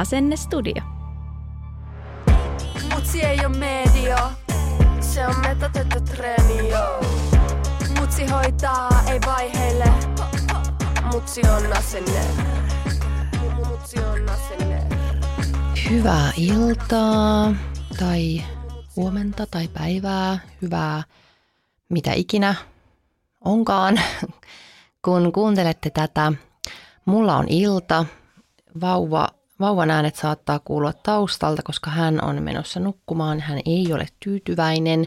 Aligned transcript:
Asennestudio. 0.00 0.82
Mutsi 2.94 3.22
ei 3.22 3.38
oo 3.44 3.48
media, 3.48 4.30
se 5.00 5.26
on 5.26 5.34
metatettu 5.40 6.00
treenio. 6.00 7.00
Mutsi 7.98 8.26
hoitaa, 8.26 9.02
ei 9.12 9.20
vaiheile. 9.26 9.84
Mutsi 11.12 11.40
on 11.40 11.72
asenne. 11.76 12.20
Mutsi 13.56 13.98
on 13.98 14.28
asenne. 14.28 14.86
Hyvää 15.90 16.32
iltaa 16.36 17.54
tai 17.98 18.42
huomenta 18.96 19.46
tai 19.46 19.68
päivää, 19.68 20.38
hyvää 20.62 21.02
mitä 21.88 22.12
ikinä 22.12 22.54
onkaan, 23.44 24.00
kun 25.04 25.32
kuuntelette 25.32 25.90
tätä. 25.90 26.32
Mulla 27.04 27.36
on 27.36 27.48
ilta, 27.48 28.04
vauva, 28.80 29.39
vauvan 29.60 29.90
äänet 29.90 30.16
saattaa 30.16 30.58
kuulua 30.58 30.92
taustalta, 30.92 31.62
koska 31.62 31.90
hän 31.90 32.24
on 32.24 32.42
menossa 32.42 32.80
nukkumaan, 32.80 33.40
hän 33.40 33.60
ei 33.66 33.92
ole 33.92 34.06
tyytyväinen. 34.24 35.06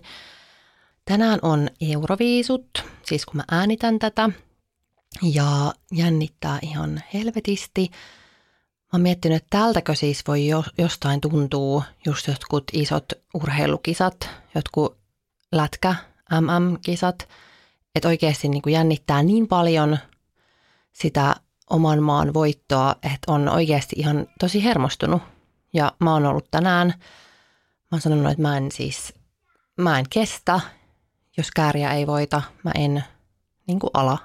Tänään 1.05 1.39
on 1.41 1.69
Euroviisut, 1.81 2.83
siis 3.03 3.25
kun 3.25 3.37
mä 3.37 3.43
äänitän 3.51 3.99
tätä, 3.99 4.29
ja 5.21 5.73
jännittää 5.91 6.59
ihan 6.61 7.03
helvetisti. 7.13 7.89
Mä 7.91 8.89
oon 8.93 9.01
miettinyt, 9.01 9.43
että 9.43 9.57
tältäkö 9.57 9.95
siis 9.95 10.23
voi 10.27 10.47
jo, 10.47 10.63
jostain 10.77 11.21
tuntuu 11.21 11.83
just 12.05 12.27
jotkut 12.27 12.63
isot 12.73 13.05
urheilukisat, 13.33 14.29
jotkut 14.55 14.97
lätkä, 15.51 15.95
MM-kisat, 16.41 17.29
että 17.95 18.07
oikeasti 18.07 18.49
niin 18.49 18.61
jännittää 18.67 19.23
niin 19.23 19.47
paljon 19.47 19.97
sitä 20.93 21.35
oman 21.73 22.03
maan 22.03 22.33
voittoa, 22.33 22.95
että 23.03 23.31
on 23.31 23.49
oikeasti 23.49 23.95
ihan 23.99 24.27
tosi 24.39 24.63
hermostunut. 24.63 25.21
Ja 25.73 25.91
mä 25.99 26.13
oon 26.13 26.25
ollut 26.25 26.51
tänään, 26.51 26.87
mä 26.87 27.87
oon 27.91 28.01
sanonut, 28.01 28.31
että 28.31 28.41
mä 28.41 28.57
en 28.57 28.71
siis, 28.71 29.13
mä 29.77 29.99
en 29.99 30.05
kestä, 30.09 30.59
jos 31.37 31.51
kääriä 31.51 31.91
ei 31.93 32.07
voita, 32.07 32.41
mä 32.63 32.71
en 32.75 33.03
niin 33.67 33.79
kuin 33.79 33.91
ala. 33.93 34.17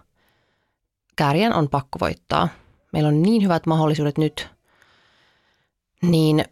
Kääriän 1.16 1.52
on 1.52 1.68
pakko 1.68 1.98
voittaa. 2.00 2.48
Meillä 2.92 3.08
on 3.08 3.22
niin 3.22 3.42
hyvät 3.42 3.66
mahdollisuudet 3.66 4.18
nyt, 4.18 4.48
niin 6.02 6.44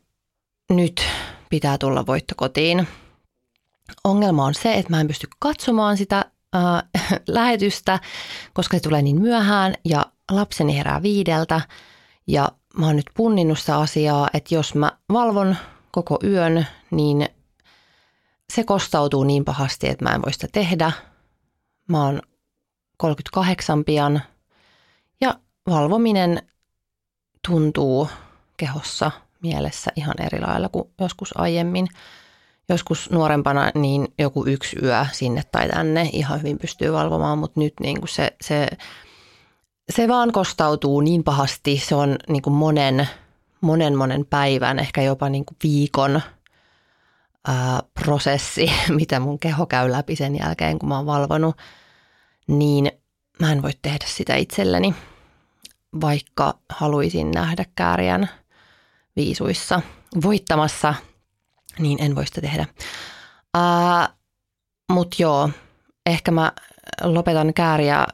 nyt 0.71 1.03
pitää 1.51 1.79
tulla 1.79 2.07
voitto 2.07 2.35
kotiin. 2.37 2.89
Ongelma 4.05 4.45
on 4.45 4.55
se, 4.55 4.75
että 4.75 4.91
mä 4.91 5.01
en 5.01 5.07
pysty 5.07 5.29
katsomaan 5.39 5.97
sitä 5.97 6.25
äh, 6.57 6.83
lähetystä, 7.27 7.99
koska 8.53 8.77
se 8.77 8.81
tulee 8.81 9.03
niin 9.03 9.21
myöhään 9.21 9.75
ja 9.85 10.07
lapseni 10.31 10.77
herää 10.77 11.03
viideltä 11.03 11.61
ja 12.27 12.49
mä 12.77 12.87
oon 12.87 12.97
nyt 12.97 13.11
punninnut 13.15 13.59
sitä 13.59 13.79
asiaa, 13.79 14.29
että 14.35 14.55
jos 14.55 14.75
mä 14.75 14.93
valvon 15.13 15.57
koko 15.91 16.19
yön, 16.25 16.67
niin 16.91 17.29
se 18.53 18.65
kostautuu 18.65 19.25
niin 19.25 19.45
pahasti, 19.45 19.89
että 19.89 20.05
mä 20.05 20.15
en 20.15 20.23
voi 20.23 20.33
sitä 20.33 20.49
tehdä. 20.53 20.93
Mä 21.89 22.05
oon 22.05 22.23
38 22.97 23.85
pian 23.85 24.23
ja 25.21 25.35
valvominen 25.71 26.43
tuntuu 27.49 28.09
kehossa, 28.57 29.11
mielessä 29.43 29.91
ihan 29.97 30.15
eri 30.23 30.41
lailla 30.41 30.69
kuin 30.69 30.91
joskus 31.01 31.39
aiemmin. 31.39 31.89
Joskus 32.69 33.11
nuorempana 33.11 33.71
niin 33.75 34.09
joku 34.19 34.47
yksi 34.47 34.77
yö 34.83 35.07
sinne 35.13 35.43
tai 35.53 35.69
tänne 35.69 36.11
ihan 36.13 36.39
hyvin 36.39 36.59
pystyy 36.59 36.93
valvomaan, 36.93 37.39
mutta 37.39 37.61
nyt 37.61 37.75
niin 37.81 38.01
kuin 38.01 38.09
se, 38.09 38.37
se, 38.41 38.69
se 39.93 40.09
vaan 40.09 40.33
kostautuu 40.33 41.01
niin 41.01 41.25
pahasti. 41.25 41.83
Se 41.85 41.95
on 41.95 42.17
niin 42.29 42.43
kuin 42.43 42.55
monen, 42.55 43.09
monen 43.61 43.97
monen 43.97 44.27
päivän, 44.27 44.79
ehkä 44.79 45.03
jopa 45.03 45.29
niin 45.29 45.45
kuin 45.45 45.57
viikon 45.63 46.23
ää, 47.47 47.83
prosessi, 48.05 48.71
mitä 48.97 49.21
mun 49.21 49.39
keho 49.39 49.67
käy 49.67 49.93
läpi 49.93 50.17
sen 50.17 50.39
jälkeen, 50.39 50.79
kun 50.79 50.89
mä 50.89 50.97
oon 50.97 51.07
valvonut, 51.07 51.57
niin 52.47 52.91
mä 53.41 53.53
en 53.53 53.63
voi 53.63 53.73
tehdä 53.83 54.05
sitä 54.09 54.37
itselleni, 54.37 54.95
vaikka 56.01 56.59
haluaisin 56.69 57.31
nähdä 57.31 57.65
kääriän 57.75 58.31
viisuissa 59.17 59.81
voittamassa, 60.23 60.95
niin 61.79 62.03
en 62.03 62.15
voi 62.15 62.27
sitä 62.27 62.41
tehdä. 62.41 62.67
Mutta 64.93 65.17
joo, 65.19 65.51
ehkä 66.07 66.31
mä 66.31 66.53
lopetan 67.03 67.55
kääriä 67.55 68.07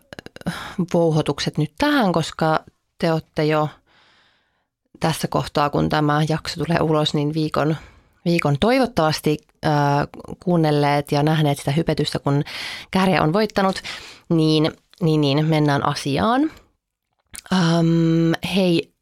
vouhotukset 0.94 1.58
nyt 1.58 1.72
tähän, 1.78 2.12
koska 2.12 2.60
te 2.98 3.12
olette 3.12 3.44
jo 3.44 3.68
tässä 5.00 5.28
kohtaa, 5.28 5.70
kun 5.70 5.88
tämä 5.88 6.22
jakso 6.28 6.64
tulee 6.64 6.80
ulos, 6.80 7.14
niin 7.14 7.34
viikon, 7.34 7.76
viikon 8.24 8.56
toivottavasti 8.60 9.38
äh, 9.66 9.72
kuunnelleet 10.44 11.12
ja 11.12 11.22
nähneet 11.22 11.58
sitä 11.58 11.70
hypetystä, 11.70 12.18
kun 12.18 12.44
kääriä 12.90 13.22
on 13.22 13.32
voittanut, 13.32 13.82
niin, 14.28 14.72
niin, 15.00 15.20
niin 15.20 15.46
mennään 15.46 15.86
asiaan. 15.86 16.50
Um, 17.52 18.32
hei, 18.54 18.92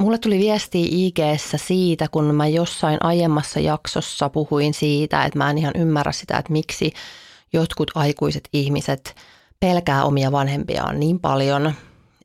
mulle 0.00 0.18
tuli 0.18 0.38
viesti 0.38 1.06
ig 1.06 1.16
siitä, 1.56 2.08
kun 2.10 2.34
mä 2.34 2.48
jossain 2.48 2.98
aiemmassa 3.00 3.60
jaksossa 3.60 4.28
puhuin 4.28 4.74
siitä, 4.74 5.24
että 5.24 5.38
mä 5.38 5.50
en 5.50 5.58
ihan 5.58 5.72
ymmärrä 5.76 6.12
sitä, 6.12 6.38
että 6.38 6.52
miksi 6.52 6.92
jotkut 7.52 7.90
aikuiset 7.94 8.48
ihmiset 8.52 9.16
pelkää 9.60 10.04
omia 10.04 10.32
vanhempiaan 10.32 11.00
niin 11.00 11.20
paljon, 11.20 11.74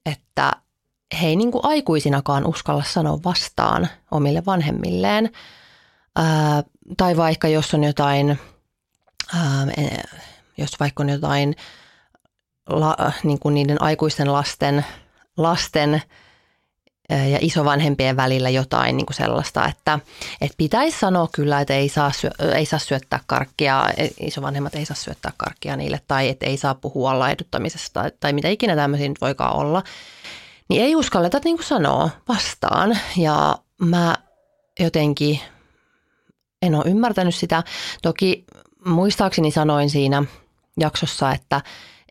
että 0.06 0.52
he 1.22 1.28
ei 1.28 1.36
niin 1.36 1.52
kuin 1.52 1.66
aikuisinakaan 1.66 2.46
uskalla 2.46 2.84
sanoa 2.84 3.20
vastaan 3.26 3.88
omille 4.12 4.44
vanhemmilleen. 4.46 5.32
Ää, 6.16 6.64
tai 6.98 7.18
vaikka 7.18 7.48
jos 7.48 7.74
on 7.74 7.84
jotain, 7.84 8.40
ää, 9.36 9.68
jos 10.58 10.80
vaikka 10.80 11.04
on 11.04 11.10
jotain 11.10 11.56
la, 12.70 12.96
niin 13.24 13.40
kuin 13.40 13.54
niiden 13.54 13.82
aikuisten 13.82 14.34
lasten, 14.34 14.86
lasten 15.38 16.02
ja 17.16 17.38
isovanhempien 17.42 18.18
välillä 18.18 18.50
jotain 18.50 18.98
niin 18.98 19.06
kuin 19.06 19.16
sellaista, 19.16 19.66
että, 19.66 20.00
että 20.42 20.56
pitäisi 20.58 21.00
sanoa 21.00 21.28
kyllä, 21.32 21.62
että 21.62 21.74
ei 21.74 21.90
saa, 21.90 22.12
syö, 22.12 22.32
ei 22.56 22.66
saa 22.66 22.80
syöttää 22.80 23.20
karkkia, 23.26 23.84
isovanhemmat 24.20 24.76
ei 24.76 24.86
saa 24.86 24.96
syöttää 24.96 25.32
karkkia 25.38 25.76
niille 25.76 26.02
tai 26.08 26.30
että 26.30 26.46
ei 26.46 26.58
saa 26.58 26.76
puhua 26.76 27.20
laiduttamisesta 27.20 28.02
tai, 28.02 28.12
tai 28.20 28.34
mitä 28.34 28.48
ikinä 28.50 28.76
tämmöisiä 28.76 29.10
nyt 29.10 29.22
voikaan 29.22 29.56
olla, 29.56 29.84
niin 30.70 30.82
ei 30.82 30.96
uskalleta 30.96 31.40
niin 31.44 31.58
kuin 31.58 31.68
sanoa 31.68 32.10
vastaan 32.28 32.98
ja 33.18 33.58
mä 33.82 34.16
jotenkin 34.80 35.40
en 36.62 36.76
ole 36.76 36.84
ymmärtänyt 36.88 37.36
sitä. 37.36 37.64
Toki 38.02 38.46
muistaakseni 38.86 39.52
sanoin 39.52 39.90
siinä 39.90 40.24
jaksossa, 40.80 41.32
että, 41.32 41.62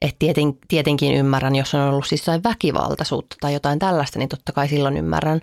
et 0.02 0.16
tieten, 0.18 0.58
tietenkin 0.68 1.14
ymmärrän, 1.14 1.56
jos 1.56 1.74
on 1.74 1.80
ollut 1.80 2.06
siis 2.06 2.26
väkivaltaisuutta 2.44 3.36
tai 3.40 3.52
jotain 3.52 3.78
tällaista, 3.78 4.18
niin 4.18 4.28
totta 4.28 4.52
kai 4.52 4.68
silloin 4.68 4.96
ymmärrän, 4.96 5.40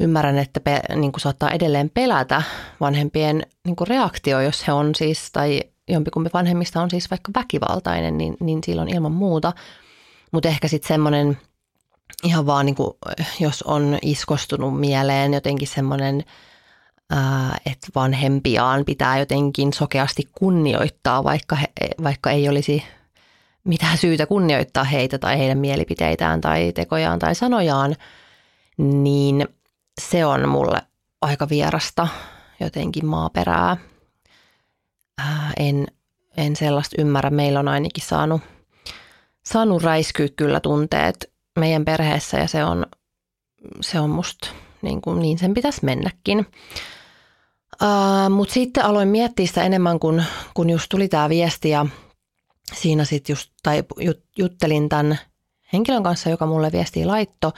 ymmärrän 0.00 0.38
että 0.38 0.60
pe, 0.60 0.80
niin 0.96 1.12
kuin 1.12 1.20
saattaa 1.20 1.50
edelleen 1.50 1.90
pelätä 1.90 2.42
vanhempien 2.80 3.42
niin 3.64 3.76
kuin 3.76 3.88
reaktio, 3.88 4.40
jos 4.40 4.66
he 4.66 4.72
on 4.72 4.94
siis, 4.94 5.32
tai 5.32 5.60
jompikumpi 5.88 6.30
vanhemmista 6.34 6.82
on 6.82 6.90
siis 6.90 7.10
vaikka 7.10 7.32
väkivaltainen, 7.34 8.18
niin, 8.18 8.36
niin 8.40 8.58
silloin 8.66 8.94
ilman 8.94 9.12
muuta. 9.12 9.52
Mutta 10.32 10.48
ehkä 10.48 10.68
sitten 10.68 10.88
semmoinen 10.88 11.38
ihan 12.24 12.46
vaan 12.46 12.66
niin 12.66 12.76
kuin, 12.76 12.90
jos 13.40 13.62
on 13.62 13.98
iskostunut 14.02 14.80
mieleen 14.80 15.34
jotenkin 15.34 15.68
semmoinen, 15.68 16.24
että 17.66 17.88
vanhempiaan 17.94 18.84
pitää 18.84 19.18
jotenkin 19.18 19.72
sokeasti 19.72 20.28
kunnioittaa, 20.32 21.24
vaikka, 21.24 21.56
he, 21.56 21.66
vaikka 22.02 22.30
ei 22.30 22.48
olisi 22.48 22.82
mitään 23.64 23.98
syytä 23.98 24.26
kunnioittaa 24.26 24.84
heitä 24.84 25.18
tai 25.18 25.38
heidän 25.38 25.58
mielipiteitään 25.58 26.40
tai 26.40 26.72
tekojaan 26.72 27.18
tai 27.18 27.34
sanojaan, 27.34 27.96
niin 28.78 29.48
se 30.00 30.26
on 30.26 30.48
mulle 30.48 30.82
aika 31.22 31.48
vierasta 31.48 32.08
jotenkin 32.60 33.06
maaperää. 33.06 33.76
En, 35.56 35.86
en 36.36 36.56
sellaista 36.56 36.96
ymmärrä. 36.98 37.30
Meillä 37.30 37.60
on 37.60 37.68
ainakin 37.68 38.04
saanut, 38.04 38.42
saanut 39.42 39.82
räiskyä 39.82 40.28
kyllä 40.36 40.60
tunteet 40.60 41.32
meidän 41.58 41.84
perheessä 41.84 42.38
ja 42.38 42.48
se 42.48 42.64
on, 42.64 42.86
se 43.80 44.00
on 44.00 44.10
musta 44.10 44.48
niin, 44.82 45.02
kuin, 45.02 45.20
niin 45.20 45.38
sen 45.38 45.54
pitäisi 45.54 45.84
mennäkin. 45.84 46.46
Uh, 47.82 48.30
Mutta 48.30 48.54
sitten 48.54 48.84
aloin 48.84 49.08
miettiä 49.08 49.46
sitä 49.46 49.62
enemmän, 49.62 50.00
kun, 50.00 50.22
kun 50.54 50.70
just 50.70 50.86
tuli 50.88 51.08
tämä 51.08 51.28
viesti 51.28 51.70
ja 51.70 51.86
siinä 52.74 53.04
sitten 53.04 53.32
just, 53.32 53.50
tai 53.62 53.84
jut, 53.96 54.20
juttelin 54.38 54.88
tämän 54.88 55.18
henkilön 55.72 56.02
kanssa, 56.02 56.30
joka 56.30 56.46
mulle 56.46 56.72
viestiä 56.72 57.06
laitto, 57.06 57.52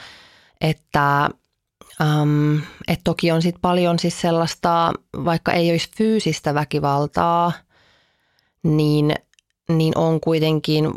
että 0.61 1.31
um, 2.01 2.61
et 2.89 3.01
toki 3.05 3.33
on 3.33 3.43
sitten 3.43 3.61
paljon 3.61 3.99
siis 3.99 4.21
sellaista, 4.21 4.93
vaikka 5.25 5.53
ei 5.53 5.71
olisi 5.71 5.91
fyysistä 5.97 6.55
väkivaltaa, 6.55 7.53
niin, 8.63 9.15
niin 9.69 9.99
on 9.99 10.21
kuitenkin 10.21 10.91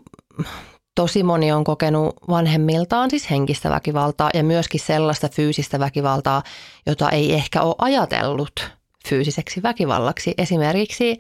tosi 0.95 1.23
moni 1.23 1.51
on 1.51 1.63
kokenut 1.63 2.15
vanhemmiltaan 2.29 3.09
siis 3.09 3.29
henkistä 3.29 3.69
väkivaltaa 3.69 4.29
ja 4.33 4.43
myöskin 4.43 4.79
sellaista 4.79 5.29
fyysistä 5.29 5.79
väkivaltaa, 5.79 6.43
jota 6.85 7.09
ei 7.09 7.33
ehkä 7.33 7.61
ole 7.61 7.75
ajatellut 7.77 8.69
fyysiseksi 9.09 9.63
väkivallaksi. 9.63 10.33
Esimerkiksi 10.37 11.17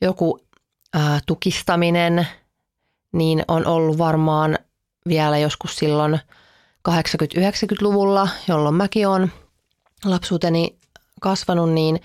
joku 0.00 0.41
ää, 0.94 1.20
tukistaminen, 1.26 2.26
niin 3.12 3.44
on 3.48 3.66
ollut 3.66 3.98
varmaan 3.98 4.58
vielä 5.08 5.38
joskus 5.38 5.76
silloin 5.76 6.20
80-90-luvulla, 6.88 8.28
jolloin 8.48 8.74
mäkin 8.74 9.08
olen 9.08 9.32
lapsuuteni 10.04 10.78
kasvanut, 11.20 11.70
niin, 11.72 12.00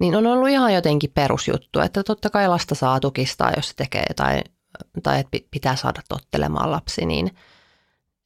niin 0.00 0.16
on 0.16 0.26
ollut 0.26 0.48
ihan 0.48 0.74
jotenkin 0.74 1.10
perusjuttu, 1.14 1.80
että 1.80 2.02
totta 2.02 2.30
kai 2.30 2.48
lasta 2.48 2.74
saa 2.74 3.00
tukistaa, 3.00 3.52
jos 3.56 3.68
se 3.68 3.74
tekee 3.76 4.04
jotain 4.08 4.42
tai 5.02 5.20
että 5.20 5.38
pitää 5.50 5.76
saada 5.76 6.00
tottelemaan 6.08 6.70
lapsi, 6.70 7.06
niin, 7.06 7.36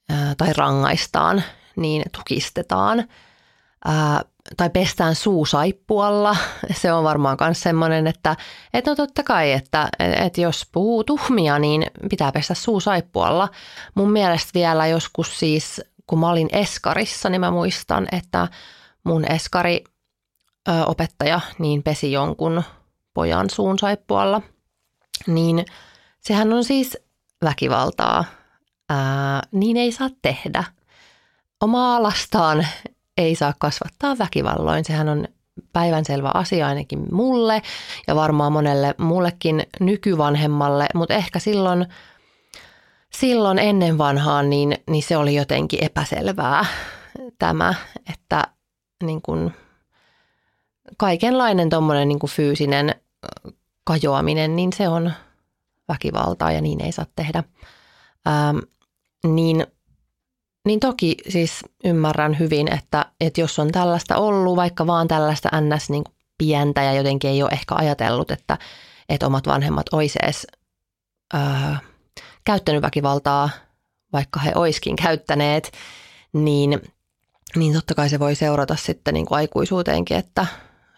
ää, 0.08 0.34
tai 0.34 0.52
rangaistaan, 0.52 1.42
niin 1.76 2.02
tukistetaan. 2.16 3.08
Ää, 3.84 4.22
tai 4.56 4.70
pestään 4.70 5.14
suu 5.14 5.46
saippualla. 5.46 6.36
Se 6.80 6.92
on 6.92 7.04
varmaan 7.04 7.36
myös 7.40 7.60
semmoinen, 7.60 8.06
että, 8.06 8.36
että 8.74 8.90
no 8.90 8.94
totta 8.94 9.22
kai, 9.22 9.52
että, 9.52 9.88
että 9.98 10.40
jos 10.40 10.68
puhuu 10.72 11.04
tuhmia, 11.04 11.58
niin 11.58 11.86
pitää 12.10 12.32
pestä 12.32 12.54
suu 12.54 12.80
saippualla. 12.80 13.48
Mun 13.94 14.12
mielestä 14.12 14.50
vielä 14.54 14.86
joskus 14.86 15.38
siis, 15.38 15.80
kun 16.06 16.18
mä 16.18 16.30
olin 16.30 16.48
Eskarissa, 16.52 17.28
niin 17.28 17.40
mä 17.40 17.50
muistan, 17.50 18.06
että 18.12 18.48
mun 19.04 19.30
Eskari 19.30 19.84
opettaja 20.86 21.40
niin 21.58 21.82
pesi 21.82 22.12
jonkun 22.12 22.62
pojan 23.14 23.50
suun 23.50 23.78
saippualla. 23.78 24.42
Niin– 25.26 25.64
Sehän 26.22 26.52
on 26.52 26.64
siis 26.64 26.98
väkivaltaa. 27.44 28.24
Ää, 28.88 29.42
niin 29.52 29.76
ei 29.76 29.92
saa 29.92 30.08
tehdä. 30.22 30.64
Omaa 31.60 32.02
lastaan 32.02 32.66
ei 33.16 33.34
saa 33.34 33.54
kasvattaa 33.58 34.18
väkivalloin. 34.18 34.84
Sehän 34.84 35.08
on 35.08 35.28
päivänselvä 35.72 36.30
asia 36.34 36.66
ainakin 36.66 37.14
mulle 37.14 37.62
ja 38.06 38.16
varmaan 38.16 38.52
monelle 38.52 38.94
mullekin 38.98 39.66
nykyvanhemmalle, 39.80 40.86
mutta 40.94 41.14
ehkä 41.14 41.38
silloin, 41.38 41.86
silloin 43.12 43.58
ennen 43.58 43.98
vanhaan 43.98 44.50
niin, 44.50 44.76
niin 44.90 45.02
se 45.02 45.16
oli 45.16 45.34
jotenkin 45.34 45.84
epäselvää 45.84 46.66
tämä, 47.38 47.74
että 48.12 48.46
niin 49.04 49.22
kuin 49.22 49.54
kaikenlainen 50.96 51.70
tuommoinen 51.70 52.08
niin 52.08 52.18
fyysinen 52.28 52.94
kajoaminen, 53.84 54.56
niin 54.56 54.72
se 54.72 54.88
on 54.88 55.12
väkivaltaa 55.88 56.52
ja 56.52 56.60
niin 56.60 56.84
ei 56.84 56.92
saa 56.92 57.06
tehdä. 57.16 57.44
Ähm, 58.28 58.58
niin, 59.26 59.66
niin 60.66 60.80
toki 60.80 61.16
siis 61.28 61.60
ymmärrän 61.84 62.38
hyvin, 62.38 62.72
että, 62.74 63.06
että 63.20 63.40
jos 63.40 63.58
on 63.58 63.72
tällaista 63.72 64.16
ollut, 64.16 64.56
vaikka 64.56 64.86
vaan 64.86 65.08
tällaista 65.08 65.48
ns. 65.60 65.90
Niin 65.90 66.04
pientä 66.38 66.82
ja 66.82 66.92
jotenkin 66.92 67.30
ei 67.30 67.42
ole 67.42 67.50
ehkä 67.50 67.74
ajatellut, 67.74 68.30
että, 68.30 68.58
että 69.08 69.26
omat 69.26 69.46
vanhemmat 69.46 69.86
olisi 69.92 70.18
edes 70.22 70.46
äh, 71.34 71.82
käyttänyt 72.44 72.82
väkivaltaa, 72.82 73.50
vaikka 74.12 74.40
he 74.40 74.52
oiskin 74.54 74.96
käyttäneet, 74.96 75.72
niin, 76.32 76.82
niin 77.56 77.72
totta 77.72 77.94
kai 77.94 78.08
se 78.08 78.18
voi 78.18 78.34
seurata 78.34 78.76
sitten 78.76 79.14
niin 79.14 79.26
kuin 79.26 79.36
aikuisuuteenkin, 79.36 80.16
että, 80.16 80.46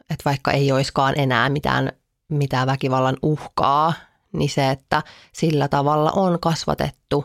että 0.01 0.25
vaikka 0.25 0.51
ei 0.51 0.73
olisikaan 0.73 1.19
enää 1.19 1.49
mitään, 1.49 1.93
mitään 2.29 2.67
väkivallan 2.67 3.17
uhkaa, 3.23 3.93
niin 4.33 4.51
se, 4.51 4.71
että 4.71 5.03
sillä 5.33 5.69
tavalla 5.69 6.11
on 6.11 6.41
kasvatettu, 6.41 7.25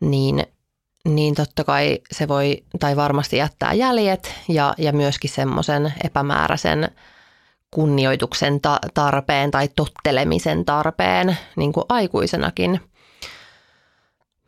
niin, 0.00 0.46
niin 1.08 1.34
totta 1.34 1.64
kai 1.64 1.98
se 2.12 2.28
voi 2.28 2.64
tai 2.80 2.96
varmasti 2.96 3.36
jättää 3.36 3.72
jäljet 3.72 4.34
ja, 4.48 4.74
ja 4.78 4.92
myöskin 4.92 5.30
semmoisen 5.30 5.94
epämääräisen 6.04 6.90
kunnioituksen 7.70 8.60
ta- 8.60 8.80
tarpeen 8.94 9.50
tai 9.50 9.68
tottelemisen 9.76 10.64
tarpeen 10.64 11.36
niin 11.56 11.72
kuin 11.72 11.84
aikuisenakin. 11.88 12.80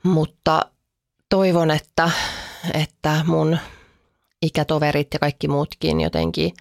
Mutta 0.02 0.66
toivon, 1.28 1.70
että, 1.70 2.10
että 2.74 3.20
mun 3.26 3.58
ikätoverit 4.42 5.08
ja 5.12 5.18
kaikki 5.18 5.48
muutkin 5.48 6.00
jotenkin 6.00 6.52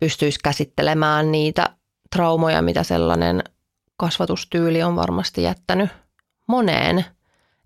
pystyisi 0.00 0.38
käsittelemään 0.44 1.32
niitä 1.32 1.70
traumoja, 2.16 2.62
mitä 2.62 2.82
sellainen 2.82 3.44
kasvatustyyli 3.96 4.82
on 4.82 4.96
varmasti 4.96 5.42
jättänyt 5.42 5.90
moneen, 6.46 7.04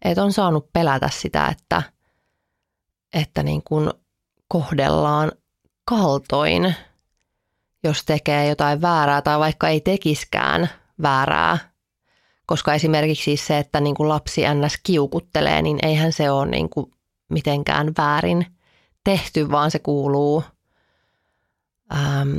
että 0.04 0.24
on 0.24 0.32
saanut 0.32 0.72
pelätä 0.72 1.08
sitä, 1.12 1.46
että, 1.46 1.82
että 3.14 3.42
niin 3.42 3.62
kuin 3.64 3.90
kohdellaan 4.48 5.32
kaltoin, 5.84 6.74
jos 7.84 8.04
tekee 8.04 8.48
jotain 8.48 8.82
väärää 8.82 9.22
tai 9.22 9.38
vaikka 9.38 9.68
ei 9.68 9.80
tekiskään 9.80 10.70
väärää. 11.02 11.58
Koska 12.46 12.74
esimerkiksi 12.74 13.24
siis 13.24 13.46
se, 13.46 13.58
että 13.58 13.80
niin 13.80 13.94
kuin 13.94 14.08
lapsi 14.08 14.42
ns. 14.54 14.78
kiukuttelee, 14.82 15.62
niin 15.62 15.78
eihän 15.82 16.12
se 16.12 16.30
ole 16.30 16.46
niin 16.46 16.68
kuin 16.70 16.90
mitenkään 17.30 17.92
väärin 17.98 18.46
tehty, 19.04 19.50
vaan 19.50 19.70
se 19.70 19.78
kuuluu 19.78 20.44
ähm, 21.94 22.38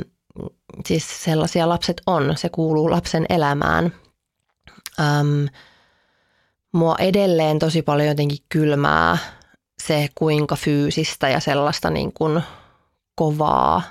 siis 0.86 1.24
sellaisia 1.24 1.68
lapset 1.68 2.02
on, 2.06 2.36
se 2.36 2.48
kuuluu 2.48 2.90
lapsen 2.90 3.26
elämään. 3.28 3.92
Öm, 5.00 5.48
mua 6.72 6.96
edelleen 6.98 7.58
tosi 7.58 7.82
paljon 7.82 8.08
jotenkin 8.08 8.38
kylmää 8.48 9.18
se, 9.82 10.08
kuinka 10.14 10.56
fyysistä 10.56 11.28
ja 11.28 11.40
sellaista 11.40 11.90
niin 11.90 12.12
kuin 12.12 12.42
kovaa 13.14 13.82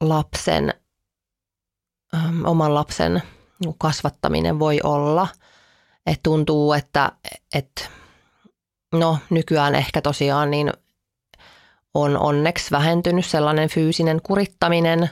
lapsen, 0.00 0.74
öm, 2.14 2.44
oman 2.44 2.74
lapsen 2.74 3.22
kasvattaminen 3.78 4.58
voi 4.58 4.80
olla. 4.84 5.28
Et 6.06 6.20
tuntuu, 6.22 6.72
että 6.72 7.12
et, 7.54 7.90
no 8.92 9.18
nykyään 9.30 9.74
ehkä 9.74 10.02
tosiaan 10.02 10.50
niin 10.50 10.72
on 11.94 12.18
onneksi 12.18 12.70
vähentynyt 12.70 13.26
sellainen 13.26 13.68
fyysinen 13.68 14.20
kurittaminen, 14.22 15.10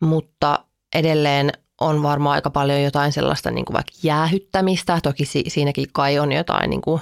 mutta 0.00 0.64
edelleen 0.94 1.52
on 1.80 2.02
varmaan 2.02 2.34
aika 2.34 2.50
paljon 2.50 2.82
jotain 2.82 3.12
sellaista 3.12 3.50
niin 3.50 3.64
kuin 3.64 3.74
vaikka 3.74 3.92
jäähyttämistä. 4.02 5.00
Toki 5.02 5.24
si- 5.24 5.44
siinäkin 5.48 5.86
kai 5.92 6.18
on 6.18 6.32
jotain 6.32 6.70
niin 6.70 6.80
kuin 6.80 7.00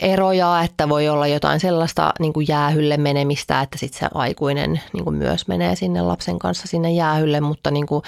eroja, 0.00 0.62
että 0.62 0.88
voi 0.88 1.08
olla 1.08 1.26
jotain 1.26 1.60
sellaista 1.60 2.12
niin 2.18 2.32
kuin 2.32 2.48
jäähylle 2.48 2.96
menemistä, 2.96 3.60
että 3.60 3.78
sitten 3.78 4.00
se 4.00 4.08
aikuinen 4.14 4.80
niin 4.92 5.04
kuin 5.04 5.16
myös 5.16 5.48
menee 5.48 5.76
sinne 5.76 6.02
lapsen 6.02 6.38
kanssa 6.38 6.68
sinne 6.68 6.92
jäähylle, 6.92 7.40
mutta 7.40 7.70
niin 7.70 7.86
kuin 7.86 8.02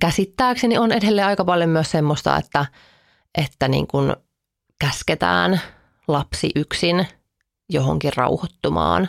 käsittääkseni 0.00 0.78
on 0.78 0.92
edelleen 0.92 1.26
aika 1.26 1.44
paljon 1.44 1.70
myös 1.70 1.90
semmoista, 1.90 2.36
että, 2.36 2.66
että 3.38 3.68
niin 3.68 3.86
kuin 3.86 4.16
käsketään 4.78 5.60
lapsi 6.08 6.50
yksin– 6.56 7.06
johonkin 7.72 8.12
rauhoittumaan, 8.16 9.08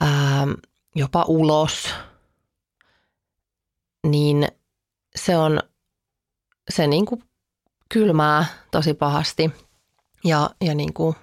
ää, 0.00 0.46
jopa 0.94 1.24
ulos, 1.28 1.94
niin, 4.04 4.48
se 5.16 5.36
on, 5.36 5.60
se 6.70 6.86
niin 6.86 7.06
kuin 7.06 7.22
kylmää 7.88 8.44
tosi 8.70 8.94
pahasti 8.94 9.50
ja, 10.24 10.50
ja 10.60 10.74
niin 10.74 10.92
kuin 10.92 11.16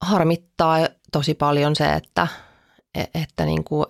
harmittaa 0.00 0.78
tosi 1.12 1.34
paljon 1.34 1.76
se, 1.76 1.92
että, 1.92 2.26
että 3.14 3.44
niin 3.44 3.64
kuin 3.64 3.86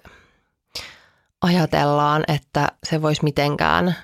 ajatellaan, 1.40 2.24
että 2.28 2.68
se 2.84 3.02
voisi 3.02 3.24
mitenkään 3.24 3.94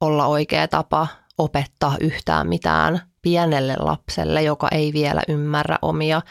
olla 0.00 0.26
oikea 0.26 0.68
tapa 0.68 1.06
opettaa 1.38 1.96
yhtään 2.00 2.48
mitään 2.48 3.00
pienelle 3.22 3.76
lapselle, 3.78 4.42
joka 4.42 4.68
ei 4.68 4.92
vielä 4.92 5.22
ymmärrä 5.28 5.78
omia 5.82 6.22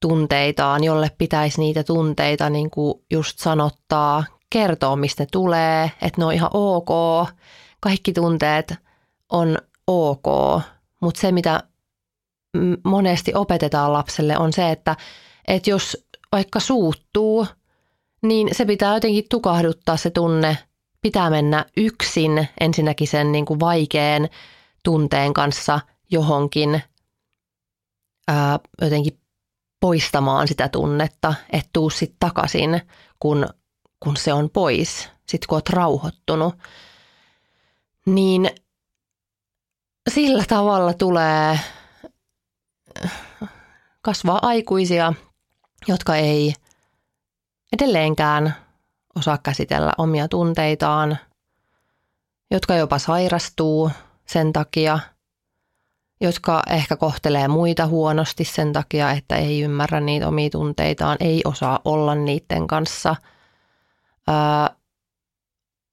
tunteitaan, 0.00 0.84
jolle 0.84 1.10
pitäisi 1.18 1.60
niitä 1.60 1.84
tunteita 1.84 2.50
niin 2.50 2.70
kuin 2.70 2.94
just 3.10 3.38
sanottaa, 3.38 4.24
kertoa 4.50 4.96
mistä 4.96 5.22
ne 5.22 5.28
tulee, 5.32 5.92
että 6.02 6.20
ne 6.20 6.24
on 6.24 6.32
ihan 6.32 6.50
ok. 6.52 6.88
Kaikki 7.80 8.12
tunteet 8.12 8.74
on 9.32 9.58
ok, 9.86 10.62
mutta 11.02 11.20
se 11.20 11.32
mitä 11.32 11.62
monesti 12.84 13.34
opetetaan 13.34 13.92
lapselle 13.92 14.38
on 14.38 14.52
se, 14.52 14.70
että, 14.70 14.96
että 15.48 15.70
jos 15.70 16.06
vaikka 16.32 16.60
suuttuu, 16.60 17.46
niin 18.22 18.48
se 18.52 18.64
pitää 18.64 18.94
jotenkin 18.94 19.24
tukahduttaa 19.30 19.96
se 19.96 20.10
tunne, 20.10 20.58
pitää 21.02 21.30
mennä 21.30 21.64
yksin 21.76 22.48
ensinnäkin 22.60 23.08
sen 23.08 23.32
niin 23.32 23.46
kuin 23.46 23.60
vaikean 23.60 24.28
tunteen 24.82 25.34
kanssa 25.34 25.80
johonkin 26.10 26.82
ää, 28.28 28.58
jotenkin 28.82 29.20
poistamaan 29.80 30.48
sitä 30.48 30.68
tunnetta, 30.68 31.34
että 31.52 31.70
tuu 31.72 31.90
sitten 31.90 32.16
takaisin, 32.20 32.80
kun, 33.20 33.46
kun 34.00 34.16
se 34.16 34.32
on 34.32 34.50
pois, 34.50 35.08
sitten 35.26 35.48
kun 35.48 35.56
oot 35.56 35.68
rauhoittunut. 35.68 36.54
Niin 38.06 38.50
sillä 40.10 40.44
tavalla 40.48 40.94
tulee 40.94 41.58
kasvaa 44.02 44.38
aikuisia, 44.42 45.12
jotka 45.88 46.16
ei 46.16 46.54
edelleenkään 47.72 48.54
osaa 49.16 49.38
käsitellä 49.38 49.92
omia 49.98 50.28
tunteitaan, 50.28 51.18
jotka 52.50 52.74
jopa 52.74 52.98
sairastuu 52.98 53.90
sen 54.26 54.52
takia, 54.52 54.98
jotka 56.20 56.62
ehkä 56.70 56.96
kohtelee 56.96 57.48
muita 57.48 57.86
huonosti 57.86 58.44
sen 58.44 58.72
takia, 58.72 59.10
että 59.10 59.36
ei 59.36 59.60
ymmärrä 59.60 60.00
niitä 60.00 60.28
omia 60.28 60.50
tunteitaan, 60.50 61.16
ei 61.20 61.42
osaa 61.44 61.80
olla 61.84 62.14
niiden 62.14 62.66
kanssa, 62.66 63.16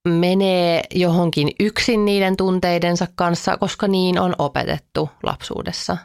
menee 0.07 0.83
johonkin 0.95 1.51
yksin 1.59 2.05
niiden 2.05 2.37
tunteidensa 2.37 3.07
kanssa, 3.15 3.57
koska 3.57 3.87
niin 3.87 4.19
on 4.19 4.35
opetettu 4.39 5.09
lapsuudessa. 5.23 5.97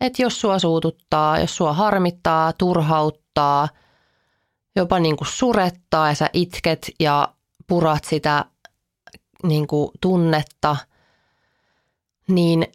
Että 0.00 0.22
jos 0.22 0.40
sua 0.40 0.58
suututtaa, 0.58 1.38
jos 1.38 1.56
sua 1.56 1.72
harmittaa, 1.72 2.52
turhauttaa, 2.52 3.68
jopa 4.76 4.98
niin 4.98 5.16
kuin 5.16 5.28
surettaa 5.28 6.08
ja 6.08 6.14
sä 6.14 6.30
itket 6.32 6.90
ja 7.00 7.28
purat 7.66 8.04
sitä 8.04 8.44
niin 9.42 9.66
kuin 9.66 9.90
tunnetta, 10.00 10.76
niin 12.28 12.66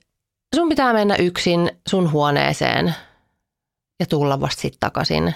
sun 0.55 0.69
pitää 0.69 0.93
mennä 0.93 1.15
yksin 1.15 1.71
sun 1.89 2.11
huoneeseen 2.11 2.95
ja 3.99 4.05
tulla 4.05 4.41
vasta 4.41 4.61
sitten 4.61 4.79
takaisin, 4.79 5.35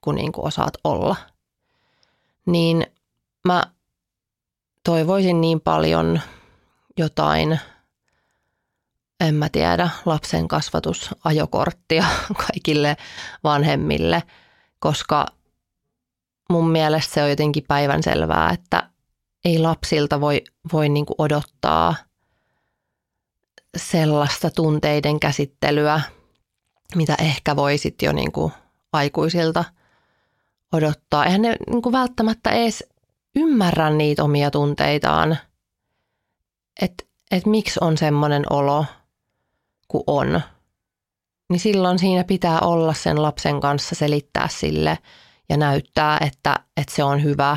kun 0.00 0.14
niin 0.14 0.32
kuin 0.32 0.46
osaat 0.46 0.74
olla. 0.84 1.16
Niin 2.46 2.86
mä 3.46 3.62
toivoisin 4.84 5.40
niin 5.40 5.60
paljon 5.60 6.20
jotain, 6.98 7.60
en 9.20 9.34
mä 9.34 9.48
tiedä, 9.48 9.90
lapsen 10.04 10.48
kasvatusajokorttia 10.48 12.04
kaikille 12.46 12.96
vanhemmille, 13.44 14.22
koska 14.78 15.26
mun 16.50 16.70
mielestä 16.70 17.14
se 17.14 17.22
on 17.22 17.30
jotenkin 17.30 17.64
päivänselvää, 17.68 18.50
että 18.50 18.90
ei 19.44 19.58
lapsilta 19.58 20.20
voi, 20.20 20.44
voi 20.72 20.88
niin 20.88 21.06
kuin 21.06 21.14
odottaa 21.18 21.94
sellaista 23.76 24.50
tunteiden 24.50 25.20
käsittelyä, 25.20 26.00
mitä 26.94 27.14
ehkä 27.18 27.56
voisit 27.56 28.02
jo 28.02 28.12
niin 28.12 28.32
kuin 28.32 28.52
aikuisilta 28.92 29.64
odottaa. 30.72 31.24
Eihän 31.24 31.42
ne 31.42 31.56
niin 31.70 31.82
kuin 31.82 31.92
välttämättä 31.92 32.50
edes 32.50 32.84
ymmärrä 33.36 33.90
niitä 33.90 34.24
omia 34.24 34.50
tunteitaan, 34.50 35.38
että 36.82 37.04
et 37.30 37.46
miksi 37.46 37.78
on 37.82 37.98
semmoinen 37.98 38.44
olo 38.50 38.86
kuin 39.88 40.04
on. 40.06 40.40
Niin 41.48 41.60
silloin 41.60 41.98
siinä 41.98 42.24
pitää 42.24 42.60
olla 42.60 42.94
sen 42.94 43.22
lapsen 43.22 43.60
kanssa 43.60 43.94
selittää 43.94 44.48
sille 44.48 44.98
ja 45.48 45.56
näyttää, 45.56 46.18
että, 46.20 46.60
että 46.76 46.94
se 46.94 47.04
on 47.04 47.22
hyvä 47.22 47.56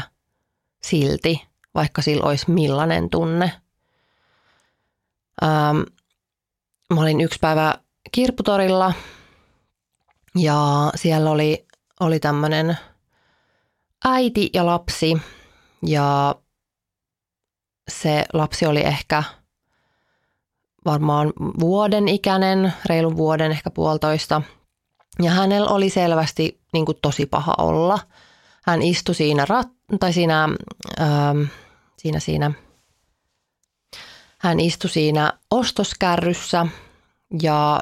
silti, 0.83 1.47
vaikka 1.75 2.01
sillä 2.01 2.23
olisi 2.23 2.51
millainen 2.51 3.09
tunne. 3.09 3.51
Ähm, 5.43 5.77
mä 6.93 7.01
olin 7.01 7.21
yksi 7.21 7.39
päivä 7.41 7.75
kirpputorilla 8.11 8.93
ja 10.35 10.91
siellä 10.95 11.31
oli, 11.31 11.65
oli 11.99 12.19
tämmöinen 12.19 12.77
äiti 14.03 14.49
ja 14.53 14.65
lapsi– 14.65 15.17
ja 15.85 16.35
se 17.87 18.25
lapsi 18.33 18.65
oli 18.65 18.81
ehkä 18.81 19.23
varmaan 20.85 21.33
vuoden 21.59 22.07
ikäinen, 22.07 22.73
reilun 22.85 23.17
vuoden, 23.17 23.51
ehkä 23.51 23.69
puolitoista. 23.69 24.41
Ja 25.21 25.31
hänellä 25.31 25.69
oli 25.69 25.89
selvästi 25.89 26.61
niin 26.73 26.85
kuin 26.85 26.97
tosi 27.01 27.25
paha 27.25 27.55
olla. 27.57 27.99
Hän 28.63 28.81
istui 28.81 29.15
siinä, 29.15 29.45
rat- 29.45 29.97
tai 29.99 30.13
siinä, 30.13 30.49
ähm, 31.01 31.41
siinä, 31.97 32.19
siinä, 32.19 32.51
hän 34.37 34.59
istui 34.59 34.89
siinä 34.89 35.33
ostoskärryssä 35.51 36.67
ja 37.41 37.79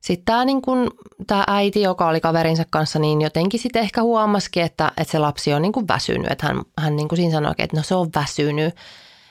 sitten 0.00 0.24
tämä 0.24 0.44
niin 0.44 0.62
kun, 0.62 0.90
tää 1.26 1.44
äiti, 1.46 1.82
joka 1.82 2.08
oli 2.08 2.20
kaverinsa 2.20 2.64
kanssa, 2.70 2.98
niin 2.98 3.20
jotenkin 3.20 3.60
sitten 3.60 3.82
ehkä 3.82 4.02
huomasikin, 4.02 4.62
että, 4.62 4.92
että 4.96 5.12
se 5.12 5.18
lapsi 5.18 5.52
on 5.52 5.62
niin 5.62 5.72
kuin 5.72 5.88
väsynyt. 5.88 6.30
Että 6.30 6.46
hän, 6.46 6.62
hän 6.78 6.96
niin 6.96 7.08
kuin 7.08 7.16
siinä 7.16 7.32
sanoi, 7.32 7.54
että 7.58 7.76
no 7.76 7.82
se 7.82 7.94
on 7.94 8.10
väsynyt, 8.14 8.74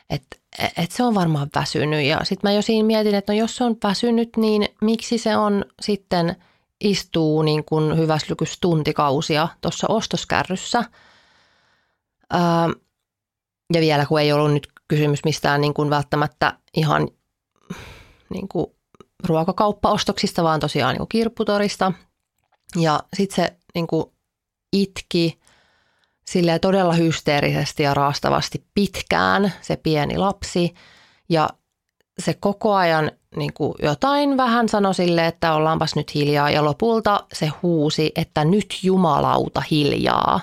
että, 0.09 0.37
että 0.59 0.95
se 0.95 1.03
on 1.03 1.15
varmaan 1.15 1.49
väsynyt. 1.55 2.05
Ja 2.05 2.19
sitten 2.23 2.49
mä 2.49 2.55
jo 2.55 2.61
siinä 2.61 2.87
mietin, 2.87 3.15
että 3.15 3.33
no 3.33 3.39
jos 3.39 3.55
se 3.55 3.63
on 3.63 3.77
väsynyt, 3.83 4.29
niin 4.37 4.67
miksi 4.81 5.17
se 5.17 5.37
on 5.37 5.65
sitten 5.81 6.35
istuu 6.81 7.41
niin 7.41 7.65
kuin 7.65 7.97
hyväslykys 7.97 8.57
tuntikausia 8.59 9.47
tuossa 9.61 9.87
ostoskärryssä. 9.87 10.83
Ää, 12.29 12.69
ja 13.73 13.81
vielä 13.81 14.05
kun 14.05 14.19
ei 14.19 14.31
ollut 14.31 14.53
nyt 14.53 14.67
kysymys 14.87 15.23
mistään 15.23 15.61
niin 15.61 15.73
kuin 15.73 15.89
välttämättä 15.89 16.53
ihan 16.73 17.07
niin 18.29 18.47
kuin 18.47 18.67
ruokakauppaostoksista, 19.27 20.43
vaan 20.43 20.59
tosiaan 20.59 20.93
niin 20.93 20.97
kuin 20.97 21.09
kirpputorista. 21.09 21.93
Ja 22.75 22.99
sitten 23.13 23.35
se 23.35 23.57
niin 23.75 23.87
kuin 23.87 24.05
itki 24.73 25.39
sille 26.27 26.59
todella 26.59 26.93
hysteerisesti 26.93 27.83
ja 27.83 27.93
raastavasti 27.93 28.65
pitkään 28.73 29.53
se 29.61 29.75
pieni 29.75 30.17
lapsi. 30.17 30.73
Ja 31.29 31.49
se 32.19 32.33
koko 32.33 32.75
ajan 32.75 33.11
niin 33.35 33.53
kuin 33.53 33.73
jotain 33.83 34.37
vähän 34.37 34.69
sanoi 34.69 34.95
sille, 34.95 35.27
että 35.27 35.53
ollaanpas 35.53 35.95
nyt 35.95 36.15
hiljaa. 36.15 36.49
Ja 36.49 36.65
lopulta 36.65 37.25
se 37.33 37.47
huusi, 37.47 38.11
että 38.15 38.45
nyt 38.45 38.79
jumalauta 38.83 39.63
hiljaa. 39.71 40.39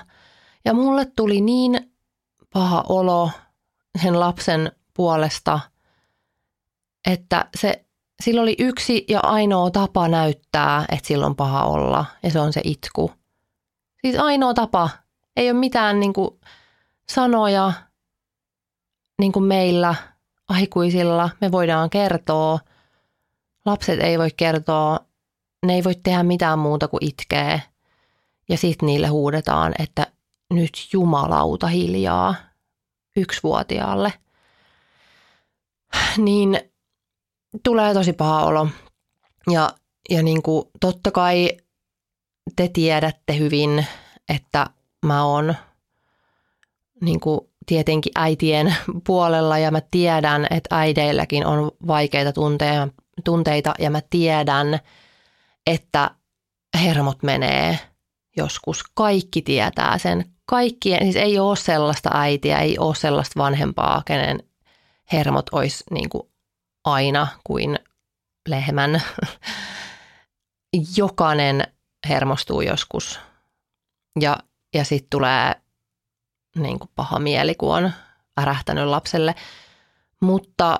Ja 0.65 0.73
mulle 0.73 1.05
tuli 1.05 1.41
niin 1.41 1.91
paha 2.53 2.83
olo 2.89 3.31
sen 4.03 4.19
lapsen 4.19 4.71
puolesta, 4.93 5.59
että 7.07 7.49
se 7.57 7.85
sillä 8.23 8.41
oli 8.41 8.55
yksi 8.59 9.05
ja 9.07 9.19
ainoa 9.23 9.71
tapa 9.71 10.07
näyttää, 10.07 10.85
että 10.91 11.07
sillä 11.07 11.25
on 11.25 11.35
paha 11.35 11.65
olla, 11.65 12.05
ja 12.23 12.31
se 12.31 12.39
on 12.39 12.53
se 12.53 12.61
itku. 12.63 13.11
Siis 14.01 14.19
ainoa 14.19 14.53
tapa. 14.53 14.89
Ei 15.35 15.51
ole 15.51 15.59
mitään 15.59 15.99
niin 15.99 16.13
kuin, 16.13 16.39
sanoja 17.11 17.73
niin 19.21 19.31
kuin 19.31 19.45
meillä 19.45 19.95
aikuisilla. 20.49 21.29
Me 21.41 21.51
voidaan 21.51 21.89
kertoa. 21.89 22.59
Lapset 23.65 23.99
ei 23.99 24.19
voi 24.19 24.29
kertoa. 24.37 24.99
Ne 25.65 25.73
ei 25.73 25.83
voi 25.83 25.95
tehdä 25.95 26.23
mitään 26.23 26.59
muuta 26.59 26.87
kuin 26.87 27.05
itkee. 27.05 27.61
Ja 28.49 28.57
sitten 28.57 28.87
niille 28.87 29.07
huudetaan, 29.07 29.73
että 29.79 30.07
nyt 30.53 30.87
jumalauta 30.93 31.67
hiljaa 31.67 32.35
yksivuotiaalle. 33.15 34.13
Niin 36.17 36.66
tulee 37.63 37.93
tosi 37.93 38.13
paha 38.13 38.45
olo. 38.45 38.67
Ja, 39.51 39.69
ja 40.09 40.23
niin 40.23 40.41
kuin, 40.41 40.65
totta 40.79 41.11
kai 41.11 41.49
te 42.55 42.67
tiedätte 42.67 43.37
hyvin, 43.37 43.85
että 44.29 44.67
mä 45.05 45.25
oon 45.25 45.55
niin 47.01 47.19
kuin 47.19 47.39
tietenkin 47.65 48.11
äitien 48.15 48.75
puolella 49.07 49.57
ja 49.57 49.71
mä 49.71 49.81
tiedän, 49.91 50.47
että 50.49 50.75
äideilläkin 50.75 51.45
on 51.45 51.71
vaikeita 51.87 52.33
tunteja, 52.33 52.87
tunteita 53.23 53.73
ja 53.79 53.89
mä 53.89 54.01
tiedän, 54.09 54.79
että 55.67 56.11
hermot 56.83 57.23
menee 57.23 57.79
joskus. 58.37 58.83
Kaikki 58.93 59.41
tietää 59.41 59.97
sen. 59.97 60.25
Kaikkien, 60.45 61.03
siis 61.03 61.15
ei 61.15 61.39
ole 61.39 61.55
sellaista 61.55 62.09
äitiä, 62.13 62.59
ei 62.59 62.79
ole 62.79 62.95
sellaista 62.95 63.39
vanhempaa, 63.39 64.01
kenen 64.05 64.43
hermot 65.13 65.45
olisi 65.51 65.83
niin 65.91 66.09
kuin 66.09 66.29
aina 66.93 67.27
kuin 67.43 67.79
lehmän. 68.49 69.01
Jokainen 70.97 71.63
hermostuu 72.09 72.61
joskus. 72.61 73.19
Ja, 74.19 74.37
ja 74.73 74.83
sitten 74.83 75.09
tulee 75.09 75.55
niin 76.55 76.79
kuin 76.79 76.89
paha 76.95 77.19
mieli, 77.19 77.55
kun 77.55 77.75
on 77.75 77.91
ärähtänyt 78.39 78.87
lapselle. 78.87 79.35
Mutta 80.21 80.79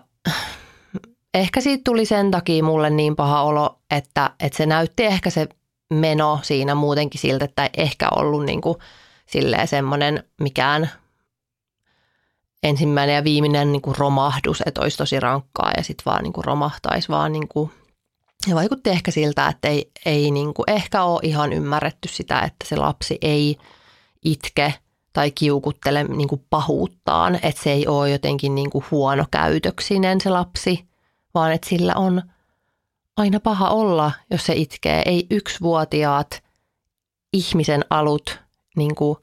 ehkä 1.33 1.61
siitä 1.61 1.81
tuli 1.85 2.05
sen 2.05 2.31
takia 2.31 2.63
mulle 2.63 2.89
niin 2.89 3.15
paha 3.15 3.41
olo, 3.41 3.79
että, 3.91 4.31
että 4.39 4.57
se 4.57 4.65
näytti 4.65 5.05
ehkä 5.05 5.29
se 5.29 5.47
meno 5.93 6.39
siinä 6.41 6.75
muutenkin 6.75 7.21
siltä, 7.21 7.45
että 7.45 7.63
ei 7.63 7.69
ehkä 7.77 8.09
ollut 8.15 8.45
niin 8.45 8.61
kuin 8.61 8.77
silleen 9.25 9.67
semmoinen 9.67 10.23
mikään 10.41 10.91
ensimmäinen 12.63 13.15
ja 13.15 13.23
viimeinen 13.23 13.71
niin 13.71 13.81
kuin 13.81 13.97
romahdus, 13.97 14.63
että 14.65 14.81
olisi 14.81 14.97
tosi 14.97 15.19
rankkaa 15.19 15.71
ja 15.77 15.83
sitten 15.83 16.05
vaan 16.05 16.23
niin 16.23 16.33
kuin 16.33 16.45
romahtaisi 16.45 17.09
vaan 17.09 17.31
niin 17.31 17.47
kuin 17.47 17.71
ja 18.47 18.55
vaikutti 18.55 18.89
ehkä 18.89 19.11
siltä, 19.11 19.47
että 19.47 19.67
ei, 19.67 19.91
ei 20.05 20.31
niin 20.31 20.53
kuin 20.53 20.69
ehkä 20.69 21.03
ole 21.03 21.19
ihan 21.23 21.53
ymmärretty 21.53 22.07
sitä, 22.07 22.39
että 22.39 22.65
se 22.65 22.75
lapsi 22.75 23.17
ei 23.21 23.57
itke 24.25 24.73
tai 25.13 25.31
kiukuttele 25.31 26.03
niin 26.03 26.27
kuin 26.27 26.45
pahuuttaan, 26.49 27.35
että 27.35 27.63
se 27.63 27.71
ei 27.71 27.87
ole 27.87 28.09
jotenkin 28.09 28.55
niin 28.55 28.69
kuin 28.69 28.85
huonokäytöksinen 28.91 30.21
se 30.21 30.29
lapsi, 30.29 30.85
vaan 31.33 31.51
että 31.51 31.69
sillä 31.69 31.93
on 31.95 32.21
aina 33.17 33.39
paha 33.39 33.69
olla, 33.69 34.11
jos 34.31 34.45
se 34.45 34.53
itkee. 34.55 35.01
Ei 35.05 35.27
yksivuotiaat 35.31 36.43
ihmisen 37.33 37.85
alut 37.89 38.39
niin 38.75 38.95
kuin 38.95 39.17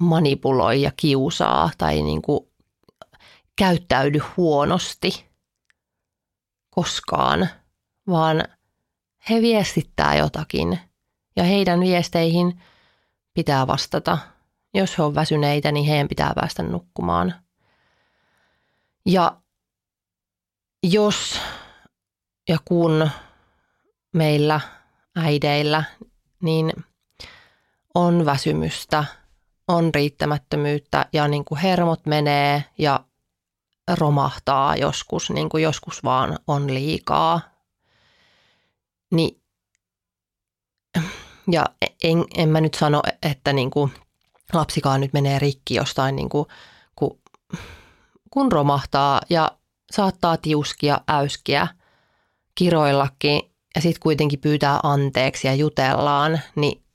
manipuloi 0.00 0.82
ja 0.82 0.92
kiusaa 0.96 1.70
tai 1.78 2.02
niin 2.02 2.22
kuin 2.22 2.40
käyttäydy 3.56 4.20
huonosti 4.36 5.26
koskaan, 6.70 7.48
vaan 8.06 8.44
he 9.30 9.42
viestittää 9.42 10.16
jotakin 10.16 10.78
ja 11.36 11.44
heidän 11.44 11.80
viesteihin 11.80 12.62
pitää 13.34 13.66
vastata. 13.66 14.18
Jos 14.74 14.98
he 14.98 15.02
on 15.02 15.14
väsyneitä, 15.14 15.72
niin 15.72 15.86
heidän 15.86 16.08
pitää 16.08 16.32
päästä 16.34 16.62
nukkumaan. 16.62 17.34
Ja 19.06 19.40
jos 20.82 21.40
ja 22.48 22.58
kun 22.64 23.10
meillä 24.12 24.60
äideillä 25.16 25.84
niin 26.42 26.72
on 27.94 28.26
väsymystä, 28.26 29.04
on 29.68 29.94
riittämättömyyttä 29.94 31.06
ja 31.12 31.28
niin 31.28 31.44
kuin 31.44 31.58
hermot 31.58 32.06
menee 32.06 32.64
ja 32.78 33.00
romahtaa 33.98 34.76
joskus, 34.76 35.30
niin 35.30 35.48
kuin 35.48 35.62
joskus 35.62 36.04
vaan 36.04 36.38
on 36.46 36.74
liikaa. 36.74 37.40
Niin, 39.10 39.42
ja 41.50 41.64
en, 42.02 42.24
en 42.36 42.48
mä 42.48 42.60
nyt 42.60 42.74
sano, 42.74 43.02
että 43.22 43.52
niin 43.52 43.70
kuin 43.70 43.92
lapsikaan 44.52 45.00
nyt 45.00 45.12
menee 45.12 45.38
rikki 45.38 45.74
jostain, 45.74 46.16
niin 46.16 46.28
kuin, 46.28 46.46
kun, 46.96 47.18
kun 48.30 48.52
romahtaa 48.52 49.20
ja 49.30 49.52
saattaa 49.90 50.36
tiuskia, 50.36 51.00
äyskiä, 51.10 51.68
kiroillakin 52.54 53.42
ja 53.74 53.80
sitten 53.80 54.00
kuitenkin 54.02 54.40
pyytää 54.40 54.80
anteeksi 54.82 55.46
ja 55.46 55.54
jutellaan, 55.54 56.40
niin, 56.54 56.85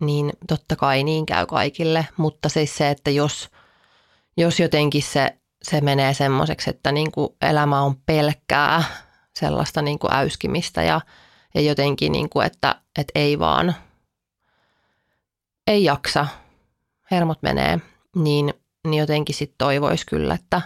niin 0.00 0.32
totta 0.48 0.76
kai 0.76 1.04
niin 1.04 1.26
käy 1.26 1.46
kaikille. 1.46 2.06
Mutta 2.16 2.48
siis 2.48 2.76
se, 2.76 2.90
että 2.90 3.10
jos, 3.10 3.50
jos 4.36 4.60
jotenkin 4.60 5.02
se, 5.02 5.36
se 5.62 5.80
menee 5.80 6.14
semmoiseksi, 6.14 6.70
että 6.70 6.92
niin 6.92 7.12
kuin 7.12 7.28
elämä 7.42 7.82
on 7.82 7.96
pelkkää 8.06 8.84
sellaista 9.36 9.82
niin 9.82 9.98
kuin 9.98 10.14
äyskimistä 10.14 10.82
ja, 10.82 11.00
ja 11.54 11.60
jotenkin, 11.60 12.12
niin 12.12 12.30
kuin, 12.30 12.46
että, 12.46 12.74
että 12.98 13.12
ei 13.14 13.38
vaan, 13.38 13.74
ei 15.66 15.84
jaksa, 15.84 16.26
hermot 17.10 17.42
menee, 17.42 17.78
niin, 18.16 18.54
niin 18.88 19.00
jotenkin 19.00 19.34
sitten 19.34 19.58
toivoisi 19.58 20.06
kyllä, 20.06 20.34
että, 20.34 20.62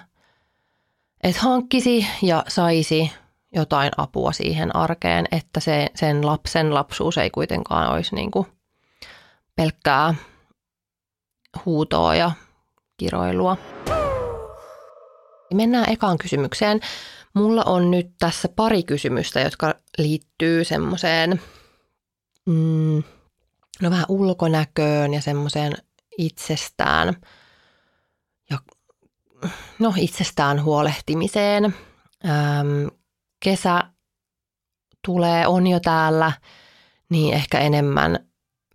että 1.23 1.43
hankkisi 1.43 2.07
ja 2.23 2.45
saisi 2.49 3.13
jotain 3.55 3.91
apua 3.97 4.33
siihen 4.33 4.77
arkeen, 4.77 5.27
että 5.33 5.61
se, 5.61 5.91
sen 5.95 6.27
lapsen 6.27 6.75
lapsuus 6.75 7.19
ei 7.19 7.31
kuitenkaan 7.31 7.93
olisi 7.93 8.15
niin 8.15 8.31
kuin 8.31 8.47
pelkkää 9.57 10.15
huutoa 11.65 12.15
ja 12.15 12.31
kiroilua. 12.97 13.57
Mennään 15.55 15.91
ekaan 15.91 16.19
kysymykseen. 16.19 16.81
Mulla 17.35 17.63
on 17.67 17.91
nyt 17.91 18.07
tässä 18.19 18.49
pari 18.49 18.83
kysymystä, 18.83 19.41
jotka 19.41 19.75
liittyy 19.99 20.65
semmoiseen 20.65 21.41
mm, 22.47 23.03
no 23.83 23.91
vähän 23.91 24.07
ulkonäköön 24.09 25.15
ja 25.15 25.21
semmoiseen 25.21 25.73
itsestään 26.19 27.15
ja 28.51 28.59
no 29.79 29.95
itsestään 29.97 30.63
huolehtimiseen. 30.65 31.65
Öm, 31.65 32.91
kesä 33.45 33.83
tulee, 35.05 35.47
on 35.47 35.67
jo 35.67 35.81
täällä, 35.81 36.33
niin 37.09 37.35
ehkä 37.35 37.59
enemmän 37.59 38.27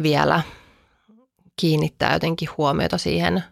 vielä 0.04 0.44
kiinnittää 1.60 2.14
jotenkin 2.14 2.50
huomiota 2.58 2.98
siihen, 2.98 3.44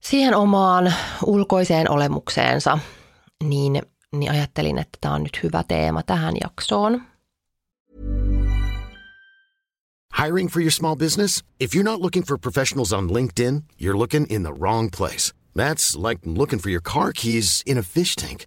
siihen 0.00 0.34
omaan 0.34 0.94
ulkoiseen 1.26 1.90
olemukseensa, 1.90 2.78
niin, 3.44 3.82
niin 4.12 4.30
ajattelin, 4.30 4.78
että 4.78 4.98
tämä 5.00 5.14
on 5.14 5.22
nyt 5.22 5.42
hyvä 5.42 5.64
teema 5.68 6.02
tähän 6.02 6.34
jaksoon. 6.44 7.02
Hiring 10.24 10.50
for 10.50 10.62
your 10.62 10.72
small 10.72 10.96
business? 10.96 11.44
If 11.60 11.74
you're 11.74 11.84
not 11.84 12.00
looking 12.00 12.26
for 12.26 12.38
professionals 12.38 12.92
on 12.92 13.10
LinkedIn, 13.10 13.62
you're 13.82 13.98
looking 13.98 14.26
in 14.28 14.42
the 14.42 14.52
wrong 14.52 14.90
place. 14.96 15.32
That's 15.56 16.08
like 16.08 16.20
looking 16.24 16.62
for 16.62 16.70
your 16.70 16.82
car 16.82 17.12
keys 17.12 17.62
in 17.66 17.78
a 17.78 17.82
fish 17.82 18.14
tank. 18.16 18.46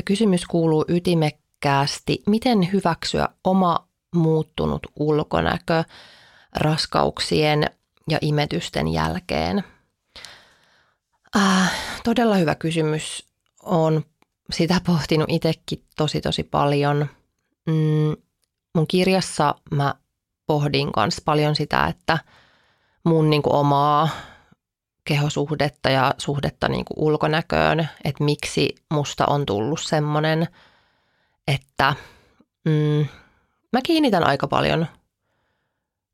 Ja 0.00 0.04
kysymys 0.04 0.46
kuuluu 0.46 0.84
ytimek- 0.88 1.40
ytimekkäästi, 1.60 2.22
miten 2.26 2.72
hyväksyä 2.72 3.28
oma 3.44 3.88
muuttunut 4.14 4.86
ulkonäkö 4.96 5.84
raskauksien 6.56 7.70
ja 8.10 8.18
imetysten 8.20 8.88
jälkeen. 8.88 9.64
Äh, 11.36 11.72
todella 12.04 12.34
hyvä 12.34 12.54
kysymys. 12.54 13.26
on 13.62 14.04
sitä 14.50 14.80
pohtinut 14.86 15.30
itsekin 15.30 15.84
tosi 15.96 16.20
tosi 16.20 16.42
paljon. 16.42 17.06
Mm, 17.66 18.16
mun 18.74 18.86
kirjassa 18.88 19.54
mä 19.70 19.94
pohdin 20.46 20.90
myös 20.96 21.20
paljon 21.24 21.56
sitä, 21.56 21.86
että 21.86 22.18
mun 23.04 23.30
niin 23.30 23.42
kuin 23.42 23.54
omaa 23.54 24.08
kehosuhdetta 25.10 25.90
ja 25.90 26.14
suhdetta 26.18 26.68
niin 26.68 26.84
kuin 26.84 26.98
ulkonäköön, 26.98 27.88
että 28.04 28.24
miksi 28.24 28.74
musta 28.90 29.26
on 29.26 29.46
tullut 29.46 29.80
semmoinen, 29.80 30.48
että 31.48 31.94
mm, 32.64 33.06
mä 33.72 33.80
kiinnitän 33.82 34.26
aika 34.26 34.48
paljon 34.48 34.86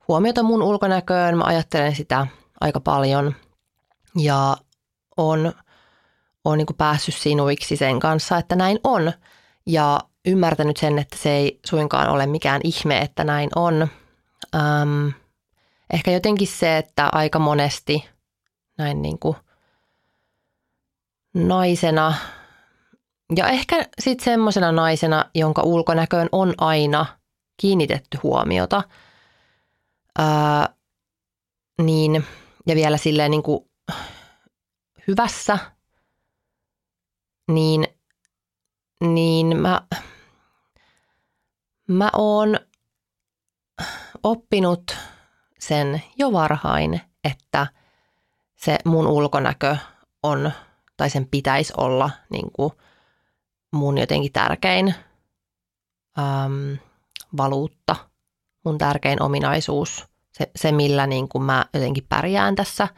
huomiota 0.09 0.43
mun 0.43 0.63
ulkonäköön, 0.63 1.39
mä 1.39 1.45
ajattelen 1.45 1.95
sitä 1.95 2.27
aika 2.61 2.81
paljon 2.81 3.35
ja 4.19 4.57
on, 5.17 5.53
on 6.45 6.59
niin 6.59 6.67
kuin 6.67 6.77
päässyt 6.77 7.15
sinuiksi 7.15 7.77
sen 7.77 8.01
kanssa, 8.01 8.39
että 8.39 8.57
näin 8.57 8.79
on 8.85 9.13
ja 9.67 10.01
ymmärtänyt 10.27 10.77
sen, 10.77 10.99
että 10.99 11.17
se 11.17 11.31
ei 11.31 11.61
suinkaan 11.67 12.09
ole 12.09 12.27
mikään 12.27 12.61
ihme, 12.65 12.99
että 12.99 13.25
näin 13.25 13.51
on. 13.57 13.89
Ähm, 14.55 15.09
ehkä 15.93 16.11
jotenkin 16.11 16.49
se, 16.49 16.79
että 16.79 17.09
aika 17.13 17.39
monesti 17.39 18.16
näin 18.79 19.03
niin 19.03 19.19
kuin 19.19 19.37
naisena. 21.35 22.15
Ja 23.37 23.49
ehkä 23.49 23.77
sitten 23.99 24.25
semmoisena 24.25 24.73
naisena, 24.73 25.25
jonka 25.35 25.63
ulkonäköön 25.63 26.29
on 26.33 26.55
aina 26.59 27.07
kiinnitetty 27.57 28.19
huomiota, 28.23 28.83
ää, 30.19 30.75
niin, 31.83 32.25
ja 32.67 32.75
vielä 32.75 32.97
silleen 32.97 33.31
niin 33.31 33.43
kuin 33.43 33.71
hyvässä, 35.09 35.59
niin, 37.49 37.87
niin 39.01 39.57
mä, 39.57 39.81
mä 41.89 42.11
oon 42.13 42.59
oppinut 44.23 44.97
sen 45.59 46.03
jo 46.17 46.33
varhain, 46.33 47.01
että 47.25 47.67
se 48.57 48.79
mun 48.85 49.07
ulkonäkö 49.07 49.77
on, 50.23 50.53
tai 50.97 51.11
sen 51.11 51.29
pitäisi 51.31 51.73
olla 51.77 52.11
niin 52.31 52.51
kuin 52.53 52.73
mun 53.73 53.99
jotenkin 53.99 54.33
tärkein 54.33 54.95
äm, 56.19 56.79
valuutta, 57.37 57.97
mun 58.65 58.79
tärkein 58.79 59.23
ominaisuus, 59.23 60.05
se, 60.33 60.51
se 60.57 60.73
millä 60.73 61.07
niin 61.07 61.29
kuin 61.29 61.45
mä 61.45 61.67
jotenkin 61.75 62.07
pärjään 62.09 62.55
tässä 62.55 62.89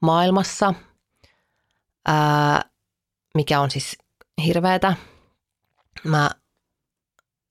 maailmassa, 0.00 0.74
ää, 2.06 2.64
mikä 3.34 3.60
on 3.60 3.70
siis 3.70 3.98
hirveätä. 4.44 4.96
Mä 6.04 6.30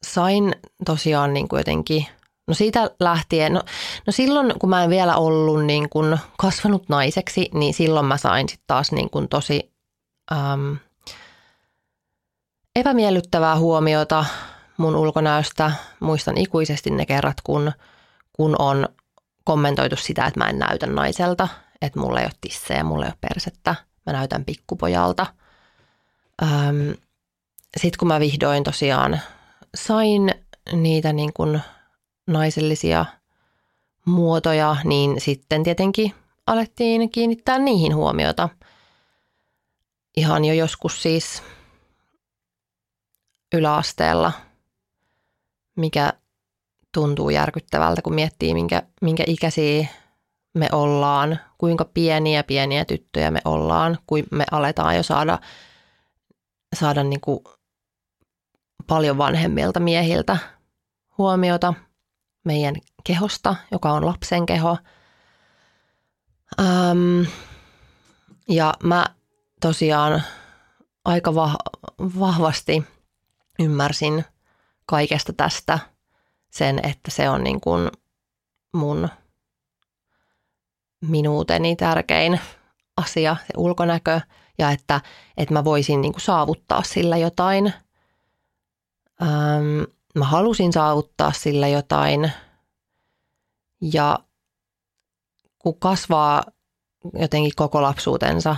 sain 0.03 0.55
tosiaan 0.85 1.33
niin 1.33 1.47
kuin 1.47 1.59
jotenkin– 1.59 2.05
No 2.51 2.55
siitä 2.55 2.91
lähtien, 2.99 3.53
no, 3.53 3.61
no 4.07 4.11
silloin 4.11 4.53
kun 4.59 4.69
mä 4.69 4.83
en 4.83 4.89
vielä 4.89 5.15
ollut 5.15 5.65
niin 5.65 5.89
kuin 5.89 6.17
kasvanut 6.37 6.89
naiseksi, 6.89 7.49
niin 7.53 7.73
silloin 7.73 8.05
mä 8.05 8.17
sain 8.17 8.49
sitten 8.49 8.67
taas 8.67 8.91
niin 8.91 9.09
kuin 9.09 9.27
tosi 9.27 9.71
äm, 10.31 10.77
epämiellyttävää 12.75 13.57
huomiota 13.57 14.25
mun 14.77 14.95
ulkonäöstä. 14.95 15.71
Muistan 15.99 16.37
ikuisesti 16.37 16.89
ne 16.89 17.05
kerrat, 17.05 17.37
kun, 17.43 17.71
kun 18.33 18.55
on 18.59 18.89
kommentoitu 19.43 19.95
sitä, 19.95 20.25
että 20.25 20.39
mä 20.39 20.49
en 20.49 20.59
näytä 20.59 20.87
naiselta, 20.87 21.47
että 21.81 21.99
mulla 21.99 22.19
ei 22.19 22.25
ole 22.25 22.33
tissejä, 22.41 22.83
mulla 22.83 23.05
ei 23.05 23.11
ole 23.11 23.29
persettä, 23.29 23.75
mä 24.05 24.13
näytän 24.13 24.45
pikkupojalta. 24.45 25.25
Sitten 27.77 27.99
kun 27.99 28.07
mä 28.07 28.19
vihdoin 28.19 28.63
tosiaan 28.63 29.21
sain 29.75 30.31
niitä 30.71 31.13
niin 31.13 31.33
kuin 31.33 31.61
naisellisia 32.27 33.05
muotoja, 34.05 34.75
niin 34.83 35.21
sitten 35.21 35.63
tietenkin 35.63 36.13
alettiin 36.47 37.11
kiinnittää 37.11 37.59
niihin 37.59 37.95
huomiota. 37.95 38.49
Ihan 40.17 40.45
jo 40.45 40.53
joskus 40.53 41.03
siis 41.03 41.43
yläasteella, 43.53 44.31
mikä 45.75 46.13
tuntuu 46.93 47.29
järkyttävältä, 47.29 48.01
kun 48.01 48.15
miettii, 48.15 48.53
minkä, 48.53 48.83
minkä 49.01 49.23
ikäisiä 49.27 49.87
me 50.53 50.69
ollaan, 50.71 51.39
kuinka 51.57 51.85
pieniä 51.85 52.43
pieniä 52.43 52.85
tyttöjä 52.85 53.31
me 53.31 53.41
ollaan, 53.45 53.97
kuin 54.07 54.25
me 54.31 54.45
aletaan 54.51 54.95
jo 54.95 55.03
saada, 55.03 55.39
saada 56.75 57.03
niin 57.03 57.21
kuin 57.21 57.39
paljon 58.87 59.17
vanhemmilta 59.17 59.79
miehiltä 59.79 60.37
huomiota– 61.17 61.73
meidän 62.43 62.75
kehosta, 63.03 63.55
joka 63.71 63.91
on 63.91 64.05
lapsen 64.05 64.45
keho. 64.45 64.77
Ähm, 66.59 67.23
ja 68.49 68.73
mä 68.83 69.05
tosiaan 69.61 70.23
aika 71.05 71.31
vah- 71.31 72.19
vahvasti 72.19 72.83
ymmärsin 73.59 74.25
kaikesta 74.85 75.33
tästä 75.33 75.79
sen, 76.51 76.79
että 76.83 77.11
se 77.11 77.29
on 77.29 77.43
niin 77.43 77.61
kuin 77.61 77.91
mun 78.73 79.09
minuuteni 81.01 81.75
tärkein 81.75 82.39
asia, 82.97 83.35
se 83.39 83.53
ulkonäkö, 83.57 84.21
ja 84.57 84.71
että, 84.71 85.01
että 85.37 85.53
mä 85.53 85.63
voisin 85.63 86.01
niin 86.01 86.13
kuin 86.13 86.21
saavuttaa 86.21 86.83
sillä 86.83 87.17
jotain. 87.17 87.73
Ähm, 89.21 89.83
mä 90.15 90.25
halusin 90.25 90.73
saavuttaa 90.73 91.31
sillä 91.31 91.67
jotain. 91.67 92.31
Ja 93.81 94.19
kun 95.59 95.79
kasvaa 95.79 96.43
jotenkin 97.13 97.51
koko 97.55 97.81
lapsuutensa 97.81 98.55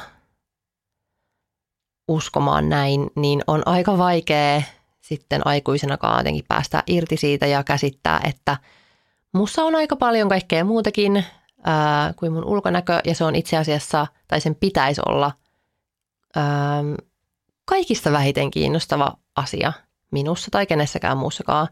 uskomaan 2.08 2.70
näin, 2.70 3.10
niin 3.16 3.44
on 3.48 3.64
aika 3.66 3.98
vaikea 3.98 4.62
sitten 5.02 5.48
aikuisenakaan 5.48 6.20
jotenkin 6.20 6.46
päästä 6.48 6.84
irti 6.88 7.18
siitä 7.18 7.46
ja 7.46 7.64
käsittää, 7.64 8.22
että 8.24 8.58
mussa 9.34 9.64
on 9.64 9.76
aika 9.76 9.96
paljon 9.96 10.30
kaikkea 10.30 10.66
muutakin 10.66 11.26
ää, 11.64 12.14
kuin 12.14 12.34
mun 12.34 12.46
ulkonäkö 12.46 13.00
ja 13.06 13.16
se 13.16 13.24
on 13.24 13.36
itse 13.36 13.58
asiassa, 13.58 14.08
tai 14.28 14.42
sen 14.42 14.56
pitäisi 14.56 15.02
olla 15.06 15.32
ää, 16.36 16.84
kaikista 17.66 18.12
vähiten 18.12 18.52
kiinnostava 18.52 19.14
asia 19.36 19.74
minussa 20.14 20.52
tai 20.52 20.66
kenessäkään 20.66 21.18
muussakaan 21.18 21.68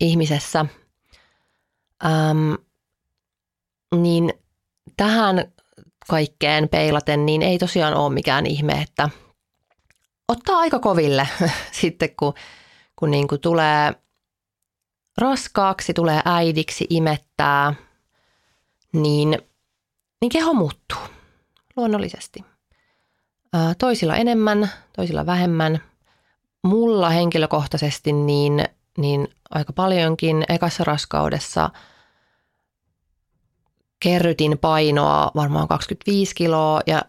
ihmisessä. 0.00 0.66
Ähm, 2.04 2.54
niin 3.94 4.32
tähän 4.96 5.52
kaikkeen 6.08 6.68
peilaten, 6.68 7.26
niin 7.26 7.42
ei 7.42 7.58
tosiaan 7.58 7.94
ole 7.94 8.14
mikään 8.14 8.46
ihme, 8.46 8.72
että 8.72 9.10
ottaa 10.28 10.58
aika 10.58 10.78
koville 10.78 11.28
sitten, 11.80 12.16
kun, 12.16 12.34
kun 12.96 13.10
niin 13.10 13.28
kuin 13.28 13.40
tulee 13.40 13.94
raskaaksi, 15.18 15.94
tulee 15.94 16.20
äidiksi, 16.24 16.86
imettää, 16.90 17.74
niin, 18.92 19.38
niin 20.20 20.28
keho 20.28 20.54
muuttuu 20.54 20.98
luonnollisesti. 21.76 22.44
Toisilla 23.78 24.16
enemmän, 24.16 24.70
toisilla 24.96 25.26
vähemmän– 25.26 25.80
mulla 26.66 27.10
henkilökohtaisesti 27.10 28.12
niin, 28.12 28.64
niin 28.98 29.28
aika 29.50 29.72
paljonkin 29.72 30.44
ekassa 30.48 30.84
raskaudessa 30.84 31.70
kerrytin 34.00 34.58
painoa 34.58 35.30
varmaan 35.34 35.68
25 35.68 36.34
kiloa 36.34 36.80
ja 36.86 37.02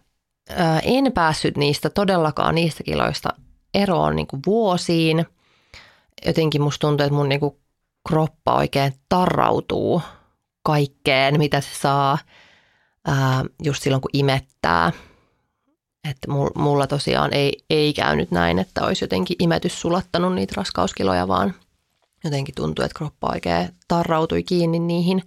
ää, 0.50 0.80
en 0.80 1.12
päässyt 1.12 1.56
niistä 1.56 1.90
todellakaan 1.90 2.54
niistä 2.54 2.84
kiloista 2.84 3.28
eroon 3.74 4.16
niin 4.16 4.26
kuin 4.26 4.42
vuosiin. 4.46 5.26
Jotenkin 6.26 6.62
musta 6.62 6.86
tuntuu, 6.86 7.04
että 7.04 7.16
mun 7.16 7.28
niin 7.28 7.40
kuin 7.40 7.56
kroppa 8.08 8.54
oikein 8.54 8.92
tarrautuu 9.08 10.02
kaikkeen, 10.62 11.38
mitä 11.38 11.60
se 11.60 11.74
saa 11.74 12.18
ää, 13.06 13.44
just 13.62 13.82
silloin, 13.82 14.02
kun 14.02 14.10
imettää– 14.12 14.92
että 16.10 16.28
mulla 16.54 16.86
tosiaan 16.86 17.34
ei, 17.34 17.64
ei 17.70 17.92
käynyt 17.92 18.30
näin, 18.30 18.58
että 18.58 18.84
olisi 18.84 19.04
jotenkin 19.04 19.36
imetys 19.38 19.80
sulattanut 19.80 20.34
niitä 20.34 20.54
raskauskiloja, 20.56 21.28
vaan 21.28 21.54
jotenkin 22.24 22.54
tuntui, 22.54 22.84
että 22.84 22.98
kroppa 22.98 23.30
oikein 23.32 23.68
tarrautui 23.88 24.42
kiinni 24.42 24.78
niihin 24.78 25.22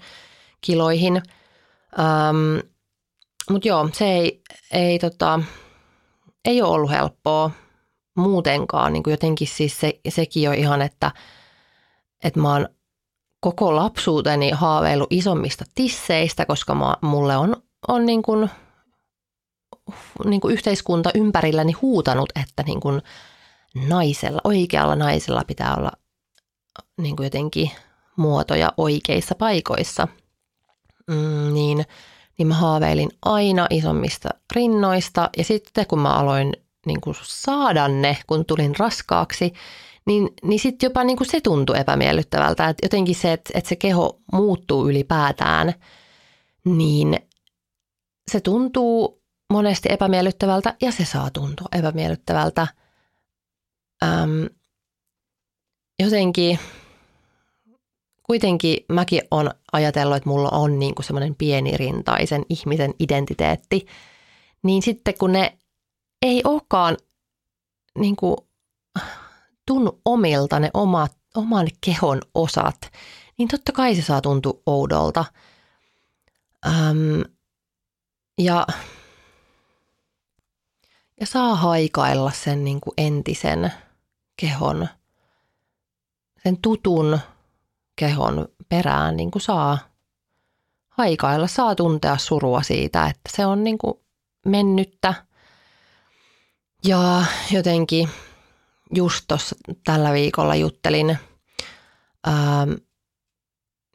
kiloihin. 0.62 1.22
Ähm, 2.00 2.60
Mutta 3.50 3.67
joo, 3.67 3.89
se 3.94 4.06
ei, 4.06 4.41
ei, 4.72 5.00
tota, 5.00 5.39
ei 6.46 6.62
ole 6.62 6.72
ollut 6.72 6.91
helppoa. 6.91 7.52
muutenkaan. 8.15 8.94
Niin 8.94 9.04
kuin 9.04 9.12
jotenkin 9.12 9.48
siis 9.48 9.80
se, 9.80 10.00
sekin 10.10 10.50
on 10.50 10.56
ihan, 10.56 10.82
että, 10.82 11.12
että 12.24 12.39
mä 12.39 12.54
oon 12.54 12.67
koko 13.39 13.76
lapsuuteni 13.76 14.52
haaveillut 14.52 15.13
isommista 15.13 15.65
tisseistä, 15.76 16.46
koska 16.46 16.76
mä, 16.76 16.96
mulle 17.02 17.38
on, 17.38 17.56
on 17.88 18.06
niin 18.06 18.22
kuin, 18.22 18.50
niin 20.26 20.41
kuin 20.41 20.54
yhteiskunta 20.54 21.10
ympärilläni 21.15 21.72
huutanut, 21.72 22.30
että 22.44 22.63
niin 22.63 22.80
kuin 22.80 23.02
naisella, 23.88 24.41
oikealla 24.44 24.96
naisella 24.96 25.44
pitää 25.48 25.76
olla 25.76 25.91
niin 26.98 27.15
kuin 27.15 27.26
jotenkin 27.26 27.72
muotoja 28.15 28.74
oikeissa 28.78 29.36
paikoissa. 29.36 30.08
Mm, 31.08 31.54
niin, 31.54 31.86
niin 32.38 32.48
mä 32.48 32.54
haaveilin 32.54 33.10
aina 33.26 33.67
isommista 33.70 34.30
rinnoista 34.56 35.30
ja 35.38 35.44
sitten 35.44 35.88
kun 35.88 36.00
mä 36.00 36.13
aloin 36.13 36.54
niin 36.86 37.02
kuin 37.02 37.15
saada 37.24 37.88
ne, 37.88 38.17
kun 38.28 38.46
tulin 38.46 38.76
raskaaksi, 38.80 39.54
niin, 40.06 40.30
niin 40.44 40.60
sitten 40.60 40.88
jopa 40.88 41.04
niin 41.04 41.17
kuin 41.17 41.30
se 41.32 41.41
tuntui 41.41 41.80
epämiellyttävältä. 41.80 42.70
Että 42.70 42.86
jotenkin 42.86 43.15
se, 43.15 43.34
että, 43.34 43.52
että 43.54 43.70
se 43.70 43.76
keho 43.76 44.20
muuttuu 44.34 44.89
ylipäätään, 44.89 45.74
niin 46.65 47.20
se 48.32 48.41
tuntuu 48.41 49.21
monesti 49.52 49.90
epämiellyttävältä 49.92 50.76
ja 50.82 50.92
se 50.92 51.06
saa 51.06 51.30
tuntua 51.30 51.68
epämiellyttävältä. 51.72 52.68
Öm, 54.04 54.50
jotenkin 56.00 56.60
kuitenkin 58.24 58.86
mäkin 58.90 59.22
on 59.32 59.52
ajatellut, 59.72 60.18
että 60.18 60.30
mulla 60.30 60.50
on 60.50 60.80
niin 60.80 60.96
kuin 60.96 61.06
semmoinen 61.06 61.36
pienirintaisen 61.36 62.46
ihmisen 62.50 62.94
identiteetti, 63.00 63.86
niin 64.64 64.82
sitten 64.82 65.14
kun 65.18 65.32
ne 65.32 65.58
ei 66.22 66.42
olekaan 66.44 66.98
niin 68.00 68.16
kuin 68.16 68.38
tunnu 69.68 70.02
omilta 70.06 70.60
ne 70.60 70.70
omat, 70.74 71.18
oman 71.36 71.68
kehon 71.86 72.22
osat, 72.36 72.78
niin 73.38 73.48
totta 73.48 73.72
kai 73.72 73.96
se 73.96 74.02
saa 74.02 74.22
tuntua 74.22 74.62
oudolta. 74.66 75.26
Öm, 76.66 77.24
ja, 78.38 78.68
ja 81.22 81.28
saa 81.28 81.56
haikailla 81.56 82.32
sen 82.32 82.64
niin 82.64 82.82
kuin 82.82 82.94
entisen 82.98 83.74
kehon, 84.36 84.88
sen 86.44 86.58
tutun 86.62 87.20
kehon 87.96 88.48
perään 88.70 89.18
niin 89.18 89.32
kuin 89.32 89.42
saa 89.42 89.78
haikailla, 90.90 91.48
saa 91.48 91.76
tuntea 91.76 92.18
surua 92.18 92.64
siitä, 92.64 93.06
että 93.08 93.30
se 93.30 93.46
on 93.46 93.64
niin 93.64 93.78
kuin 93.78 93.94
mennyttä. 94.46 95.14
Ja 96.86 97.26
jotenkin 97.52 98.10
just 98.96 99.26
tuossa 99.28 99.56
tällä 99.84 100.14
viikolla 100.14 100.56
juttelin 100.56 101.18
ää, 102.26 102.68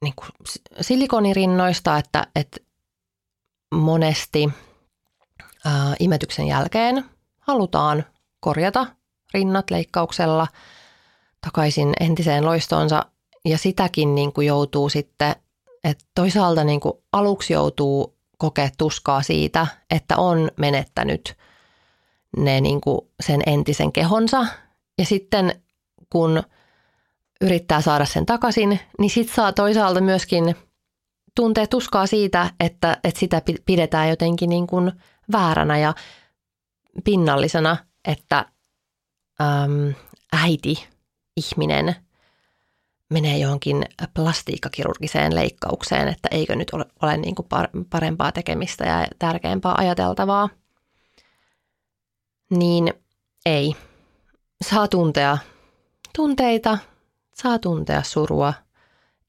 niin 0.03 0.15
kuin 0.17 0.29
silikonirinnoista, 0.81 1.99
että, 1.99 2.27
että 2.37 2.57
monesti 3.75 4.49
ää, 5.65 5.95
imetyksen 6.01 6.47
jälkeen 6.47 7.16
halutaan 7.47 8.05
korjata 8.41 8.87
rinnat 9.35 9.71
leikkauksella 9.71 10.47
takaisin 11.41 11.93
entiseen 12.01 12.45
loistoonsa. 12.45 13.07
Ja 13.45 13.59
sitäkin 13.59 14.15
niin 14.15 14.33
kuin 14.33 14.47
joutuu 14.47 14.89
sitten, 14.89 15.37
että 15.85 16.05
toisaalta 16.15 16.65
niin 16.65 16.81
kuin 16.81 16.95
aluksi 17.13 17.53
joutuu 17.53 18.17
kokea 18.39 18.69
tuskaa 18.79 19.23
siitä, 19.23 19.67
että 19.91 20.17
on 20.17 20.51
menettänyt 20.57 21.37
ne 22.37 22.61
niin 22.61 22.81
kuin 22.81 23.01
sen 23.21 23.41
entisen 23.47 23.93
kehonsa. 23.93 24.47
Ja 24.99 25.05
sitten 25.05 25.63
kun 26.11 26.43
yrittää 27.41 27.81
saada 27.81 28.05
sen 28.05 28.27
takaisin, 28.27 28.81
niin 28.99 29.11
sitten 29.11 29.35
saa 29.35 29.53
toisaalta 29.53 30.01
myöskin 30.01 30.57
tuntee 31.37 31.67
tuskaa 31.67 32.07
siitä, 32.07 32.51
että, 32.61 32.97
että 33.05 33.21
sitä 33.21 33.43
pidetään 33.67 34.09
jotenkin 34.09 34.51
niin 34.51 34.67
kuin 34.67 34.93
vääränä. 35.33 35.79
Ja 35.79 35.95
pinnallisena, 37.05 37.77
että 38.05 38.47
äm, 39.41 39.95
äiti, 40.33 40.89
ihminen 41.37 41.97
menee 43.11 43.39
johonkin 43.39 43.85
plastiikkakirurgiseen 44.15 45.35
leikkaukseen, 45.35 46.09
että 46.09 46.29
eikö 46.31 46.57
nyt 46.57 46.71
ole, 46.73 46.85
ole 47.03 47.17
niin 47.17 47.35
kuin 47.35 47.49
parempaa 47.91 48.33
tekemistä 48.33 48.85
ja 48.85 49.07
tärkeämpää 49.19 49.75
ajateltavaa. 49.79 50.49
Niin 52.51 52.95
ei 53.47 53.77
saa 54.63 54.89
tuntea 54.89 55.39
tunteita, 56.17 56.79
saa 57.35 57.59
tuntea 57.59 58.03
surua 58.03 58.55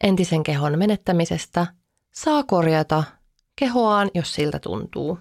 entisen 0.04 0.44
kehon 0.44 0.80
menettämisestä, 0.80 1.68
saa 2.14 2.44
korjata 2.44 3.04
kehoaan, 3.56 4.12
jos 4.14 4.34
siltä 4.34 4.60
tuntuu. 4.60 5.20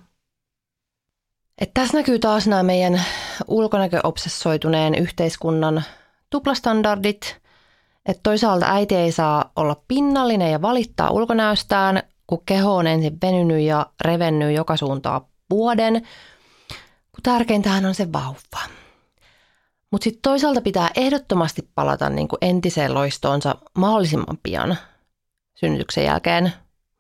Et 1.59 1.71
tässä 1.75 1.99
näkyy 1.99 2.19
taas 2.19 2.47
nämä 2.47 2.62
meidän 2.62 3.03
ulkonäköobsessoituneen 3.49 4.95
yhteiskunnan 4.95 5.85
tuplastandardit. 6.31 7.37
Että 8.07 8.21
toisaalta 8.23 8.66
äiti 8.66 8.95
ei 8.95 9.12
saa 9.12 9.53
olla 9.57 9.83
pinnallinen 9.88 10.53
ja 10.53 10.62
valittaa 10.62 11.11
ulkonäöstään, 11.11 12.03
kun 12.27 12.42
keho 12.47 12.77
on 12.77 12.87
ensin 12.87 13.19
venynyt 13.23 13.61
ja 13.61 13.87
revennyt 14.01 14.55
joka 14.55 14.77
suuntaan 14.77 15.21
vuoden, 15.51 15.95
kun 17.12 17.23
tärkeintähän 17.23 17.87
on 17.87 17.95
se 17.95 18.12
vauva. 18.12 18.61
Mutta 19.90 20.05
sitten 20.05 20.23
toisaalta 20.23 20.61
pitää 20.61 20.90
ehdottomasti 20.97 21.69
palata 21.75 22.11
niin 22.11 22.29
kuin 22.29 22.38
entiseen 22.40 22.95
loistoonsa 22.95 23.55
mahdollisimman 23.79 24.38
pian 24.42 24.77
synnytyksen 25.55 26.05
jälkeen. 26.05 26.53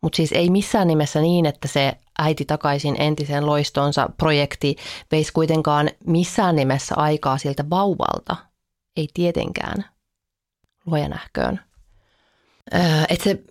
Mutta 0.02 0.16
siis 0.16 0.32
ei 0.32 0.50
missään 0.50 0.88
nimessä 0.88 1.20
niin, 1.20 1.46
että 1.46 1.68
se 1.68 1.98
äiti 2.18 2.44
takaisin 2.44 2.96
entiseen 2.98 3.46
loistoonsa 3.46 4.08
projekti 4.16 4.76
veisi 5.12 5.32
kuitenkaan 5.32 5.90
missään 6.06 6.56
nimessä 6.56 6.94
aikaa 6.96 7.38
siltä 7.38 7.70
vauvalta. 7.70 8.36
Ei 8.96 9.08
tietenkään. 9.14 9.84
Luoja 10.86 11.08
nähköön. 11.08 11.60
Öö, 12.74 12.80
että 13.08 13.24
se 13.24 13.42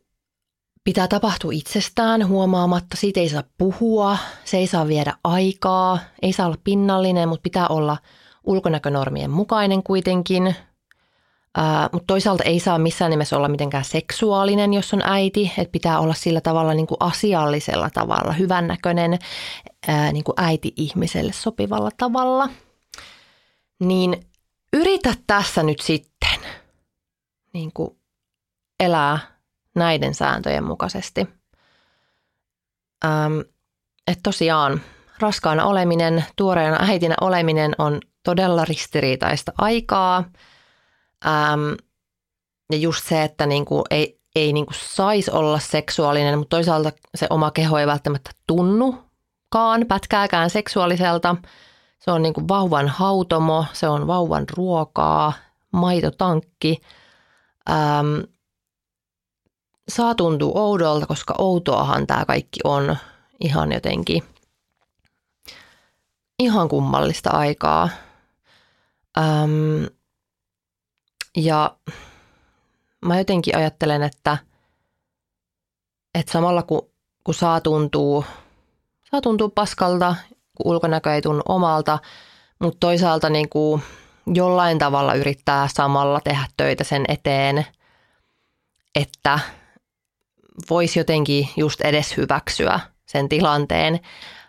pitää 0.84 1.08
tapahtua 1.08 1.52
itsestään 1.54 2.28
huomaamatta. 2.28 2.98
Siitä 2.98 3.20
ei 3.20 3.30
saa 3.30 3.44
puhua, 3.58 4.18
se 4.46 4.58
ei 4.58 4.68
saa 4.68 4.88
viedä 4.88 5.14
aikaa, 5.24 6.00
ei 6.22 6.34
saa 6.34 6.46
olla 6.46 6.58
pinnallinen, 6.64 7.30
mutta 7.30 7.44
pitää 7.44 7.68
olla– 7.68 7.98
ulkonäkönormien 8.46 9.32
mukainen 9.32 9.84
kuitenkin, 9.84 10.56
Mutta 11.92 12.08
toisaalta 12.08 12.44
ei 12.44 12.60
saa 12.60 12.78
missään 12.78 13.12
nimessä 13.12 13.38
olla 13.38 13.48
mitenkään 13.48 13.86
seksuaalinen, 13.86 14.74
jos 14.74 14.94
on 14.94 15.02
äiti. 15.06 15.52
Että 15.58 15.72
pitää 15.72 16.00
olla 16.00 16.14
sillä 16.14 16.42
tavalla 16.42 16.74
niin 16.74 16.88
kuin 16.88 16.98
asiallisella 17.00 17.90
tavalla, 17.90 18.34
hyvännäköinen 18.34 19.14
uh, 19.14 20.14
niin 20.14 20.24
kuin 20.24 20.36
äiti-ihmiselle 20.38 21.32
sopivalla 21.34 21.90
tavalla. 21.98 22.50
Niin 23.80 24.28
yritä 24.74 25.14
tässä 25.28 25.64
nyt 25.64 25.80
sitten 25.80 26.40
niin 27.54 27.72
kuin 27.74 27.98
elää 28.80 29.20
näiden 29.76 30.14
sääntöjen 30.14 30.64
mukaisesti. 30.64 31.22
Um, 33.06 33.44
että 34.08 34.20
tosiaan 34.24 34.82
raskaana 35.20 35.66
oleminen, 35.66 36.26
tuoreena 36.36 36.78
äitinä 36.80 37.16
oleminen 37.22 37.76
on 37.78 38.00
todella 38.24 38.66
ristiriitaista 38.66 39.54
aikaa. 39.58 40.24
Ähm, 41.28 41.74
ja 42.72 42.78
just 42.78 43.06
se, 43.08 43.24
että 43.24 43.46
niinku 43.46 43.84
ei, 43.90 44.20
ei 44.36 44.54
niinku 44.54 44.74
saisi 44.76 45.32
olla 45.32 45.60
seksuaalinen, 45.60 46.38
mutta 46.40 46.58
toisaalta 46.58 46.92
se 47.16 47.28
oma 47.30 47.52
keho 47.52 47.78
ei 47.78 47.88
välttämättä 47.88 48.32
tunnukaan 48.48 49.86
pätkääkään 49.88 50.50
seksuaaliselta. 50.50 51.36
Se 52.00 52.12
on 52.12 52.22
niinku 52.22 52.48
vauvan 52.48 52.88
hautomo, 52.88 53.66
se 53.74 53.88
on 53.88 54.08
vauvan 54.08 54.46
ruokaa, 54.58 55.34
maitotankki. 55.72 56.82
Ähm, 57.70 58.20
saa 59.90 60.16
tuntua 60.16 60.52
oudolta, 60.56 61.08
koska 61.08 61.36
outoahan 61.38 62.08
tämä 62.08 62.26
kaikki 62.26 62.60
on 62.64 62.98
ihan 63.40 63.72
jotenkin 63.72 64.24
ihan 66.40 66.70
kummallista 66.70 67.30
aikaa. 67.30 67.90
Öm, 69.18 69.96
ja 71.36 71.78
mä 73.06 73.18
jotenkin 73.18 73.58
ajattelen, 73.58 74.04
että, 74.04 74.38
että 76.16 76.32
samalla 76.32 76.64
kun, 76.64 76.90
kun 77.24 77.34
saa 77.34 77.62
tuntuu, 77.62 78.26
saa 79.12 79.22
tuntuu 79.22 79.50
paskalta, 79.50 80.16
kun 80.56 80.72
ulkonäkö 80.72 81.14
ei 81.14 81.22
tunnu 81.22 81.42
omalta, 81.46 82.00
mutta 82.60 82.78
toisaalta 82.80 83.30
niin 83.30 83.50
kuin 83.50 83.82
jollain 84.34 84.80
tavalla 84.80 85.14
yrittää 85.14 85.68
samalla 85.74 86.22
tehdä 86.22 86.46
töitä 86.58 86.84
sen 86.84 87.06
eteen, 87.08 87.66
että 88.96 89.40
voisi 90.70 91.00
jotenkin 91.00 91.50
just 91.58 91.82
edes 91.82 92.18
hyväksyä 92.18 92.80
sen 93.06 93.30
tilanteen. 93.30 94.00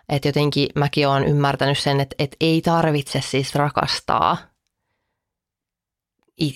Että 0.09 0.27
jotenkin 0.27 0.69
mäkin 0.75 1.07
olen 1.07 1.25
ymmärtänyt 1.25 1.77
sen, 1.77 1.99
että, 1.99 2.15
että 2.19 2.37
ei 2.41 2.61
tarvitse 2.61 3.21
siis 3.21 3.55
rakastaa 3.55 4.37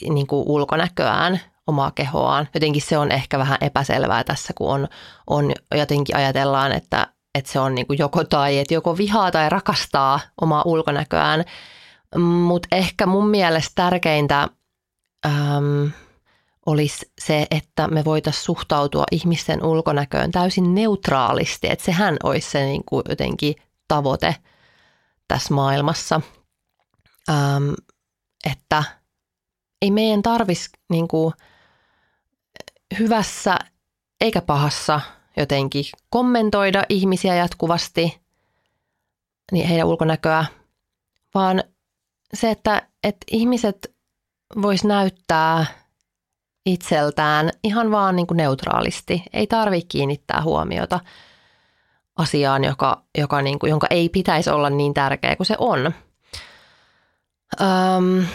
niin 0.10 0.28
kuin 0.28 0.44
ulkonäköään, 0.48 1.39
omaa 1.67 1.91
kehoaan. 1.91 2.48
Jotenkin 2.54 2.82
se 2.82 2.98
on 2.98 3.12
ehkä 3.12 3.39
vähän 3.39 3.58
epäselvää 3.62 4.24
tässä, 4.24 4.54
kun 4.58 4.72
on, 4.74 4.88
on 5.28 5.52
jotenkin 5.76 6.15
ajatellaan, 6.15 6.72
että, 6.72 7.08
että 7.36 7.52
se 7.52 7.60
on 7.60 7.76
niin 7.76 7.88
kuin 7.88 8.00
joko 8.00 8.24
tai, 8.24 8.60
että 8.60 8.74
joko 8.74 8.98
vihaa 8.98 9.32
tai 9.32 9.50
rakastaa 9.50 10.20
omaa 10.41 10.63
ulkonäköään. 10.65 11.46
Mutta 12.17 12.67
ehkä 12.72 13.06
mun 13.06 13.30
mielestä 13.30 13.72
tärkeintä 13.76 14.48
äm, 15.26 15.91
olisi 16.65 17.12
se, 17.20 17.48
että 17.52 17.88
me 17.88 18.06
voitaisiin 18.06 18.44
suhtautua 18.44 19.04
ihmisten 19.12 19.65
ulkonäköön 19.65 20.32
täysin 20.32 20.76
neutraalisti. 20.76 21.70
Että 21.70 21.86
sehän 21.86 22.17
olisi 22.24 22.50
se 22.50 22.65
niin 22.65 22.84
kuin 22.86 23.04
jotenkin 23.10 23.56
tavoite 23.88 24.36
tässä 25.28 25.54
maailmassa. 25.54 26.22
Äm, 27.30 27.74
että 28.52 28.84
ei 29.82 29.91
meidän 29.91 30.22
tarvitsisi 30.22 30.70
niin 30.89 31.08
hyvässä 33.00 33.58
eikä 34.22 34.41
pahassa 34.41 35.02
jotenkin 35.38 35.86
kommentoida 36.10 36.84
ihmisiä 36.89 37.36
jatkuvasti, 37.36 38.22
niin 39.52 39.67
heidän 39.67 39.88
ulkonäköä, 39.88 40.46
vaan 41.34 41.63
se, 42.34 42.52
että, 42.52 42.88
että 43.04 43.26
ihmiset 43.32 43.96
vois 44.62 44.84
näyttää 44.84 45.65
itseltään 46.65 47.50
ihan 47.63 47.91
vaan 47.91 48.15
niin 48.15 48.28
kuin 48.28 48.38
neutraalisti. 48.38 49.24
Ei 49.34 49.48
tarvitse 49.48 49.88
kiinnittää 49.88 50.41
huomiota 50.41 51.00
asiaan, 52.17 52.63
joka, 52.63 53.04
joka 53.17 53.41
niin 53.41 53.60
kuin, 53.60 53.70
jonka 53.70 53.88
ei 53.89 54.10
pitäisi 54.10 54.50
olla 54.50 54.70
niin 54.70 54.94
tärkeä 54.94 55.36
kuin 55.36 55.48
se 55.48 55.56
on. 55.60 55.94
Öm, 57.62 58.26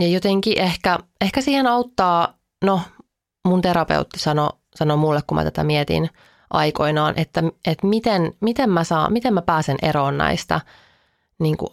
ja 0.00 0.08
jotenkin 0.08 0.58
ehkä, 0.58 0.98
ehkä 1.20 1.40
siihen 1.40 1.66
auttaa, 1.66 2.38
no 2.64 2.80
mun 3.48 3.62
terapeutti 3.62 4.18
sanoi 4.18 4.50
sano 4.74 4.96
mulle, 4.96 5.20
kun 5.26 5.36
mä 5.36 5.44
tätä 5.44 5.64
mietin 5.64 6.10
aikoinaan, 6.50 7.14
että, 7.16 7.42
että 7.66 7.86
miten, 7.86 8.32
miten, 8.40 8.70
mä 8.70 8.84
saan, 8.84 9.12
miten 9.12 9.34
mä 9.34 9.42
pääsen 9.42 9.76
eroon 9.82 10.18
näistä 10.18 10.60
niin 11.38 11.56
kuin 11.56 11.70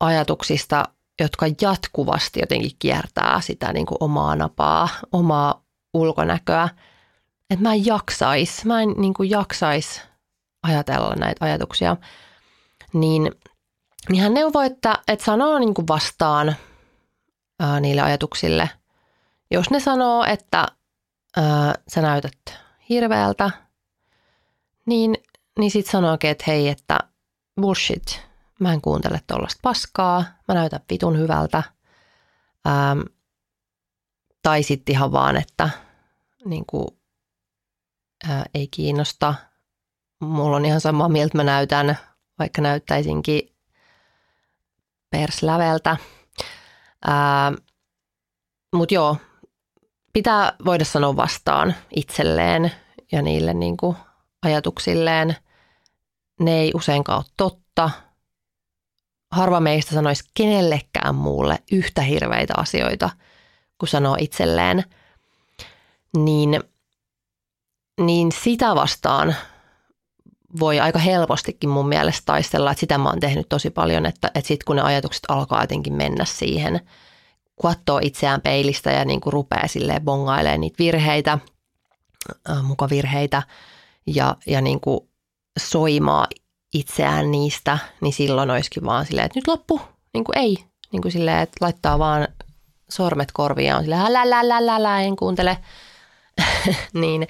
ajatuksista, 0.00 0.84
jotka 1.20 1.46
jatkuvasti 1.60 2.40
jotenkin 2.40 2.70
kiertää 2.78 3.40
sitä 3.40 3.72
niin 3.72 3.86
kuin 3.86 3.98
omaa 4.00 4.36
napaa, 4.36 4.88
omaa 5.12 5.62
ulkonäköä. 5.94 6.68
Että 7.50 7.62
mä 7.62 7.74
en 7.74 7.86
jaksais, 7.86 8.64
mä 8.64 8.82
en 8.82 8.94
niin 8.96 9.14
kuin 9.14 9.30
jaksais 9.30 10.02
ajatella 10.62 11.14
näitä 11.14 11.44
ajatuksia. 11.44 11.96
Niin, 12.92 13.32
niin 14.08 14.22
hän 14.22 14.34
neuvoi, 14.34 14.66
että, 14.66 14.98
että 15.08 15.24
sanoo 15.24 15.58
niin 15.58 15.74
kuin 15.74 15.88
vastaan 15.88 16.56
ää, 17.60 17.80
niille 17.80 18.02
ajatuksille. 18.02 18.70
Jos 19.50 19.70
ne 19.70 19.80
sanoo, 19.80 20.24
että 20.24 20.66
ää, 21.36 21.74
sä 21.88 22.02
näytät 22.02 22.38
hirveältä, 22.88 23.50
niin, 24.86 25.16
niin 25.58 25.70
sitten 25.70 25.92
sanookin, 25.92 26.30
että 26.30 26.44
hei, 26.46 26.68
että 26.68 26.98
bullshit, 27.60 28.26
mä 28.60 28.72
en 28.72 28.80
kuuntele 28.80 29.20
tuollaista 29.26 29.60
paskaa, 29.62 30.24
mä 30.48 30.54
näytän 30.54 30.80
vitun 30.90 31.18
hyvältä. 31.18 31.62
Ähm, 32.66 33.00
tai 34.42 34.62
sitten 34.62 34.92
ihan 34.92 35.12
vaan, 35.12 35.36
että 35.36 35.70
niin 36.44 36.64
kuin, 36.66 36.86
ää, 38.28 38.44
ei 38.54 38.68
kiinnosta. 38.68 39.34
Mulla 40.20 40.56
on 40.56 40.64
ihan 40.64 40.80
sama 40.80 41.08
miltä 41.08 41.36
mä 41.36 41.44
näytän, 41.44 41.98
vaikka 42.38 42.62
näyttäisinkin 42.62 43.56
persläveltä. 45.10 45.96
Mutta 48.76 48.94
joo, 48.94 49.16
pitää 50.12 50.52
voida 50.64 50.84
sanoa 50.84 51.16
vastaan 51.16 51.74
itselleen 51.96 52.72
ja 53.12 53.22
niille 53.22 53.54
niin 53.54 53.76
kuin 53.76 53.96
ajatuksilleen. 54.42 55.36
Ne 56.40 56.60
ei 56.60 56.72
useinkaan 56.74 57.18
ole 57.18 57.24
totta– 57.36 57.90
harva 59.30 59.60
meistä 59.60 59.94
sanoisi 59.94 60.24
kenellekään 60.34 61.14
muulle 61.14 61.58
yhtä 61.72 62.02
hirveitä 62.02 62.54
asioita, 62.56 63.10
kun 63.78 63.88
sanoo 63.88 64.16
itselleen, 64.20 64.84
niin, 66.16 66.60
niin 68.00 68.32
sitä 68.32 68.74
vastaan 68.74 69.34
voi 70.60 70.80
aika 70.80 70.98
helpostikin 70.98 71.70
mun 71.70 71.88
mielestä 71.88 72.22
taistella, 72.26 72.70
että 72.70 72.80
sitä 72.80 72.98
mä 72.98 73.08
oon 73.08 73.20
tehnyt 73.20 73.48
tosi 73.48 73.70
paljon, 73.70 74.06
että, 74.06 74.30
että 74.34 74.48
sitten 74.48 74.64
kun 74.66 74.76
ne 74.76 74.82
ajatukset 74.82 75.22
alkaa 75.28 75.62
jotenkin 75.62 75.94
mennä 75.94 76.24
siihen, 76.24 76.80
katsoo 77.62 78.00
itseään 78.02 78.40
peilistä 78.40 78.90
ja 78.90 79.04
niin 79.04 79.20
kuin 79.20 79.32
rupeaa 79.32 79.66
silleen 79.66 80.02
bongailemaan 80.02 80.60
niitä 80.60 80.78
virheitä, 80.78 81.38
äh, 82.50 82.62
mukavirheitä 82.62 83.42
ja, 84.06 84.36
ja 84.46 84.60
niin 84.60 84.80
kuin 84.80 85.00
soimaa 85.58 86.26
itseään 86.74 87.30
niistä, 87.30 87.78
niin 88.00 88.12
silloin 88.12 88.50
olisikin 88.50 88.84
vaan 88.84 89.06
silleen, 89.06 89.26
että 89.26 89.38
nyt 89.38 89.48
loppu, 89.48 89.80
niin 90.14 90.24
kuin 90.24 90.38
ei. 90.38 90.64
Niin 90.92 91.02
kuin 91.02 91.12
silleen, 91.12 91.38
että 91.38 91.56
laittaa 91.60 91.98
vaan 91.98 92.28
sormet 92.90 93.32
korviin 93.32 93.68
ja 93.68 93.76
on 93.76 93.82
silleen, 93.82 94.12
lä, 94.12 94.30
lä, 94.30 94.48
lä, 94.48 94.66
lä, 94.66 94.82
lä, 94.82 95.00
en 95.00 95.16
kuuntele. 95.16 95.58
niin, 96.92 97.28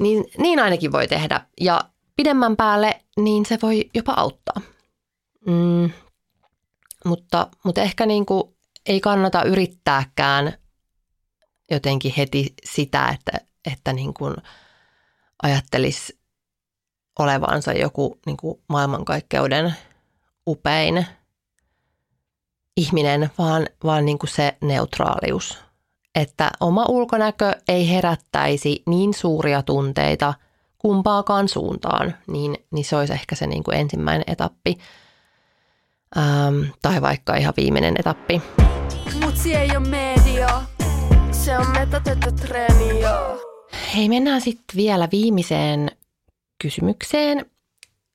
niin, 0.00 0.24
niin 0.38 0.60
ainakin 0.60 0.92
voi 0.92 1.08
tehdä. 1.08 1.40
Ja 1.60 1.80
pidemmän 2.16 2.56
päälle, 2.56 3.00
niin 3.16 3.46
se 3.46 3.58
voi 3.62 3.90
jopa 3.94 4.12
auttaa. 4.16 4.60
Mm, 5.46 5.90
mutta, 7.04 7.48
mutta 7.64 7.80
ehkä 7.80 8.06
niin 8.06 8.26
kuin 8.26 8.56
ei 8.86 9.00
kannata 9.00 9.42
yrittääkään 9.42 10.52
jotenkin 11.70 12.14
heti 12.16 12.54
sitä, 12.64 13.08
että, 13.08 13.46
että 13.72 13.92
niin 13.92 14.14
kuin 14.14 14.36
ajattelisi 15.42 16.18
olevansa 17.18 17.72
joku 17.72 18.18
niin 18.26 18.36
kuin 18.36 18.62
maailmankaikkeuden 18.68 19.74
upein 20.46 21.06
ihminen, 22.76 23.30
vaan, 23.38 23.66
vaan 23.84 24.04
niin 24.04 24.18
kuin 24.18 24.30
se 24.30 24.56
neutraalius. 24.60 25.58
Että 26.18 26.50
oma 26.60 26.84
ulkonäkö 26.88 27.52
ei 27.68 27.90
herättäisi 27.90 28.82
niin 28.86 29.14
suuria 29.14 29.62
tunteita 29.62 30.34
kumpaakaan 30.78 31.48
suuntaan, 31.48 32.14
niin, 32.26 32.56
niin 32.70 32.84
se 32.84 32.96
olisi 32.96 33.12
ehkä 33.12 33.34
se 33.34 33.46
niin 33.46 33.64
kuin 33.64 33.76
ensimmäinen 33.76 34.24
etappi. 34.26 34.78
Ähm, 36.16 36.62
tai 36.82 37.02
vaikka 37.02 37.36
ihan 37.36 37.54
viimeinen 37.56 37.94
etappi. 37.98 38.42
Mutsi 39.24 39.54
ei 39.54 39.70
ole 39.70 39.88
media, 39.88 40.60
se 41.30 41.58
on 41.58 41.66
metatettu 41.68 42.32
treeni, 42.32 42.88
Hei, 43.94 44.08
mennään 44.08 44.40
sitten 44.40 44.76
vielä 44.76 45.08
viimeiseen 45.12 45.90
kysymykseen, 46.62 47.46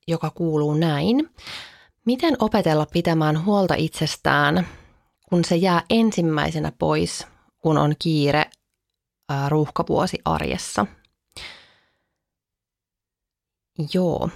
joka 0.08 0.30
kuuluu 0.30 0.74
näin. 0.74 1.30
Miten 2.06 2.36
opetella 2.39 2.86
pitämään 2.94 3.46
huolta 3.46 3.74
itsestään, 3.78 4.68
kun 5.30 5.46
se 5.46 5.56
jää 5.56 5.82
ensimmäisenä 5.89 6.72
pois, 6.80 7.28
kun 7.63 7.78
on 7.78 7.95
kiire 7.99 8.45
ruuhkavuosi 9.49 10.17
arjessa? 10.26 10.86
Joo, 13.93 14.30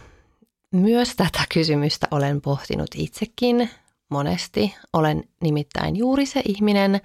myös 0.71 1.15
tätä 1.15 1.43
kysymystä 1.53 2.07
olen 2.11 2.41
pohtinut 2.41 2.89
itsekin 2.95 3.69
monesti. 4.09 4.75
Olen 4.93 5.23
nimittäin 5.41 5.95
juuri 5.95 6.25
se 6.25 6.41
ihminen, 6.45 7.01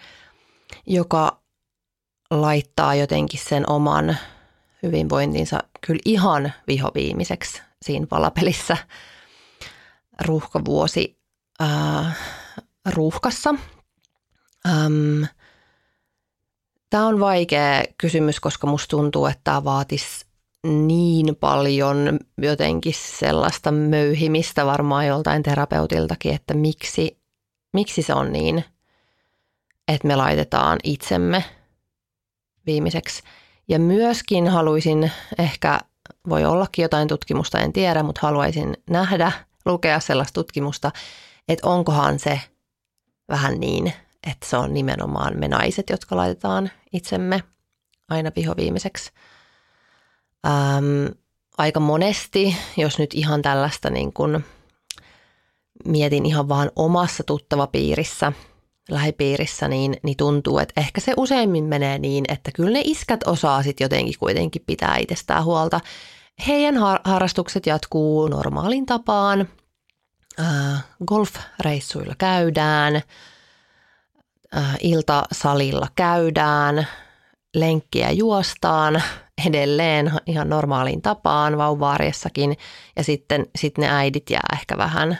joka 0.86 1.42
laittaa 2.30 2.94
jotenkin 2.94 3.40
sen 3.40 3.70
oman 3.70 4.16
hyvinvointinsa 4.82 5.58
kyllä 5.86 6.00
ihan 6.04 6.52
vihoviimiseksi 6.66 7.62
siinä 7.82 8.06
palapelissä 8.06 8.76
ruuhkavuosi 10.20 11.18
äh, 11.62 12.18
ruuhkassa. 12.86 13.54
Ähm, 14.66 15.24
tämä 16.92 17.06
on 17.06 17.20
vaikea 17.20 17.82
kysymys, 17.98 18.40
koska 18.40 18.66
musta 18.66 18.88
tuntuu, 18.88 19.26
että 19.26 19.40
tämä 19.44 19.64
vaatisi 19.64 20.26
niin 20.66 21.36
paljon 21.36 22.18
jotenkin 22.38 22.94
sellaista 22.94 23.72
möyhimistä 23.72 24.66
varmaan 24.66 25.06
joltain 25.06 25.42
terapeutiltakin, 25.42 26.34
että 26.34 26.54
miksi, 26.54 27.18
miksi 27.72 28.02
se 28.02 28.14
on 28.14 28.32
niin, 28.32 28.64
että 29.88 30.08
me 30.08 30.16
laitetaan 30.16 30.78
itsemme 30.84 31.44
viimeiseksi– 32.66 33.22
ja 33.68 33.78
myöskin 33.78 34.48
haluaisin 34.48 35.12
ehkä, 35.38 35.80
voi 36.28 36.44
ollakin 36.44 36.82
jotain 36.82 37.08
tutkimusta, 37.08 37.60
en 37.60 37.72
tiedä, 37.72 38.02
mutta 38.02 38.20
haluaisin 38.22 38.76
nähdä, 38.90 39.32
lukea 39.64 40.00
sellaista 40.00 40.34
tutkimusta, 40.34 40.90
että 41.48 41.68
onkohan 41.68 42.18
se 42.18 42.40
vähän 43.28 43.60
niin, 43.60 43.92
että 44.30 44.46
se 44.46 44.56
on 44.56 44.74
nimenomaan 44.74 45.38
me 45.38 45.48
naiset, 45.48 45.90
jotka 45.90 46.16
laitetaan 46.16 46.70
itsemme 46.92 47.42
aina 48.08 48.30
vihoviimeiseksi. 48.36 49.12
Ähm, 50.46 51.06
aika 51.58 51.80
monesti, 51.80 52.56
jos 52.76 52.98
nyt 52.98 53.14
ihan 53.14 53.42
tällaista 53.42 53.90
niin 53.90 54.12
kuin 54.12 54.44
mietin 55.84 56.26
ihan 56.26 56.48
vaan 56.48 56.70
omassa 56.76 57.24
tuttava 57.24 57.66
piirissä, 57.66 58.32
lähipiirissä, 58.90 59.68
niin, 59.68 59.96
niin 60.02 60.16
tuntuu, 60.16 60.58
että 60.58 60.80
ehkä 60.80 61.00
se 61.00 61.14
useimmin 61.16 61.64
menee 61.64 61.98
niin, 61.98 62.24
että 62.28 62.50
kyllä 62.54 62.70
ne 62.70 62.82
iskät 62.84 63.20
osaa 63.26 63.62
sitten 63.62 63.84
jotenkin 63.84 64.18
kuitenkin 64.18 64.62
pitää 64.66 64.96
itsestään 64.96 65.44
huolta. 65.44 65.80
Heidän 66.46 66.76
har- 66.76 67.00
harrastukset 67.04 67.66
jatkuu 67.66 68.28
normaalin 68.28 68.86
tapaan. 68.86 69.48
Äh, 70.40 70.84
golfreissuilla 71.06 72.14
käydään, 72.18 73.02
iltasalilla 74.80 75.88
käydään, 75.94 76.86
lenkkiä 77.54 78.10
juostaan 78.10 79.02
edelleen 79.48 80.12
ihan 80.26 80.48
normaaliin 80.48 81.02
tapaan 81.02 81.58
vauvaariessakin. 81.58 82.56
Ja 82.96 83.04
sitten 83.04 83.46
sit 83.56 83.78
ne 83.78 83.88
äidit 83.90 84.30
jää 84.30 84.48
ehkä 84.52 84.78
vähän, 84.78 85.18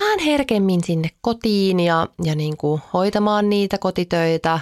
vähän 0.00 0.18
herkemmin 0.18 0.84
sinne 0.84 1.08
kotiin 1.20 1.80
ja, 1.80 2.06
ja 2.24 2.34
niin 2.34 2.56
kuin 2.56 2.82
hoitamaan 2.92 3.50
niitä 3.50 3.78
kotitöitä 3.78 4.60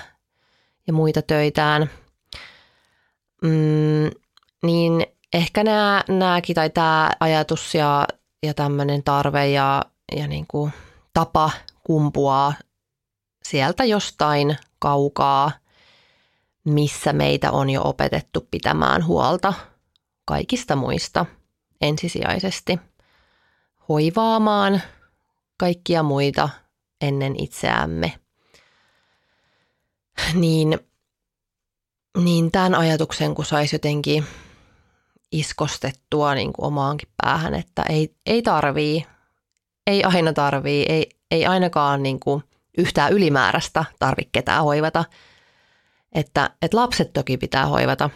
ja 0.86 0.92
muita 0.92 1.22
töitään. 1.22 1.90
Mm, 3.42 4.10
niin 4.62 5.06
ehkä 5.32 5.64
nämä, 5.64 6.02
nämäkin 6.08 6.54
tai 6.54 6.70
tämä 6.70 7.10
ajatus 7.20 7.74
ja, 7.74 8.06
ja 8.42 8.54
tämmöinen 8.54 9.02
tarve 9.02 9.48
ja, 9.48 9.82
ja 10.16 10.26
niin 10.26 10.44
kuin 10.48 10.72
tapa 11.14 11.50
kumpuaa 11.84 12.54
sieltä 13.50 13.84
jostain 13.84 14.56
kaukaa, 14.78 15.52
missä 16.64 17.12
meitä 17.12 17.50
on 17.50 17.70
jo 17.70 17.82
opetettu 17.84 18.48
pitämään 18.50 19.06
huolta 19.06 19.54
kaikista 20.24 20.76
muista 20.76 21.26
ensisijaisesti, 21.80 22.78
hoivaamaan 23.88 24.82
kaikkia 25.56 26.02
muita 26.02 26.48
ennen 27.00 27.42
itseämme. 27.42 28.18
Niin, 30.34 30.78
niin 32.24 32.50
tämän 32.50 32.74
ajatuksen, 32.74 33.34
kun 33.34 33.44
saisi 33.44 33.74
jotenkin 33.74 34.24
iskostettua 35.32 36.34
niin 36.34 36.52
kuin 36.52 36.66
omaankin 36.66 37.08
päähän, 37.22 37.54
että 37.54 37.82
ei, 37.88 38.14
ei 38.26 38.42
tarvii, 38.42 39.06
ei 39.86 40.04
aina 40.04 40.32
tarvii, 40.32 40.86
ei, 40.88 41.08
ei 41.30 41.46
ainakaan 41.46 42.02
niin 42.02 42.20
kuin 42.20 42.42
yhtään 42.78 43.12
ylimääräistä 43.12 43.84
tarvitse 43.98 44.30
ketään 44.32 44.64
hoivata. 44.64 45.04
Että, 46.12 46.50
että 46.62 46.76
lapset 46.76 47.12
toki 47.12 47.36
pitää 47.36 47.66
hoivata, 47.66 48.10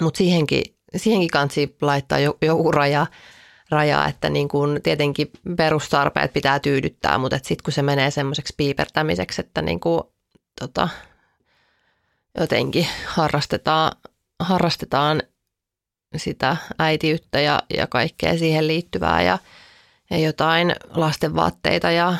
mutta 0.00 0.18
siihenkin, 0.18 0.62
siihenkin 0.96 1.30
kansi 1.30 1.76
laittaa 1.80 2.18
joku 2.42 2.72
raja, 2.72 3.06
raja, 3.70 4.06
että 4.06 4.30
niin 4.30 4.48
kuin 4.48 4.82
tietenkin 4.82 5.30
perustarpeet 5.56 6.32
pitää 6.32 6.58
tyydyttää, 6.58 7.18
mutta 7.18 7.36
sitten 7.36 7.64
kun 7.64 7.72
se 7.72 7.82
menee 7.82 8.10
semmoiseksi 8.10 8.54
piipertämiseksi, 8.56 9.40
että 9.40 9.62
niin 9.62 9.80
kuin, 9.80 10.02
tota, 10.60 10.88
jotenkin 12.38 12.86
harrastetaan, 13.06 13.92
harrastetaan 14.40 15.22
sitä 16.16 16.56
äitiyttä 16.78 17.40
ja, 17.40 17.62
ja 17.76 17.86
kaikkea 17.86 18.38
siihen 18.38 18.66
liittyvää 18.66 19.22
ja, 19.22 19.38
ja 20.10 20.18
jotain 20.18 20.74
lastenvaatteita 20.94 21.90
ja, 21.90 22.14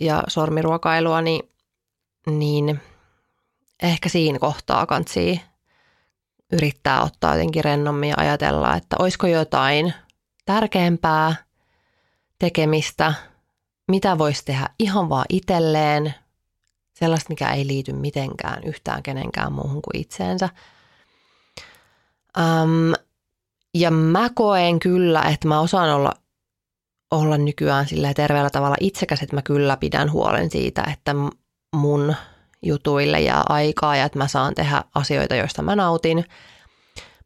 ja 0.00 0.22
sormiruokailua, 0.28 1.22
niin, 1.22 1.50
niin 2.26 2.80
ehkä 3.82 4.08
siinä 4.08 4.38
kohtaa 4.38 4.86
kansi 4.86 5.40
yrittää 6.52 7.02
ottaa 7.02 7.34
jotenkin 7.34 7.64
rennommin 7.64 8.08
ja 8.08 8.14
ajatella, 8.18 8.74
että 8.74 8.96
olisiko 8.98 9.26
jotain 9.26 9.94
tärkeämpää 10.44 11.34
tekemistä, 12.38 13.14
mitä 13.88 14.18
voisi 14.18 14.44
tehdä 14.44 14.68
ihan 14.78 15.08
vaan 15.08 15.26
itselleen, 15.28 16.14
sellaista, 16.94 17.30
mikä 17.30 17.52
ei 17.52 17.66
liity 17.66 17.92
mitenkään 17.92 18.64
yhtään 18.64 19.02
kenenkään 19.02 19.52
muuhun 19.52 19.82
kuin 19.82 20.00
itseensä. 20.00 20.48
Um, 22.38 22.92
ja 23.74 23.90
mä 23.90 24.30
koen 24.34 24.78
kyllä, 24.78 25.22
että 25.22 25.48
mä 25.48 25.60
osaan 25.60 25.90
olla, 25.90 26.12
olla 27.10 27.38
nykyään 27.38 27.88
sillä 27.88 28.14
terveellä 28.14 28.50
tavalla 28.50 28.76
itsekäs, 28.80 29.22
että 29.22 29.36
mä 29.36 29.42
kyllä 29.42 29.76
pidän 29.76 30.12
huolen 30.12 30.50
siitä, 30.50 30.84
että 30.92 31.14
mun 31.76 32.14
jutuille 32.62 33.20
jää 33.20 33.42
aikaa 33.48 33.96
ja 33.96 34.04
että 34.04 34.18
mä 34.18 34.28
saan 34.28 34.54
tehdä 34.54 34.84
asioita, 34.94 35.34
joista 35.34 35.62
mä 35.62 35.76
nautin. 35.76 36.24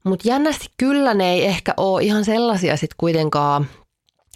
Mutta 0.04 0.28
jännästi 0.28 0.66
kyllä 0.76 1.14
ne 1.14 1.32
ei 1.32 1.46
ehkä 1.46 1.74
ole 1.76 2.02
ihan 2.02 2.24
sellaisia 2.24 2.76
sitten 2.76 2.96
kuitenkaan 2.98 3.66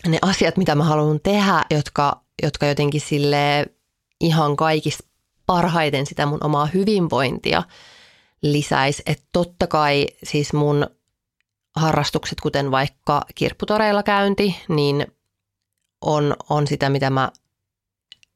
ne 0.09 0.18
asiat, 0.22 0.57
mitä 0.57 0.74
mä 0.74 0.84
haluan 0.84 1.20
tehdä, 1.22 1.64
jotka, 1.70 2.20
jotka 2.42 2.66
jotenkin 2.66 3.01
sille 3.01 3.66
ihan 4.20 4.57
kaikista 4.57 5.05
parhaiten 5.47 6.07
sitä 6.07 6.26
mun 6.26 6.45
omaa 6.45 6.66
hyvinvointia 6.66 7.62
lisäisi. 8.42 9.03
Että 9.07 9.24
totta 9.32 9.66
kai 9.66 10.07
siis 10.22 10.53
mun 10.53 10.86
harrastukset, 11.76 12.40
kuten 12.40 12.70
vaikka 12.70 13.22
kirpputoreilla 13.34 14.03
käynti, 14.03 14.57
niin 14.68 15.07
on, 16.01 16.36
on 16.51 16.66
sitä, 16.66 16.90
mitä 16.90 17.11
mä 17.11 17.32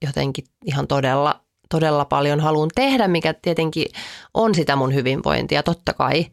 jotenkin 0.02 0.44
ihan 0.64 0.86
todella, 0.86 1.44
todella 1.68 2.04
paljon 2.04 2.40
haluan 2.40 2.70
tehdä, 2.74 3.08
mikä 3.08 3.34
tietenkin 3.34 3.86
on 4.34 4.54
sitä 4.54 4.76
mun 4.76 4.94
hyvinvointia, 4.94 5.62
totta 5.62 5.92
kai. 5.92 6.26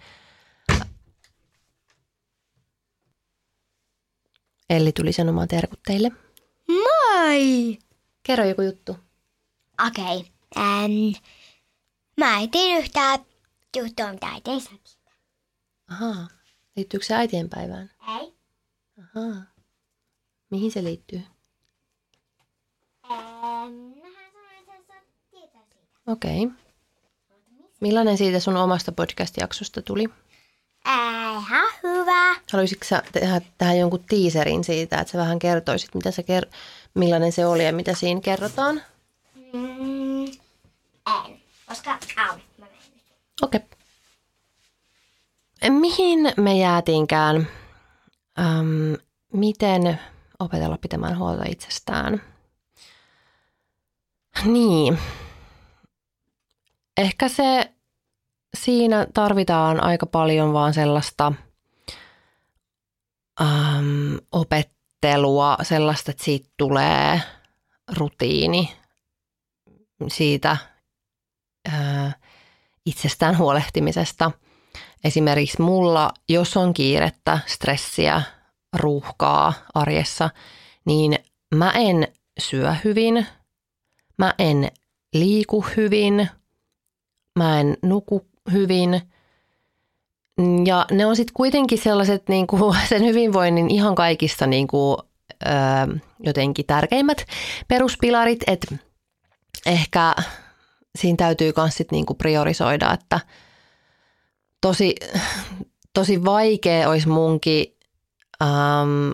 Elli 4.70 4.92
tuli 4.92 5.14
sanomaan 5.14 5.48
terkut 5.48 5.80
teille. 5.86 6.12
Moi! 6.68 7.78
Kerro 8.24 8.46
joku 8.46 8.62
juttu. 8.62 8.98
Okei. 9.88 10.18
Okay. 10.18 10.24
Ähm, 10.58 10.92
mä 12.18 12.40
etin 12.40 12.78
yhtään 12.78 13.20
juttua, 13.78 14.12
mitä 14.12 14.28
äiti 14.28 14.52
Ahaa. 15.88 16.28
Liittyykö 16.76 17.06
se 17.06 17.16
äitienpäivään? 17.16 17.92
Ei. 18.20 18.34
Ahaa. 19.00 19.55
Mihin 20.56 20.72
se 20.72 20.84
liittyy? 20.84 21.22
Okei. 26.08 26.46
Okay. 26.46 26.58
Millainen 27.82 28.18
siitä 28.18 28.40
sun 28.40 28.58
omasta 28.58 28.92
podcast-jaksosta 28.92 29.82
tuli? 29.82 30.10
Ihan 30.86 31.72
hyvä. 31.84 32.36
Haluaisitko 32.52 32.86
sä 32.86 33.04
tehdä 33.12 33.42
tähän 33.58 33.80
jonkun 33.80 34.04
tiiserin 34.04 34.64
siitä, 34.64 35.00
että 35.00 35.12
sä 35.12 35.18
vähän 35.18 35.40
kertoisit, 35.40 35.96
mitä 35.96 36.12
se 36.12 36.22
ker- 36.22 36.52
millainen 36.94 37.32
se 37.32 37.46
oli 37.46 37.66
ja 37.66 37.74
mitä 37.74 37.94
siinä 37.94 38.22
kerrotaan? 38.22 38.82
Mm, 39.54 40.26
en, 40.26 41.42
koska 41.68 42.00
au, 42.18 42.38
mä 42.58 42.66
Okei. 43.42 43.60
Okay. 45.62 45.70
Mihin 45.70 46.34
me 46.38 46.58
jäätiinkään? 46.58 47.48
Ähm, 48.40 48.94
miten 49.34 50.00
opetella 50.40 50.78
pitämään 50.78 51.18
huolta 51.18 51.44
itsestään? 51.50 52.22
Niin. 54.44 55.00
Ehkä 56.98 57.30
se 57.30 57.72
siinä 58.58 59.08
tarvitaan 59.14 59.84
aika 59.84 60.06
paljon 60.06 60.54
vaan 60.54 60.74
sellaista 60.74 61.34
ähm, 63.42 64.16
opettelua, 64.32 65.58
sellaista, 65.62 66.12
että 66.12 66.24
siitä 66.24 66.50
tulee 66.58 67.22
rutiini 67.98 68.76
siitä 70.08 70.58
äh, 71.74 72.16
itsestään 72.86 73.38
huolehtimisesta– 73.38 74.32
Esimerkiksi 75.06 75.62
mulla, 75.62 76.12
jos 76.30 76.58
on 76.58 76.74
kiirettä, 76.74 77.40
stressiä, 77.46 78.22
ruuhkaa 78.76 79.54
arjessa, 79.74 80.30
niin 80.86 81.16
mä 81.56 81.72
en 81.72 82.08
syö 82.40 82.76
hyvin, 82.84 83.26
mä 84.18 84.34
en 84.40 84.72
liiku 85.14 85.66
hyvin, 85.78 86.30
mä 87.40 87.60
en 87.60 87.78
nuku 87.82 88.26
hyvin. 88.52 89.02
Ja 90.66 90.86
ne 90.92 91.06
on 91.06 91.16
sitten 91.16 91.34
kuitenkin 91.34 91.78
sellaiset 91.78 92.30
niin 92.30 92.48
kuin 92.48 92.76
sen 92.90 93.04
hyvinvoinnin 93.06 93.72
ihan 93.72 93.96
kaikista 93.96 94.48
niin 94.48 94.68
kuin, 94.68 94.98
ö, 95.46 96.00
jotenkin 96.20 96.66
tärkeimmät 96.66 97.26
peruspilarit, 97.68 98.44
että 98.48 98.76
ehkä 99.66 100.16
siinä 100.96 101.18
täytyy 101.18 101.54
myös 101.58 101.76
sit 101.76 101.88
kuin 102.08 102.18
priorisoida, 102.18 102.94
että– 102.94 103.20
tosi, 104.68 104.96
tosi 105.94 106.26
vaikea 106.26 106.90
olisi 106.90 107.08
munkin 107.08 107.75
ähm, 108.42 109.12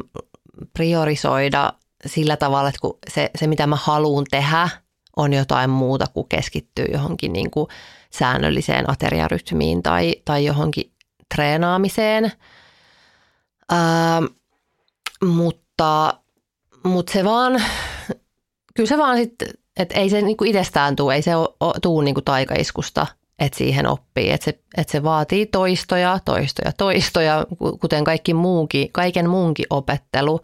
priorisoida 0.73 1.73
sillä 2.05 2.37
tavalla, 2.37 2.69
että 2.69 2.81
kun 2.81 2.97
se, 3.09 3.31
se 3.35 3.47
mitä 3.47 3.67
mä 3.67 3.75
haluan 3.75 4.25
tehdä 4.31 4.69
on 5.15 5.33
jotain 5.33 5.69
muuta 5.69 6.05
kuin 6.13 6.27
keskittyä 6.29 6.85
johonkin 6.93 7.33
niin 7.33 7.51
kuin 7.51 7.67
säännölliseen 8.09 8.89
ateriarytmiin 8.89 9.83
tai, 9.83 10.15
tai 10.25 10.45
johonkin 10.45 10.91
treenaamiseen. 11.35 12.31
Ähm, 13.73 14.25
mutta, 15.25 16.13
mutta 16.83 17.13
se 17.13 17.23
vaan, 17.23 17.63
kyllä 18.75 18.89
se 18.89 18.97
vaan 18.97 19.17
sitten 19.17 19.47
et 19.77 19.91
ei 19.91 20.09
se 20.09 20.21
niinku 20.21 20.43
itsestään 20.43 20.95
tule, 20.95 21.15
ei 21.15 21.21
se 21.21 21.31
tule 21.81 22.03
niinku 22.03 22.21
taikaiskusta, 22.21 23.07
että 23.41 23.57
siihen 23.57 23.87
oppii. 23.87 24.31
Että 24.31 24.45
se, 24.45 24.59
et 24.77 24.89
se 24.89 25.03
vaatii 25.03 25.45
toistoja, 25.45 26.19
toistoja, 26.25 26.71
toistoja, 26.71 27.45
kuten 27.81 28.03
kaikki 28.03 28.33
muukin, 28.33 28.91
kaiken 28.91 29.29
muunkin 29.29 29.65
opettelu. 29.69 30.41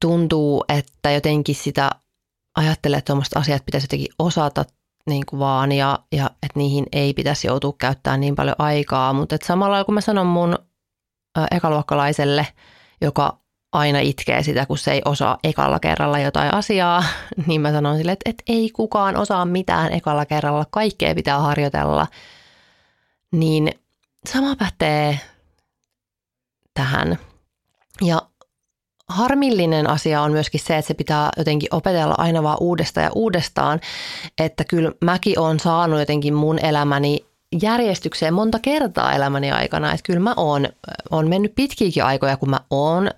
Tuntuu, 0.00 0.64
että 0.68 1.10
jotenkin 1.10 1.54
sitä 1.54 1.90
ajattelee, 2.56 2.98
että 2.98 3.06
tuommoiset 3.06 3.36
asiat 3.36 3.64
pitäisi 3.66 3.84
jotenkin 3.84 4.12
osata 4.18 4.64
niin 5.06 5.26
kuin 5.26 5.40
vaan 5.40 5.72
ja, 5.72 5.98
ja 6.12 6.30
että 6.42 6.58
niihin 6.58 6.86
ei 6.92 7.14
pitäisi 7.14 7.46
joutua 7.46 7.74
käyttämään 7.78 8.20
niin 8.20 8.34
paljon 8.34 8.56
aikaa. 8.58 9.12
Mutta 9.12 9.36
samalla 9.44 9.84
kun 9.84 9.94
mä 9.94 10.00
sanon 10.00 10.26
mun 10.26 10.58
ekaluokkalaiselle, 11.50 12.46
joka 13.00 13.43
aina 13.74 13.98
itkee 13.98 14.42
sitä, 14.42 14.66
kun 14.66 14.78
se 14.78 14.92
ei 14.92 15.02
osaa 15.04 15.38
ekalla 15.44 15.78
kerralla 15.78 16.18
jotain 16.18 16.54
asiaa, 16.54 17.04
niin 17.46 17.60
mä 17.60 17.72
sanon 17.72 17.96
sille, 17.96 18.12
että, 18.12 18.30
että 18.30 18.44
ei 18.46 18.70
kukaan 18.70 19.16
osaa 19.16 19.44
mitään 19.44 19.92
ekalla 19.92 20.26
kerralla, 20.26 20.66
kaikkea 20.70 21.14
pitää 21.14 21.38
harjoitella. 21.38 22.06
Niin 23.32 23.70
sama 24.28 24.56
pätee 24.56 25.20
tähän. 26.74 27.18
Ja 28.02 28.22
harmillinen 29.08 29.90
asia 29.90 30.22
on 30.22 30.32
myöskin 30.32 30.60
se, 30.60 30.76
että 30.76 30.88
se 30.88 30.94
pitää 30.94 31.30
jotenkin 31.36 31.74
opetella 31.74 32.14
aina 32.18 32.42
vaan 32.42 32.58
uudestaan 32.60 33.04
ja 33.04 33.10
uudestaan, 33.14 33.80
että 34.38 34.64
kyllä 34.64 34.92
mäkin 35.00 35.38
olen 35.38 35.60
saanut 35.60 35.98
jotenkin 35.98 36.34
mun 36.34 36.58
elämäni 36.58 37.26
järjestykseen 37.62 38.34
monta 38.34 38.58
kertaa 38.58 39.12
elämäni 39.12 39.52
aikana, 39.52 39.92
että 39.92 40.06
kyllä 40.06 40.20
mä 40.20 40.34
oon, 40.36 40.68
on 41.10 41.28
mennyt 41.28 41.54
pitkiäkin 41.54 42.04
aikoja, 42.04 42.36
kun 42.36 42.50
mä 42.50 42.60
oon 42.70 43.10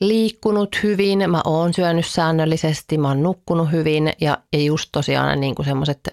liikkunut 0.00 0.82
hyvin, 0.82 1.30
mä 1.30 1.40
oon 1.44 1.74
syönyt 1.74 2.06
säännöllisesti, 2.06 2.98
mä 2.98 3.08
oon 3.08 3.22
nukkunut 3.22 3.72
hyvin 3.72 4.12
ja, 4.20 4.38
ja 4.52 4.62
just 4.62 4.88
tosiaan 4.92 5.40
niin 5.40 5.54
kuin 5.54 5.66
semmoiset 5.66 6.08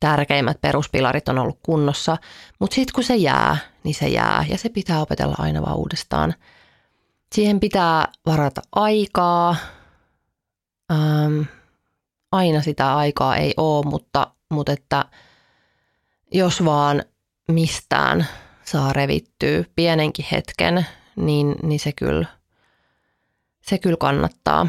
tärkeimmät 0.00 0.60
peruspilarit 0.60 1.28
on 1.28 1.38
ollut 1.38 1.58
kunnossa. 1.62 2.16
Mutta 2.58 2.74
sitten 2.74 2.94
kun 2.94 3.04
se 3.04 3.16
jää, 3.16 3.56
niin 3.84 3.94
se 3.94 4.08
jää 4.08 4.44
ja 4.48 4.58
se 4.58 4.68
pitää 4.68 5.00
opetella 5.00 5.34
aina 5.38 5.62
vaan 5.62 5.76
uudestaan. 5.76 6.34
Siihen 7.34 7.60
pitää 7.60 8.08
varata 8.26 8.62
aikaa. 8.72 9.56
Ähm, 10.92 11.40
aina 12.32 12.62
sitä 12.62 12.96
aikaa 12.96 13.36
ei 13.36 13.54
ole, 13.56 13.86
mutta, 13.86 14.30
mutta 14.50 14.72
että 14.72 15.04
jos 16.32 16.64
vaan 16.64 17.02
mistään 17.48 18.26
saa 18.64 18.92
revittyä 18.92 19.64
pienenkin 19.76 20.26
hetken, 20.32 20.86
niin, 21.16 21.54
niin 21.62 21.80
se 21.80 21.92
kyllä– 21.92 22.26
se 23.68 23.78
kyllä 23.78 23.96
kannattaa. 23.96 24.66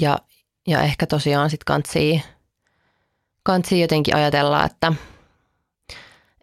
Ja, 0.00 0.18
ja 0.66 0.82
ehkä 0.82 1.06
tosiaan 1.06 1.50
sitten 1.50 1.64
kantsii, 1.64 2.22
kantsii 3.42 3.80
jotenkin 3.80 4.16
ajatella, 4.16 4.64
että, 4.64 4.92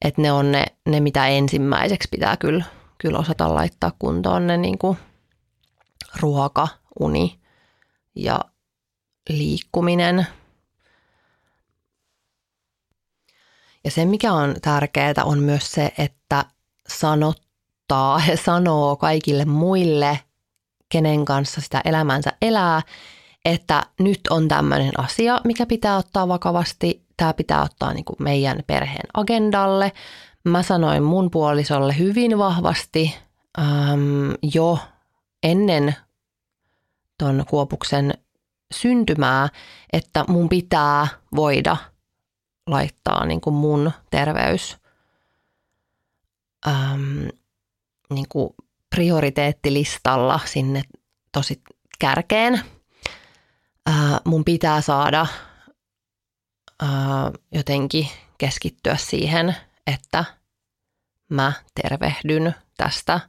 että 0.02 0.22
ne 0.22 0.32
on 0.32 0.52
ne, 0.52 0.66
ne, 0.86 1.00
mitä 1.00 1.28
ensimmäiseksi 1.28 2.08
pitää 2.12 2.38
kyllä, 2.38 2.66
kyllä 2.98 3.20
osata 3.20 3.54
laittaa 3.54 3.92
kuntoon, 4.00 4.48
ne 4.48 4.58
niin 4.58 4.78
kuin 4.78 4.98
ruoka, 6.20 6.68
uni 7.00 7.40
ja 8.16 8.40
liikkuminen. 9.30 10.28
Ja 13.84 13.92
se, 13.92 14.06
mikä 14.06 14.34
on 14.34 14.56
tärkeää, 14.62 15.14
on 15.24 15.40
myös 15.40 15.72
se, 15.72 15.94
että 15.98 16.46
sanottaa 16.88 18.22
ja 18.28 18.38
sanoo 18.38 18.96
kaikille 18.96 19.46
muille 19.46 20.20
kenen 20.90 21.26
kanssa 21.26 21.62
sitä 21.62 21.82
elämänsä 21.86 22.32
elää, 22.42 22.82
että 23.46 23.84
nyt 24.00 24.20
on 24.30 24.48
tämmöinen 24.48 25.00
asia, 25.00 25.42
mikä 25.44 25.66
pitää 25.66 25.98
ottaa 25.98 26.28
vakavasti. 26.28 27.06
Tämä 27.18 27.34
pitää 27.34 27.64
ottaa 27.64 27.94
niin 27.94 28.06
kuin 28.06 28.18
meidän 28.20 28.64
perheen 28.68 29.08
agendalle. 29.14 29.92
Mä 30.44 30.64
sanoin 30.64 31.04
mun 31.04 31.32
puolisolle 31.32 31.98
hyvin 31.98 32.38
vahvasti 32.38 33.16
äm, 33.60 34.34
jo 34.54 34.80
ennen 35.44 35.96
ton 37.18 37.46
kuopuksen 37.50 38.14
syntymää, 38.74 39.50
että 39.94 40.26
mun 40.28 40.50
pitää 40.50 41.08
voida 41.36 41.78
laittaa 42.68 43.26
niin 43.26 43.42
kuin 43.42 43.54
mun 43.54 43.92
terveys 44.10 44.78
äm, 46.68 47.28
niin 48.10 48.26
kuin 48.30 48.50
prioriteettilistalla 48.96 50.40
sinne 50.46 50.82
tosi 51.32 51.62
kärkeen. 52.00 52.62
Ää, 53.86 54.22
mun 54.26 54.46
pitää 54.46 54.82
saada 54.82 55.28
ää, 56.82 57.32
jotenkin 57.52 58.08
keskittyä 58.38 58.96
siihen, 58.96 59.56
että 59.88 60.26
mä 61.30 61.54
tervehdyn 61.82 62.56
tästä 62.78 63.20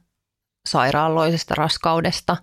sairaaloisesta 0.65 1.55
raskaudesta. 1.55 2.37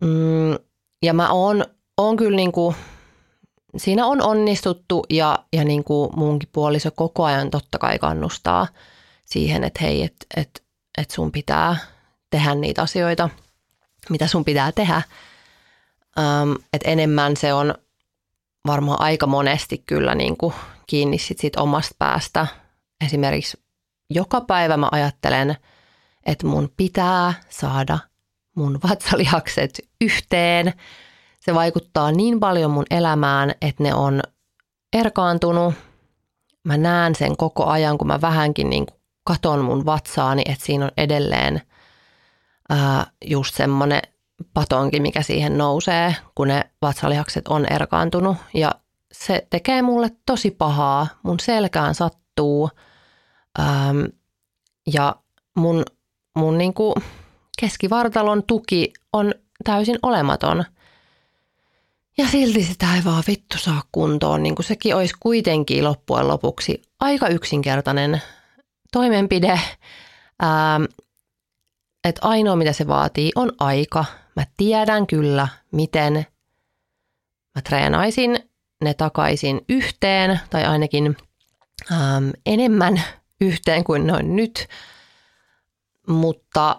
Mm, 0.00 0.58
ja 1.02 1.14
mä 1.14 1.32
oon, 1.32 1.64
oon 1.98 2.16
kyllä 2.16 2.36
niin 2.36 2.52
kuin, 2.52 2.76
siinä 3.76 4.06
on 4.06 4.22
onnistuttu 4.22 5.04
ja, 5.10 5.38
ja 5.52 5.64
niin 5.64 5.84
kuin 5.84 6.10
munkin 6.16 6.48
puoliso 6.52 6.90
koko 6.90 7.24
ajan 7.24 7.50
totta 7.50 7.78
kai 7.78 7.98
kannustaa 7.98 8.66
siihen, 9.24 9.64
että 9.64 9.84
hei, 9.84 10.02
että 10.02 10.26
et 10.36 10.63
että 10.98 11.14
sun 11.14 11.32
pitää 11.32 11.76
tehdä 12.30 12.54
niitä 12.54 12.82
asioita, 12.82 13.28
mitä 14.10 14.26
sun 14.26 14.44
pitää 14.44 14.72
tehdä. 14.72 15.02
Ähm, 16.18 16.52
että 16.72 16.90
enemmän 16.90 17.36
se 17.36 17.52
on 17.52 17.74
varmaan 18.66 19.00
aika 19.00 19.26
monesti 19.26 19.82
kyllä 19.86 20.14
niin 20.14 20.36
kuin 20.36 20.54
kiinni 20.86 21.18
sit 21.18 21.38
siitä 21.38 21.62
omasta 21.62 21.94
päästä. 21.98 22.46
Esimerkiksi 23.04 23.64
joka 24.10 24.40
päivä 24.40 24.76
mä 24.76 24.88
ajattelen, 24.92 25.56
että 26.26 26.46
mun 26.46 26.72
pitää 26.76 27.34
saada 27.48 27.98
mun 28.56 28.78
vatsalihakset 28.90 29.88
yhteen. 30.00 30.72
Se 31.40 31.54
vaikuttaa 31.54 32.12
niin 32.12 32.40
paljon 32.40 32.70
mun 32.70 32.86
elämään, 32.90 33.54
että 33.60 33.82
ne 33.82 33.94
on 33.94 34.22
erkaantunut. 34.92 35.74
Mä 36.64 36.76
näen 36.76 37.14
sen 37.14 37.36
koko 37.36 37.66
ajan, 37.66 37.98
kun 37.98 38.06
mä 38.06 38.20
vähänkin 38.20 38.70
niin 38.70 38.86
kuin 38.86 39.00
katon 39.24 39.64
mun 39.64 39.86
vatsaani, 39.86 40.42
että 40.46 40.64
siinä 40.66 40.84
on 40.84 40.90
edelleen 40.96 41.62
ää, 42.68 43.06
just 43.24 43.54
semmoinen 43.54 44.02
patonki, 44.54 45.00
mikä 45.00 45.22
siihen 45.22 45.58
nousee, 45.58 46.16
kun 46.34 46.48
ne 46.48 46.70
vatsalihakset 46.82 47.48
on 47.48 47.66
erkaantunut. 47.72 48.36
Ja 48.54 48.70
se 49.12 49.46
tekee 49.50 49.82
mulle 49.82 50.10
tosi 50.26 50.50
pahaa. 50.50 51.06
Mun 51.22 51.40
selkään 51.40 51.94
sattuu 51.94 52.70
äm, 53.58 54.06
ja 54.92 55.16
mun, 55.56 55.84
mun 56.36 56.58
niinku 56.58 56.94
keskivartalon 57.60 58.42
tuki 58.42 58.92
on 59.12 59.34
täysin 59.64 59.98
olematon. 60.02 60.64
Ja 62.18 62.28
silti 62.28 62.64
sitä 62.64 62.94
ei 62.94 63.04
vaan 63.04 63.24
vittu 63.26 63.58
saa 63.58 63.82
kuntoon, 63.92 64.42
niin 64.42 64.54
kuin 64.54 64.66
sekin 64.66 64.96
olisi 64.96 65.14
kuitenkin 65.20 65.84
loppujen 65.84 66.28
lopuksi 66.28 66.82
aika 67.00 67.28
yksinkertainen 67.28 68.22
toimenpide, 68.94 69.60
ähm, 70.42 70.84
että 72.04 72.20
ainoa 72.28 72.56
mitä 72.56 72.72
se 72.72 72.86
vaatii 72.86 73.32
on 73.34 73.52
aika. 73.58 74.04
Mä 74.36 74.46
tiedän 74.56 75.06
kyllä, 75.06 75.48
miten 75.70 76.26
mä 77.54 77.62
treenaisin 77.62 78.50
ne 78.84 78.94
takaisin 78.94 79.60
yhteen 79.68 80.40
tai 80.50 80.64
ainakin 80.64 81.16
ähm, 81.92 82.30
enemmän 82.46 83.02
yhteen 83.40 83.84
kuin 83.84 84.06
noin 84.06 84.36
nyt. 84.36 84.68
Mutta, 86.08 86.78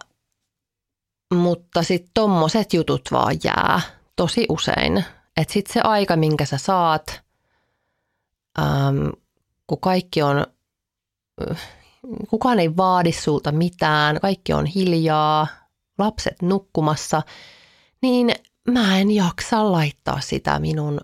mutta 1.33 1.83
sitten 1.83 2.11
tommoset 2.13 2.73
jutut 2.73 3.01
vaan 3.11 3.35
jää 3.43 3.81
tosi 4.15 4.45
usein. 4.49 5.05
Että 5.37 5.53
sitten 5.53 5.73
se 5.73 5.81
aika, 5.81 6.15
minkä 6.15 6.45
sä 6.45 6.57
saat, 6.57 7.21
ähm, 8.59 9.07
kun 9.67 9.79
kaikki 9.79 10.21
on 10.21 10.45
kukaan 12.29 12.59
ei 12.59 12.77
vaadi 12.77 13.11
sulta 13.11 13.51
mitään, 13.51 14.19
kaikki 14.19 14.53
on 14.53 14.65
hiljaa, 14.65 15.47
lapset 15.97 16.41
nukkumassa, 16.41 17.21
niin 18.01 18.31
mä 18.71 18.97
en 18.99 19.11
jaksa 19.11 19.71
laittaa 19.71 20.21
sitä 20.21 20.59
minun 20.59 21.01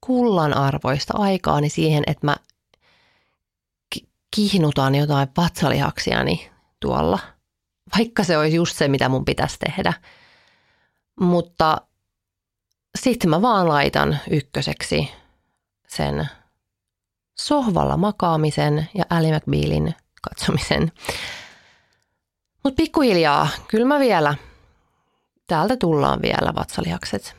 kullan 0.00 0.54
arvoista 0.54 1.18
aikaani 1.18 1.68
siihen, 1.68 2.04
että 2.06 2.26
mä 2.26 2.36
kihnutan 4.36 4.94
jotain 4.94 5.28
vatsalihaksiani 5.36 6.50
tuolla, 6.80 7.18
vaikka 7.98 8.24
se 8.24 8.38
olisi 8.38 8.56
just 8.56 8.76
se, 8.76 8.88
mitä 8.88 9.08
mun 9.08 9.24
pitäisi 9.24 9.58
tehdä. 9.58 9.92
Mutta 11.20 11.80
sitten 12.98 13.30
mä 13.30 13.42
vaan 13.42 13.68
laitan 13.68 14.18
ykköseksi 14.30 15.10
sen 15.88 16.28
sohvalla 17.38 17.96
makaamisen 17.96 18.88
ja 18.94 19.04
Ally 19.10 19.28
McBealin 19.36 19.94
katsomisen. 20.22 20.92
Mutta 22.64 22.76
pikkuhiljaa, 22.76 23.48
kyllä 23.68 23.86
mä 23.86 23.98
vielä, 23.98 24.34
täältä 25.46 25.76
tullaan 25.76 26.22
vielä 26.22 26.52
vatsalihakset. 26.54 27.36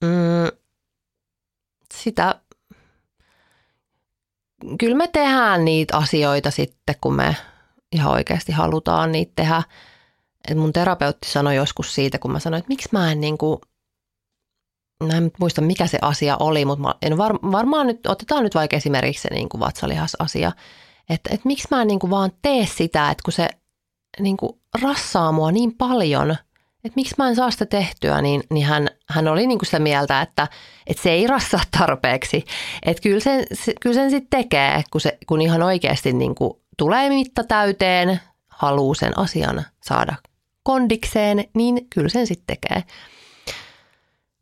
Mm, 0.00 0.58
sitä, 1.94 2.40
kyllä 4.78 4.96
me 4.96 5.08
tehdään 5.08 5.64
niitä 5.64 5.96
asioita 5.96 6.50
sitten, 6.50 6.94
kun 7.00 7.14
me 7.14 7.36
ihan 7.92 8.12
oikeasti 8.12 8.52
halutaan 8.52 9.12
niitä 9.12 9.32
tehdä. 9.36 9.62
Et 10.50 10.56
mun 10.56 10.72
terapeutti 10.72 11.30
sanoi 11.30 11.56
joskus 11.56 11.94
siitä, 11.94 12.18
kun 12.18 12.32
mä 12.32 12.38
sanoin, 12.38 12.58
että 12.58 12.68
miksi 12.68 12.88
mä 12.92 13.12
en 13.12 13.20
niin 13.20 13.38
kuin, 13.38 13.60
mä 15.04 15.12
en 15.12 15.30
muista 15.38 15.60
mikä 15.60 15.86
se 15.86 15.98
asia 16.02 16.36
oli, 16.40 16.64
mutta 16.64 16.82
mä 16.82 16.94
en 17.02 17.18
var, 17.18 17.34
varmaan 17.34 17.86
nyt, 17.86 18.06
otetaan 18.06 18.42
nyt 18.42 18.54
vaikka 18.54 18.76
esimerkiksi 18.76 19.22
se 19.22 19.34
niin 19.34 19.48
kuin 19.48 19.60
vatsalihas-asia, 19.60 20.52
että, 21.10 21.30
että 21.34 21.46
miksi 21.46 21.68
mä 21.70 21.82
en 21.82 21.88
niin 21.88 21.98
kuin 21.98 22.10
vaan 22.10 22.32
tee 22.42 22.66
sitä, 22.66 23.10
että 23.10 23.22
kun 23.24 23.32
se 23.32 23.48
niin 24.20 24.36
kuin 24.36 24.52
rassaa 24.82 25.32
mua 25.32 25.52
niin 25.52 25.74
paljon, 25.74 26.30
että 26.86 26.96
miksi 26.96 27.14
mä 27.18 27.28
en 27.28 27.36
saa 27.36 27.50
sitä 27.50 27.66
tehtyä, 27.66 28.22
niin, 28.22 28.42
niin 28.50 28.66
hän, 28.66 28.88
hän 29.08 29.28
oli 29.28 29.46
niin 29.46 29.58
kuin 29.58 29.66
sitä 29.66 29.78
mieltä, 29.78 30.22
että, 30.22 30.48
että 30.86 31.02
se 31.02 31.10
ei 31.10 31.26
rassaa 31.26 31.60
tarpeeksi. 31.78 32.44
Että 32.82 33.02
kyllä 33.02 33.20
sen, 33.20 33.46
kyllä 33.80 33.94
sen 33.94 34.10
sitten 34.10 34.42
tekee, 34.42 34.82
kun, 34.90 35.00
se, 35.00 35.18
kun 35.26 35.42
ihan 35.42 35.62
oikeasti 35.62 36.12
niin 36.12 36.34
kuin 36.34 36.52
tulee 36.76 37.08
mitta 37.08 37.44
täyteen, 37.44 38.20
haluaa 38.48 38.94
sen 38.94 39.18
asian 39.18 39.64
saada 39.82 40.14
kondikseen, 40.62 41.44
niin 41.54 41.86
kyllä 41.90 42.08
sen 42.08 42.26
sitten 42.26 42.56
tekee. 42.56 42.84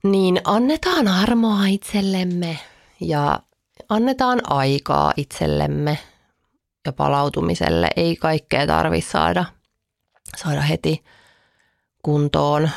Niin 0.05 0.41
annetaan 0.45 1.09
armoa 1.09 1.67
itsellemme 1.67 2.59
ja 3.01 3.41
annetaan 3.89 4.53
aikaa 4.53 5.13
itsellemme 5.17 5.99
ja 6.85 6.93
palautumiselle. 6.93 7.89
Ei 7.97 8.17
kaikkea 8.17 8.67
tarvitse 8.67 9.11
saada, 9.11 9.45
saada 10.37 10.61
heti 10.61 11.05
kuntoon. 12.03 12.71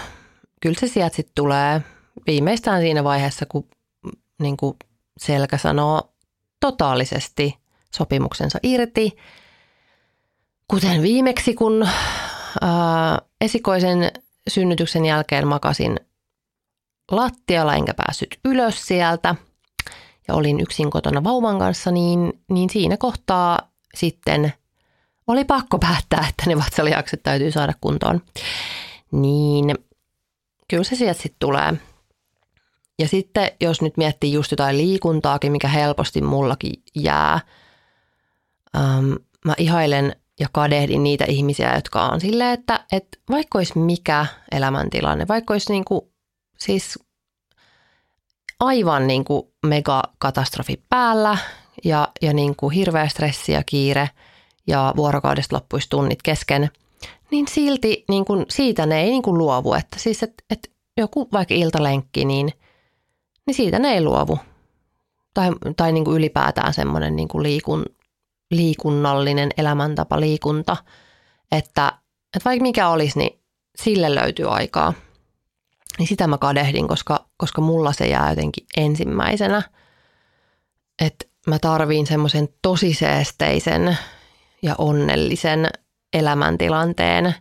Kyllä 0.62 0.80
se 0.80 0.88
sieltä 0.88 1.16
sitten 1.16 1.36
tulee 1.36 1.82
viimeistään 2.28 2.82
siinä 2.82 3.04
vaiheessa, 3.04 3.46
kun 3.46 3.68
niin 4.40 4.58
kuin 4.58 4.76
selkä 5.18 5.58
sanoo 5.58 6.14
totaalisesti 6.60 7.58
sopimuksensa 7.96 8.60
irti. 8.64 9.18
Kuten 10.68 11.02
viimeksi, 11.02 11.54
kun 11.54 11.88
ää, 12.62 13.20
esikoisen 13.42 14.12
synnytyksen 14.50 15.06
jälkeen 15.06 15.48
makasin 15.48 16.00
lattialla 17.12 17.76
enkä 17.76 17.94
päässyt 17.94 18.40
ylös 18.46 18.88
sieltä 18.88 19.36
ja 20.28 20.36
olin 20.36 20.60
yksin 20.60 20.90
kotona 20.90 21.24
vauvan 21.24 21.60
kanssa, 21.60 21.92
niin, 21.92 22.42
niin 22.50 22.70
siinä 22.70 22.98
kohtaa 22.98 23.72
sitten 23.98 24.54
oli 25.28 25.46
pakko 25.46 25.80
päättää, 25.80 26.26
että 26.30 26.44
ne 26.48 26.58
vatsalihakset 26.58 27.24
täytyy 27.24 27.52
saada 27.52 27.74
kuntoon. 27.82 28.22
Niin 29.12 29.76
kyllä 30.68 30.84
se 30.84 30.96
sieltä 30.96 31.22
sitten 31.22 31.40
tulee. 31.40 31.74
Ja 33.00 33.08
sitten 33.08 33.52
jos 33.62 33.82
nyt 33.82 33.98
miettii 33.98 34.34
just 34.34 34.52
jotain 34.52 34.78
liikuntaakin, 34.78 35.52
mikä 35.52 35.68
helposti 35.68 36.22
mullakin 36.22 36.74
jää, 36.96 37.40
ähm, 38.78 39.12
mä 39.46 39.54
ihailen 39.58 40.16
ja 40.40 40.48
kadehdin 40.52 41.04
niitä 41.04 41.26
ihmisiä, 41.28 41.76
jotka 41.76 42.06
on 42.06 42.22
silleen, 42.22 42.54
että, 42.60 42.86
että 42.92 43.18
vaikka 43.30 43.58
olisi 43.58 43.80
mikä 43.80 44.26
elämäntilanne, 44.52 45.28
vaikka 45.28 45.54
olisi 45.54 45.72
niin 45.72 45.86
kuin, 45.86 46.02
siis 46.58 47.00
aivan 48.60 49.08
niin 49.08 49.26
kuin 49.26 49.44
megakatastrofi 49.66 50.84
päällä 50.90 51.38
ja, 51.84 52.08
ja 52.22 52.34
niin 52.34 52.56
kuin 52.56 52.72
hirveä 52.72 53.08
stressi 53.08 53.52
ja 53.52 53.64
kiire 53.66 54.10
ja 54.68 54.94
vuorokaudesta 54.96 55.56
loppuisi 55.56 55.90
tunnit 55.90 56.22
kesken, 56.22 56.70
niin 57.32 57.48
silti 57.48 58.06
niin 58.10 58.26
kuin 58.26 58.46
siitä 58.50 58.86
ne 58.86 59.02
ei 59.02 59.10
niin 59.10 59.22
kuin 59.22 59.38
luovu. 59.38 59.74
Että 59.74 60.00
siis, 60.00 60.24
että, 60.24 60.44
että 60.50 60.70
joku 60.98 61.28
vaikka 61.34 61.54
iltalenkki, 61.54 62.26
niin, 62.26 62.54
niin 63.48 63.56
siitä 63.56 63.80
ne 63.80 63.94
ei 63.94 64.04
luovu. 64.04 64.40
Tai, 65.34 65.52
tai 65.78 65.92
niin 65.92 66.06
kuin 66.06 66.18
ylipäätään 66.18 66.74
semmoinen 66.74 67.16
niin 67.16 67.28
kuin 67.28 67.44
liikun, 67.44 67.86
liikunnallinen 68.52 69.50
elämäntapa, 69.58 70.20
liikunta, 70.20 70.78
että, 71.52 71.94
että 72.36 72.46
vaikka 72.46 72.64
mikä 72.64 72.90
olisi, 72.90 73.20
niin 73.20 73.40
sille 73.78 74.16
löytyy 74.16 74.56
aikaa. 74.56 74.94
Niin 75.98 76.08
sitä 76.08 76.28
mä 76.28 76.38
kadehdin, 76.38 76.88
koska, 76.88 77.26
koska 77.38 77.62
mulla 77.62 77.94
se 77.94 78.08
jää 78.08 78.30
jotenkin 78.30 78.66
ensimmäisenä. 78.78 79.62
Että 81.02 81.26
mä 81.48 81.60
tarviin 81.60 82.08
semmoisen 82.08 82.50
tosiseesteisen 82.62 83.98
ja 84.62 84.76
onnellisen 84.78 85.70
elämäntilanteen, 86.14 87.36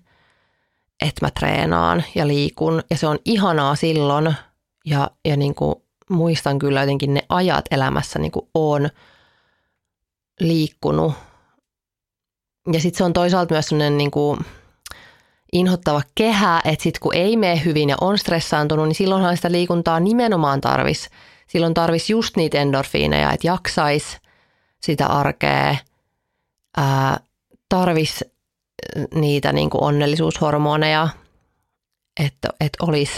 että 1.03 1.27
mä 1.27 1.31
treenaan 1.31 2.05
ja 2.15 2.29
liikun. 2.29 2.83
Ja 2.91 2.97
se 2.97 3.07
on 3.07 3.19
ihanaa 3.25 3.77
silloin 3.77 4.35
ja, 4.85 5.11
ja 5.25 5.37
niin 5.37 5.55
kuin 5.55 5.75
muistan 6.11 6.59
kyllä 6.59 6.81
jotenkin 6.81 7.15
ne 7.15 7.23
ajat 7.29 7.65
elämässä 7.71 8.19
niin 8.19 8.33
kuin 8.33 8.49
on 8.55 8.89
liikkunut. 10.41 11.13
Ja 12.73 12.81
sitten 12.81 12.99
se 12.99 13.05
on 13.05 13.13
toisaalta 13.13 13.55
myös 13.55 13.67
sellainen 13.67 13.99
niin 13.99 14.11
kuin 14.11 14.41
inhottava 15.53 16.03
kehä, 16.15 16.61
että 16.65 16.83
sitten 16.83 17.01
kun 17.01 17.15
ei 17.15 17.37
mene 17.37 17.65
hyvin 17.65 17.89
ja 17.89 17.97
on 18.01 18.19
stressaantunut, 18.19 18.89
niin 18.89 18.95
silloinhan 18.95 19.37
sitä 19.37 19.53
liikuntaa 19.53 20.01
nimenomaan 20.01 20.61
tarvis. 20.61 21.11
Silloin 21.47 21.75
tarvis 21.75 22.11
just 22.11 22.37
niitä 22.37 22.59
endorfiineja, 22.59 23.33
että 23.33 23.47
jaksais 23.47 24.17
sitä 24.81 25.07
arkea, 25.07 25.77
ää, 26.77 27.21
tarvis 27.69 28.25
niitä 29.15 29.53
niin 29.53 29.71
kuin 29.71 29.83
onnellisuushormoneja, 29.83 31.09
että, 32.21 32.49
että 32.61 32.85
olisi 32.85 33.13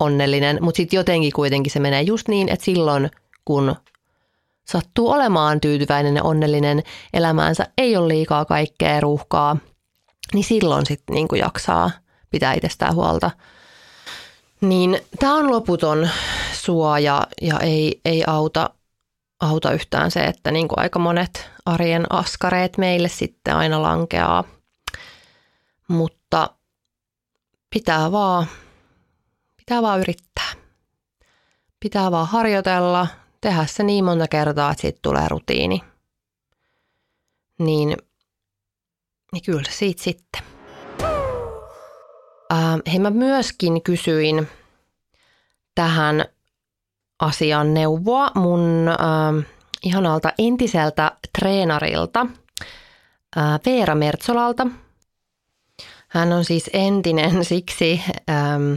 onnellinen. 0.00 0.58
Mutta 0.60 0.76
sitten 0.76 0.96
jotenkin 0.96 1.32
kuitenkin 1.32 1.72
se 1.72 1.80
menee 1.80 2.02
just 2.02 2.28
niin, 2.28 2.48
että 2.48 2.64
silloin 2.64 3.10
kun 3.44 3.76
sattuu 4.68 5.10
olemaan 5.10 5.60
tyytyväinen 5.60 6.16
ja 6.16 6.22
onnellinen 6.22 6.82
elämäänsä, 7.12 7.66
ei 7.78 7.96
ole 7.96 8.08
liikaa 8.08 8.44
kaikkea 8.44 9.00
ruuhkaa, 9.00 9.56
niin 10.34 10.44
silloin 10.44 10.86
sitten 10.86 11.14
niin 11.14 11.28
jaksaa 11.38 11.90
pitää 12.30 12.54
itsestään 12.54 12.94
huolta. 12.94 13.30
Niin 14.60 15.00
tämä 15.18 15.34
on 15.34 15.50
loputon 15.50 16.08
suoja 16.66 17.26
ja 17.42 17.60
ei, 17.60 18.00
ei 18.04 18.24
auta, 18.26 18.70
auta 19.40 19.72
yhtään 19.72 20.10
se, 20.10 20.20
että 20.24 20.50
niin 20.50 20.68
kuin 20.68 20.78
aika 20.78 20.98
monet 20.98 21.50
arjen 21.66 22.12
askareet 22.12 22.78
meille 22.78 23.08
sitten 23.08 23.56
aina 23.56 23.82
lankeaa. 23.82 24.44
Mutta 25.88 26.50
pitää 27.70 28.12
vaan, 28.12 28.46
pitää 29.56 29.82
vaan 29.82 30.00
yrittää. 30.00 30.52
Pitää 31.80 32.10
vaan 32.10 32.26
harjoitella, 32.26 33.06
tehdä 33.40 33.66
se 33.66 33.82
niin 33.82 34.04
monta 34.04 34.28
kertaa, 34.28 34.70
että 34.70 34.82
siitä 34.82 34.98
tulee 35.02 35.28
rutiini. 35.28 35.82
Niin, 37.58 37.96
niin 39.32 39.42
kyllä 39.44 39.70
siitä 39.70 40.02
sitten. 40.02 40.42
Äh, 42.52 42.80
hei 42.86 42.98
mä 42.98 43.10
myöskin 43.10 43.82
kysyin 43.82 44.48
tähän 45.74 46.24
asian 47.18 47.74
neuvoa 47.74 48.30
mun 48.34 48.88
äh, 48.88 49.46
ihanalta 49.82 50.32
entiseltä 50.38 51.12
treenarilta 51.38 52.26
äh, 53.36 53.60
Veera 53.66 53.94
Mertsolalta. 53.94 54.66
Hän 56.08 56.32
on 56.32 56.44
siis 56.44 56.70
entinen 56.72 57.44
siksi, 57.54 58.00
ähm, 58.30 58.74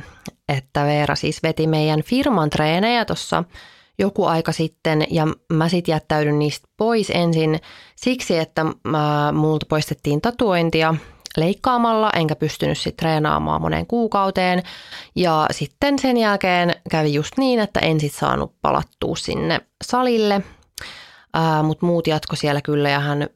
että 0.50 0.86
Veera 0.86 1.16
siis 1.16 1.44
veti 1.44 1.68
meidän 1.68 2.02
firman 2.04 2.50
treenejä 2.50 3.06
tuossa– 3.06 3.44
joku 4.00 4.26
aika 4.26 4.52
sitten 4.52 5.08
ja 5.10 5.28
mä 5.54 5.70
sitten 5.70 5.94
jättäydyn 5.94 6.40
niistä 6.40 6.68
pois 6.78 7.10
ensin 7.10 7.60
siksi, 7.96 8.38
että 8.38 8.66
mä, 8.84 9.32
multa 9.36 9.66
poistettiin 9.70 10.22
tatuointia 10.22 10.96
leikkaamalla, 11.38 12.10
enkä 12.16 12.36
pystynyt 12.36 12.78
sitten 12.78 13.00
treenaamaan 13.00 13.62
moneen 13.62 13.88
kuukauteen. 13.88 14.64
Ja 15.16 15.48
sitten 15.52 16.00
sen 16.00 16.18
jälkeen 16.18 16.76
kävi 16.92 17.14
just 17.14 17.38
niin, 17.38 17.60
että 17.60 17.80
en 17.80 18.00
sitten 18.00 18.20
saanut 18.20 18.54
palattua 18.62 19.16
sinne 19.16 19.62
salille, 19.84 20.42
mutta 21.64 21.86
muut 21.86 22.08
jatko 22.08 22.36
siellä 22.36 22.62
kyllä 22.62 22.90
ja 22.90 23.00
hän 23.00 23.28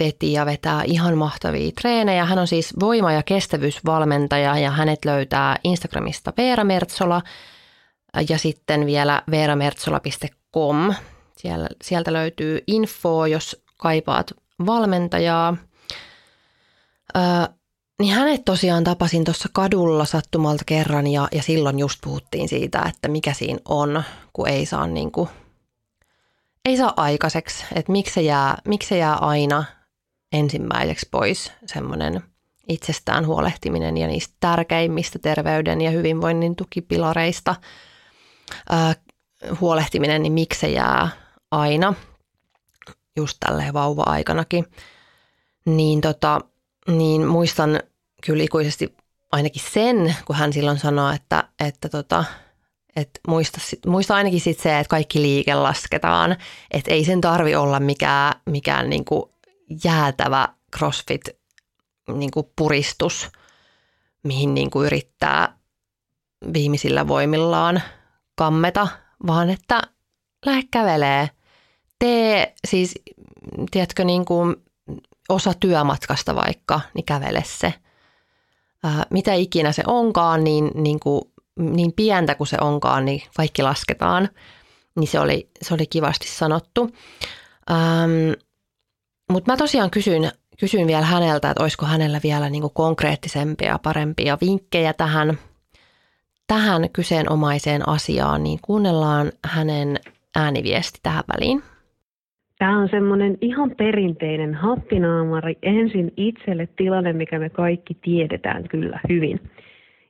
veti 0.00 0.32
ja 0.32 0.46
vetää 0.46 0.82
ihan 0.86 1.18
mahtavia 1.18 1.70
treenejä. 1.80 2.24
Hän 2.24 2.38
on 2.38 2.46
siis 2.46 2.74
voima- 2.80 3.12
ja 3.12 3.22
kestävyysvalmentaja 3.22 4.58
ja 4.58 4.70
hänet 4.70 5.04
löytää 5.04 5.56
Instagramista 5.64 6.32
Veera 6.36 6.64
Mertsola– 6.64 7.22
ja 8.28 8.38
sitten 8.38 8.86
vielä 8.86 9.22
veeramertsola.com. 9.30 10.94
Siellä, 11.36 11.68
sieltä 11.82 12.12
löytyy 12.12 12.64
info, 12.66 13.26
jos 13.26 13.62
kaipaat 13.76 14.32
valmentajaa. 14.66 15.56
Ö, 17.16 17.20
niin 17.98 18.14
hänet 18.14 18.44
tosiaan 18.44 18.84
tapasin 18.84 19.24
tuossa 19.24 19.48
kadulla 19.52 20.04
sattumalta 20.04 20.64
kerran 20.66 21.06
ja, 21.06 21.28
ja 21.32 21.42
silloin 21.42 21.78
just 21.78 21.98
puhuttiin 22.04 22.48
siitä, 22.48 22.82
että 22.88 23.08
mikä 23.08 23.32
siinä 23.32 23.58
on, 23.68 24.02
kun 24.32 24.48
ei 24.48 24.66
saa, 24.66 24.86
niin 24.86 25.12
kuin, 25.12 25.28
ei 26.64 26.76
saa 26.76 26.92
aikaiseksi. 26.96 27.64
Että 27.74 27.92
miksi 27.92 28.14
se, 28.14 28.22
jää, 28.22 28.58
miksi 28.64 28.88
se 28.88 28.98
jää 28.98 29.14
aina 29.14 29.64
ensimmäiseksi 30.32 31.08
pois 31.10 31.52
semmoinen 31.66 32.22
itsestään 32.68 33.26
huolehtiminen 33.26 33.96
ja 33.96 34.06
niistä 34.06 34.34
tärkeimmistä 34.40 35.18
terveyden 35.18 35.80
ja 35.80 35.90
hyvinvoinnin 35.90 36.56
tukipilareista– 36.56 37.56
huolehtiminen, 39.60 40.22
niin 40.22 40.32
miksi 40.32 40.60
se 40.60 40.68
jää 40.68 41.08
aina, 41.50 41.94
just 43.16 43.36
tälleen 43.40 43.74
vauva-aikanakin, 43.74 44.66
niin, 45.66 46.00
tota, 46.00 46.40
niin 46.88 47.26
muistan 47.26 47.80
kyllä 48.26 48.44
ikuisesti 48.44 48.94
ainakin 49.32 49.62
sen, 49.72 50.16
kun 50.24 50.36
hän 50.36 50.52
silloin 50.52 50.78
sanoi, 50.78 51.14
että, 51.14 51.48
että 51.60 51.88
tota, 51.88 52.24
että 52.96 53.20
muista, 53.28 53.60
muista 53.86 54.14
ainakin 54.14 54.40
sit 54.40 54.60
se, 54.60 54.78
että 54.78 54.90
kaikki 54.90 55.22
liike 55.22 55.54
lasketaan, 55.54 56.36
että 56.70 56.90
ei 56.90 57.04
sen 57.04 57.20
tarvi 57.20 57.54
olla 57.54 57.80
mikään, 57.80 58.32
mikään 58.46 58.90
niinku 58.90 59.34
jäätävä 59.84 60.48
crossfit 60.76 61.28
niinku 62.08 62.52
puristus, 62.56 63.28
mihin 64.22 64.54
niinku 64.54 64.82
yrittää 64.82 65.58
viimeisillä 66.52 67.08
voimillaan 67.08 67.82
kammeta, 68.36 68.88
vaan 69.26 69.50
että 69.50 69.82
lähde 70.46 70.62
kävelee. 70.70 71.30
Tee 71.98 72.54
siis, 72.68 72.94
tiedätkö, 73.70 74.04
niin 74.04 74.24
kuin 74.24 74.56
osa 75.28 75.54
työmatkasta 75.60 76.34
vaikka, 76.34 76.80
niin 76.94 77.04
kävele 77.04 77.42
se. 77.46 77.74
Ää, 78.84 79.06
mitä 79.10 79.34
ikinä 79.34 79.72
se 79.72 79.82
onkaan, 79.86 80.44
niin, 80.44 80.70
niin, 80.74 81.00
kuin, 81.00 81.22
niin 81.56 81.92
pientä 81.92 82.34
kuin 82.34 82.46
se 82.46 82.56
onkaan, 82.60 83.04
niin 83.04 83.22
kaikki 83.36 83.62
lasketaan. 83.62 84.28
Niin 84.96 85.08
se 85.08 85.20
oli, 85.20 85.50
se 85.62 85.74
oli 85.74 85.86
kivasti 85.86 86.28
sanottu. 86.28 86.90
Ähm, 87.70 88.32
Mutta 89.30 89.52
mä 89.52 89.56
tosiaan 89.56 89.90
kysyin, 89.90 90.30
kysyin 90.60 90.86
vielä 90.86 91.06
häneltä, 91.06 91.50
että 91.50 91.62
olisiko 91.62 91.86
hänellä 91.86 92.20
vielä 92.22 92.50
niin 92.50 92.62
kuin 92.62 92.74
konkreettisempia, 92.74 93.78
parempia 93.82 94.38
vinkkejä 94.40 94.92
tähän– 94.92 95.38
tähän 96.46 96.90
kyseenomaiseen 96.90 97.88
asiaan, 97.88 98.42
niin 98.42 98.58
kuunnellaan 98.62 99.32
hänen 99.44 100.00
ääniviesti 100.36 100.98
tähän 101.02 101.24
väliin. 101.34 101.62
Tämä 102.58 102.78
on 102.78 102.88
semmoinen 102.88 103.38
ihan 103.40 103.70
perinteinen 103.76 104.54
happinaamari 104.54 105.58
ensin 105.62 106.12
itselle 106.16 106.68
tilanne, 106.76 107.12
mikä 107.12 107.38
me 107.38 107.50
kaikki 107.50 107.96
tiedetään 108.02 108.68
kyllä 108.68 109.00
hyvin. 109.08 109.40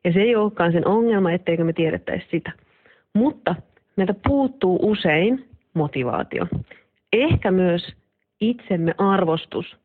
Ja 0.04 0.12
se 0.12 0.20
ei 0.20 0.36
olekaan 0.36 0.72
sen 0.72 0.88
ongelma, 0.88 1.32
etteikö 1.32 1.64
me 1.64 1.72
tiedettäisi 1.72 2.26
sitä. 2.30 2.52
Mutta 3.14 3.54
meiltä 3.96 4.14
puuttuu 4.28 4.78
usein 4.82 5.48
motivaatio. 5.74 6.46
Ehkä 7.12 7.50
myös 7.50 7.94
itsemme 8.40 8.94
arvostus, 8.98 9.76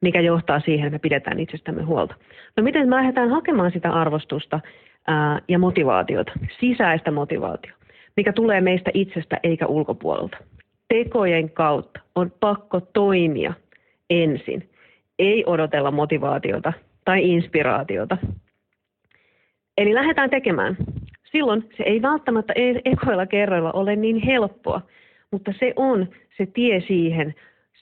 mikä 0.00 0.20
johtaa 0.20 0.60
siihen, 0.60 0.86
että 0.86 0.94
me 0.94 0.98
pidetään 0.98 1.40
itsestämme 1.40 1.82
huolta. 1.82 2.14
No 2.56 2.62
miten 2.62 2.88
me 2.88 2.96
lähdetään 2.96 3.30
hakemaan 3.30 3.72
sitä 3.72 3.90
arvostusta 3.90 4.60
ää, 5.06 5.40
ja 5.48 5.58
motivaatiota, 5.58 6.32
sisäistä 6.60 7.10
motivaatiota, 7.10 7.76
mikä 8.16 8.32
tulee 8.32 8.60
meistä 8.60 8.90
itsestä 8.94 9.40
eikä 9.42 9.66
ulkopuolelta. 9.66 10.36
Tekojen 10.92 11.50
kautta 11.50 12.00
on 12.14 12.32
pakko 12.40 12.80
toimia 12.80 13.52
ensin, 14.10 14.70
ei 15.18 15.44
odotella 15.46 15.90
motivaatiota 15.90 16.72
tai 17.04 17.30
inspiraatiota. 17.30 18.18
Eli 19.78 19.94
lähdetään 19.94 20.30
tekemään. 20.30 20.76
Silloin 21.24 21.68
se 21.76 21.82
ei 21.82 22.02
välttämättä 22.02 22.52
e- 22.56 22.80
ekoilla 22.84 23.26
kerroilla 23.26 23.72
ole 23.72 23.96
niin 23.96 24.16
helppoa, 24.16 24.80
mutta 25.30 25.52
se 25.58 25.72
on 25.76 26.08
se 26.36 26.46
tie 26.46 26.80
siihen 26.80 27.34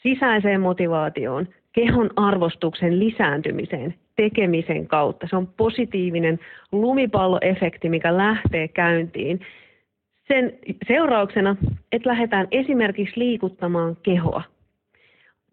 sisäiseen 0.03 0.61
motivaatioon, 0.61 1.49
kehon 1.73 2.11
arvostuksen 2.17 2.99
lisääntymiseen 2.99 3.95
tekemisen 4.17 4.87
kautta. 4.87 5.27
Se 5.31 5.37
on 5.37 5.47
positiivinen 5.47 6.39
lumipalloefekti, 6.73 7.89
mikä 7.89 8.17
lähtee 8.17 8.69
käyntiin. 8.69 9.41
Sen 10.33 10.53
seurauksena, 10.89 11.57
että 11.93 12.09
lähdetään 12.09 12.49
esimerkiksi 12.51 13.21
liikuttamaan 13.21 13.97
kehoa. 14.03 14.43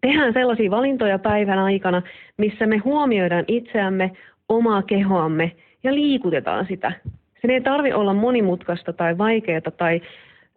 Tehdään 0.00 0.32
sellaisia 0.32 0.70
valintoja 0.70 1.18
päivän 1.18 1.58
aikana, 1.58 2.02
missä 2.36 2.66
me 2.66 2.76
huomioidaan 2.76 3.44
itseämme, 3.48 4.10
omaa 4.48 4.82
kehoamme 4.82 5.52
ja 5.84 5.94
liikutetaan 5.94 6.66
sitä. 6.66 6.92
Sen 7.40 7.50
ei 7.50 7.60
tarvi 7.60 7.92
olla 7.92 8.14
monimutkaista 8.14 8.92
tai 8.92 9.18
vaikeaa 9.18 9.60
tai 9.76 10.00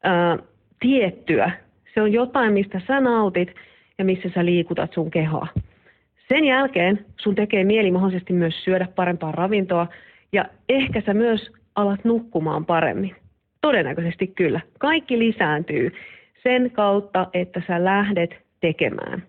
ää, 0.03 0.37
tiettyä. 0.79 1.51
Se 1.93 2.01
on 2.01 2.13
jotain, 2.13 2.53
mistä 2.53 2.81
sä 2.87 2.99
nautit 2.99 3.55
ja 3.97 4.05
missä 4.05 4.29
sä 4.35 4.45
liikutat 4.45 4.93
sun 4.93 5.11
kehoa. 5.11 5.47
Sen 6.29 6.45
jälkeen 6.45 7.05
sun 7.17 7.35
tekee 7.35 7.63
mieli 7.63 7.91
mahdollisesti 7.91 8.33
myös 8.33 8.63
syödä 8.63 8.87
parempaa 8.95 9.31
ravintoa 9.31 9.87
ja 10.33 10.45
ehkä 10.69 11.01
sä 11.05 11.13
myös 11.13 11.51
alat 11.75 12.05
nukkumaan 12.05 12.65
paremmin. 12.65 13.20
Todennäköisesti 13.61 14.27
kyllä. 14.27 14.59
Kaikki 14.79 15.19
lisääntyy 15.19 15.91
sen 16.43 16.71
kautta, 16.71 17.27
että 17.33 17.61
sä 17.67 17.83
lähdet 17.83 18.35
tekemään. 18.59 19.23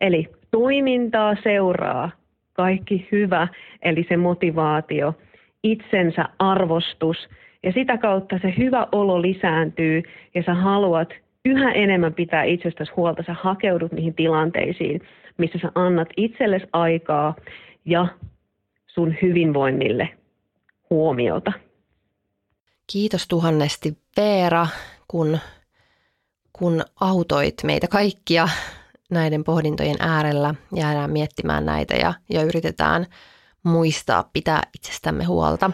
Eli 0.00 0.28
toimintaa 0.50 1.36
seuraa 1.42 2.10
kaikki 2.52 3.08
hyvä, 3.12 3.48
eli 3.82 4.06
se 4.08 4.16
motivaatio, 4.16 5.14
itsensä 5.62 6.24
arvostus 6.38 7.28
ja 7.62 7.72
sitä 7.72 7.98
kautta 7.98 8.38
se 8.42 8.54
hyvä 8.58 8.86
olo 8.92 9.22
lisääntyy 9.22 10.02
ja 10.34 10.42
sä 10.42 10.54
haluat 10.54 11.08
yhä 11.44 11.72
enemmän 11.72 12.14
pitää 12.14 12.44
itsestäsi 12.44 12.92
huolta, 12.96 13.22
sä 13.26 13.34
hakeudut 13.40 13.92
niihin 13.92 14.14
tilanteisiin, 14.14 15.00
missä 15.38 15.58
sä 15.62 15.72
annat 15.74 16.08
itsellesi 16.16 16.66
aikaa 16.72 17.34
ja 17.84 18.06
sun 18.86 19.14
hyvinvoinnille 19.22 20.08
huomiota. 20.90 21.52
Kiitos 22.86 23.28
tuhannesti 23.28 23.98
Veera, 24.16 24.66
kun, 25.08 25.38
kun 26.52 26.84
autoit 27.00 27.54
meitä 27.64 27.88
kaikkia 27.88 28.48
näiden 29.10 29.44
pohdintojen 29.44 29.96
äärellä. 29.98 30.54
Jäädään 30.74 31.10
miettimään 31.10 31.66
näitä 31.66 31.94
ja, 31.94 32.14
ja 32.30 32.42
yritetään 32.42 33.06
muistaa 33.62 34.30
pitää 34.32 34.62
itsestämme 34.74 35.24
huolta. 35.24 35.70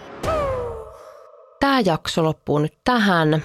Tämä 1.61 1.81
jakso 1.81 2.25
loppuu 2.25 2.59
nyt 2.59 2.79
tähän. 2.85 3.43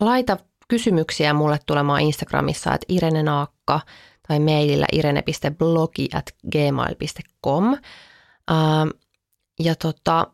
Laita 0.00 0.36
kysymyksiä 0.68 1.32
mulle 1.32 1.58
tulemaan 1.66 2.00
Instagramissa, 2.00 2.74
että 2.74 2.86
Irene 2.88 3.22
Naakka– 3.22 3.80
tai 4.28 4.40
mailillä 4.40 4.86
irene.blogi 4.92 6.08
at 6.14 6.34
gmail.com. 6.52 7.64
Ähm, 8.50 8.88
ja 9.60 9.74
tota, 9.74 10.26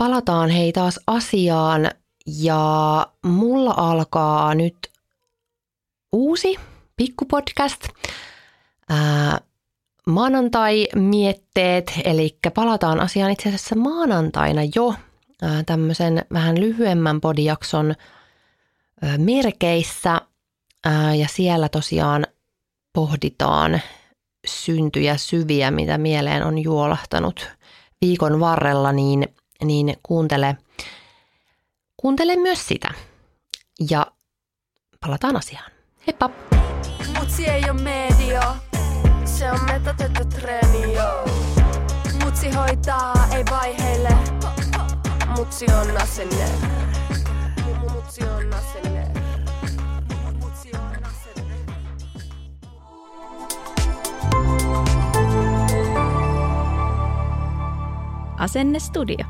palataan 0.00 0.50
hei 0.50 0.72
taas 0.72 1.00
asiaan 1.06 1.90
ja 2.26 3.06
mulla 3.24 3.74
alkaa 3.76 4.54
nyt 4.54 4.76
uusi 6.12 6.56
pikkupodcast. 6.96 7.88
Ää, 8.88 9.40
maanantai-mietteet, 10.06 11.92
eli 12.04 12.38
palataan 12.54 13.00
asiaan 13.00 13.30
itse 13.30 13.48
asiassa 13.48 13.76
maanantaina 13.76 14.60
jo 14.74 14.94
ää, 15.42 15.62
tämmöisen 15.66 16.24
vähän 16.32 16.60
lyhyemmän 16.60 17.20
podijakson 17.20 17.94
ää, 19.02 19.18
merkeissä 19.18 20.20
ja 21.18 21.28
siellä 21.30 21.68
tosiaan 21.68 22.26
pohditaan 22.92 23.80
syntyjä 24.46 25.16
syviä, 25.16 25.70
mitä 25.70 25.98
mieleen 25.98 26.46
on 26.46 26.58
juolahtanut 26.58 27.48
viikon 28.00 28.40
varrella, 28.40 28.92
niin, 28.92 29.28
niin 29.64 29.96
kuuntele, 30.02 30.56
kuuntele 31.96 32.36
myös 32.36 32.68
sitä. 32.68 32.88
Ja 33.90 34.06
palataan 35.00 35.36
asiaan. 35.36 35.70
Heippa! 36.06 36.30
Mutsi 37.18 37.46
ei 37.46 37.70
ole 37.70 37.82
media, 37.82 38.54
se 39.24 39.52
on 39.52 39.58
metotettu 39.64 40.24
treeni, 40.24 40.94
Mutsi 42.24 42.50
hoitaa, 42.50 43.28
ei 43.36 43.44
vaiheille, 43.50 44.16
mutsi 45.36 45.66
on 45.80 46.02
asenne. 46.02 46.48
Mutsi 47.92 48.24
on 48.24 48.54
asenne. 48.54 49.12
Asenne 58.38 58.78
Studio. 58.78 59.29